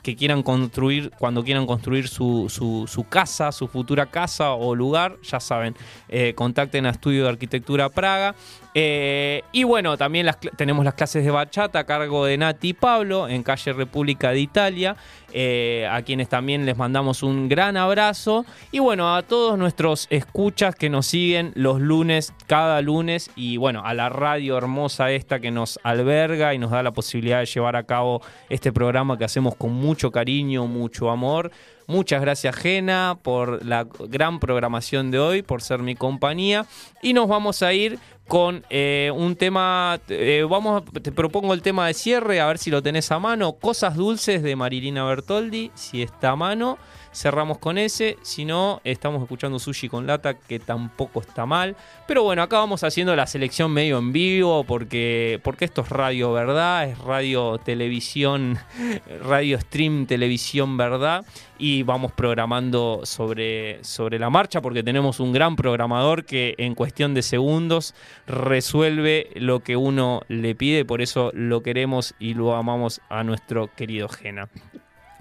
que 0.04 0.16
quieran 0.16 0.44
construir, 0.44 1.12
cuando 1.20 1.44
quieran 1.44 1.66
construir 1.66 2.08
su, 2.08 2.48
su, 2.50 3.06
casa, 3.08 3.52
su 3.52 3.68
futura 3.68 4.08
casa 4.08 4.54
o 4.54 4.74
lugar, 4.76 5.18
ya 5.24 5.40
saben, 5.40 5.76
eh, 6.10 6.34
contacten 6.34 6.86
a 6.86 6.92
Estudio 6.92 7.24
de 7.24 7.30
Arquitectura 7.30 7.90
Praga. 7.90 8.36
Eh, 8.74 9.44
y 9.52 9.64
bueno, 9.64 9.98
también 9.98 10.30
tenemos 10.56 10.86
las 10.86 10.94
clases 10.94 11.26
de 11.26 11.32
bachata 11.32 11.80
a 11.80 11.84
cargo 11.84 12.26
de 12.26 12.38
Nati 12.38 12.70
y 12.70 12.74
Pablo 12.74 13.28
en 13.28 13.44
calle 13.44 13.74
República 13.74 14.32
de 14.32 14.40
Italia, 14.40 14.96
eh, 15.34 15.88
a 15.92 16.02
quienes 16.04 16.30
también 16.30 16.66
les 16.66 16.78
mandamos 16.78 17.22
un 17.22 17.50
gran 17.50 17.76
abrazo. 17.76 18.46
Y 18.72 18.80
bueno, 18.80 19.14
a 19.16 19.24
todos 19.24 19.58
nuestros 19.58 20.08
escuchas 20.10 20.76
que 20.76 20.90
nos 20.90 21.08
siguen 21.08 21.52
los 21.56 21.82
lunes, 21.82 22.34
cada 22.48 22.82
lunes, 22.82 23.30
y 23.36 23.58
bueno, 23.58 23.84
a 23.86 23.94
la 23.94 24.10
radio 24.10 24.58
hermosa 24.58 25.12
esta 25.12 25.40
que 25.40 25.52
nos 25.52 25.80
alberga 25.84 26.54
y 26.54 26.58
nos 26.58 26.72
da 26.72 26.82
la 26.82 26.92
posibilidad 26.92 27.40
de 27.40 27.46
llevar 27.46 27.76
a 27.76 27.84
cabo 27.84 28.22
este 28.50 28.72
programa 28.72 29.18
que 29.18 29.26
hacemos 29.26 29.56
con 29.56 29.74
mucho 29.74 30.12
cariño, 30.12 30.68
mucho 30.68 31.10
amor. 31.10 31.52
Muchas 31.92 32.22
gracias, 32.22 32.56
Jena, 32.56 33.18
por 33.22 33.66
la 33.66 33.86
gran 34.08 34.40
programación 34.40 35.12
de 35.12 35.20
hoy, 35.20 35.42
por 35.42 35.62
ser 35.62 35.80
mi 35.80 35.94
compañía. 35.94 36.66
Y 37.02 37.12
nos 37.12 37.28
vamos 37.28 37.62
a 37.64 37.74
ir 37.74 38.00
con 38.30 38.64
eh, 38.70 39.12
un 39.14 39.36
tema, 39.36 40.00
eh, 40.08 40.48
vamos, 40.50 40.84
te 40.86 41.12
propongo 41.12 41.54
el 41.54 41.62
tema 41.62 41.88
de 41.88 41.94
cierre, 41.94 42.40
a 42.40 42.48
ver 42.48 42.60
si 42.60 42.72
lo 42.72 42.82
tenés 42.82 43.12
a 43.12 43.20
mano. 43.20 43.52
Cosas 43.60 43.98
dulces 43.98 44.42
de 44.42 44.56
Marilina 44.56 45.04
Bertoldi, 45.04 45.70
si 45.76 46.02
está 46.02 46.30
a 46.30 46.36
mano 46.38 46.78
cerramos 47.14 47.58
con 47.58 47.78
ese. 47.78 48.18
Si 48.22 48.46
no, 48.46 48.82
estamos 48.84 49.22
escuchando 49.22 49.60
Sushi 49.60 49.90
con 49.90 50.08
Lata, 50.08 50.36
que 50.36 50.60
tampoco 50.60 51.22
está 51.22 51.46
mal. 51.46 51.76
Pero 52.08 52.24
bueno, 52.24 52.42
acá 52.42 52.58
vamos 52.58 52.84
haciendo 52.84 53.16
la 53.16 53.28
selección 53.28 53.72
medio 53.72 53.98
en 53.98 54.12
vivo, 54.12 54.64
porque, 54.64 55.40
porque 55.44 55.66
esto 55.66 55.82
es 55.82 55.90
radio, 55.90 56.32
¿verdad? 56.32 56.90
Es 56.90 56.98
radio, 57.00 57.58
televisión, 57.58 58.58
radio 59.24 59.60
stream, 59.60 60.06
televisión, 60.06 60.78
¿verdad? 60.78 61.26
Y 61.58 61.84
vamos 61.84 62.12
programando 62.12 63.02
sobre, 63.04 63.84
sobre 63.84 64.18
la 64.18 64.30
marcha, 64.30 64.62
porque 64.62 64.84
tenemos 64.84 65.20
un 65.20 65.32
gran 65.32 65.56
programador 65.56 66.26
que 66.26 66.56
en 66.58 66.76
cuestión 66.76 67.14
de 67.14 67.22
segundos 67.22 67.94
resuelve 68.26 69.30
lo 69.36 69.60
que 69.60 69.76
uno 69.76 70.22
le 70.28 70.56
pide. 70.56 70.86
Por 70.86 71.02
eso 71.02 71.32
lo 71.34 71.62
queremos 71.62 72.16
y 72.20 72.34
lo 72.34 72.56
amamos 72.56 73.02
a 73.10 73.24
nuestro 73.24 73.70
querido 73.76 74.10
Gena. 74.10 74.50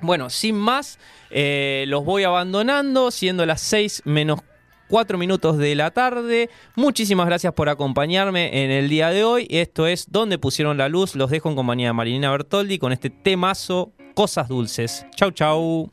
Bueno, 0.02 0.30
sin 0.30 0.56
más, 0.56 0.98
eh, 1.30 1.84
los 1.88 2.04
voy 2.04 2.24
abandonando, 2.24 3.10
siendo 3.10 3.44
las 3.46 3.60
6 3.60 4.02
menos 4.04 4.40
4 4.88 5.16
minutos 5.16 5.56
de 5.56 5.74
la 5.74 5.90
tarde. 5.92 6.50
Muchísimas 6.74 7.26
gracias 7.26 7.54
por 7.54 7.68
acompañarme 7.68 8.64
en 8.64 8.70
el 8.70 8.88
día 8.88 9.10
de 9.10 9.24
hoy. 9.24 9.46
Esto 9.48 9.86
es 9.86 10.10
Donde 10.10 10.38
pusieron 10.38 10.76
la 10.76 10.88
luz. 10.88 11.14
Los 11.14 11.30
dejo 11.30 11.48
en 11.48 11.56
compañía 11.56 11.88
de 11.88 11.92
Marilina 11.92 12.30
Bertoldi 12.30 12.78
con 12.78 12.92
este 12.92 13.08
temazo 13.08 13.92
Cosas 14.14 14.48
Dulces. 14.48 15.06
Chau, 15.16 15.30
chau. 15.30 15.90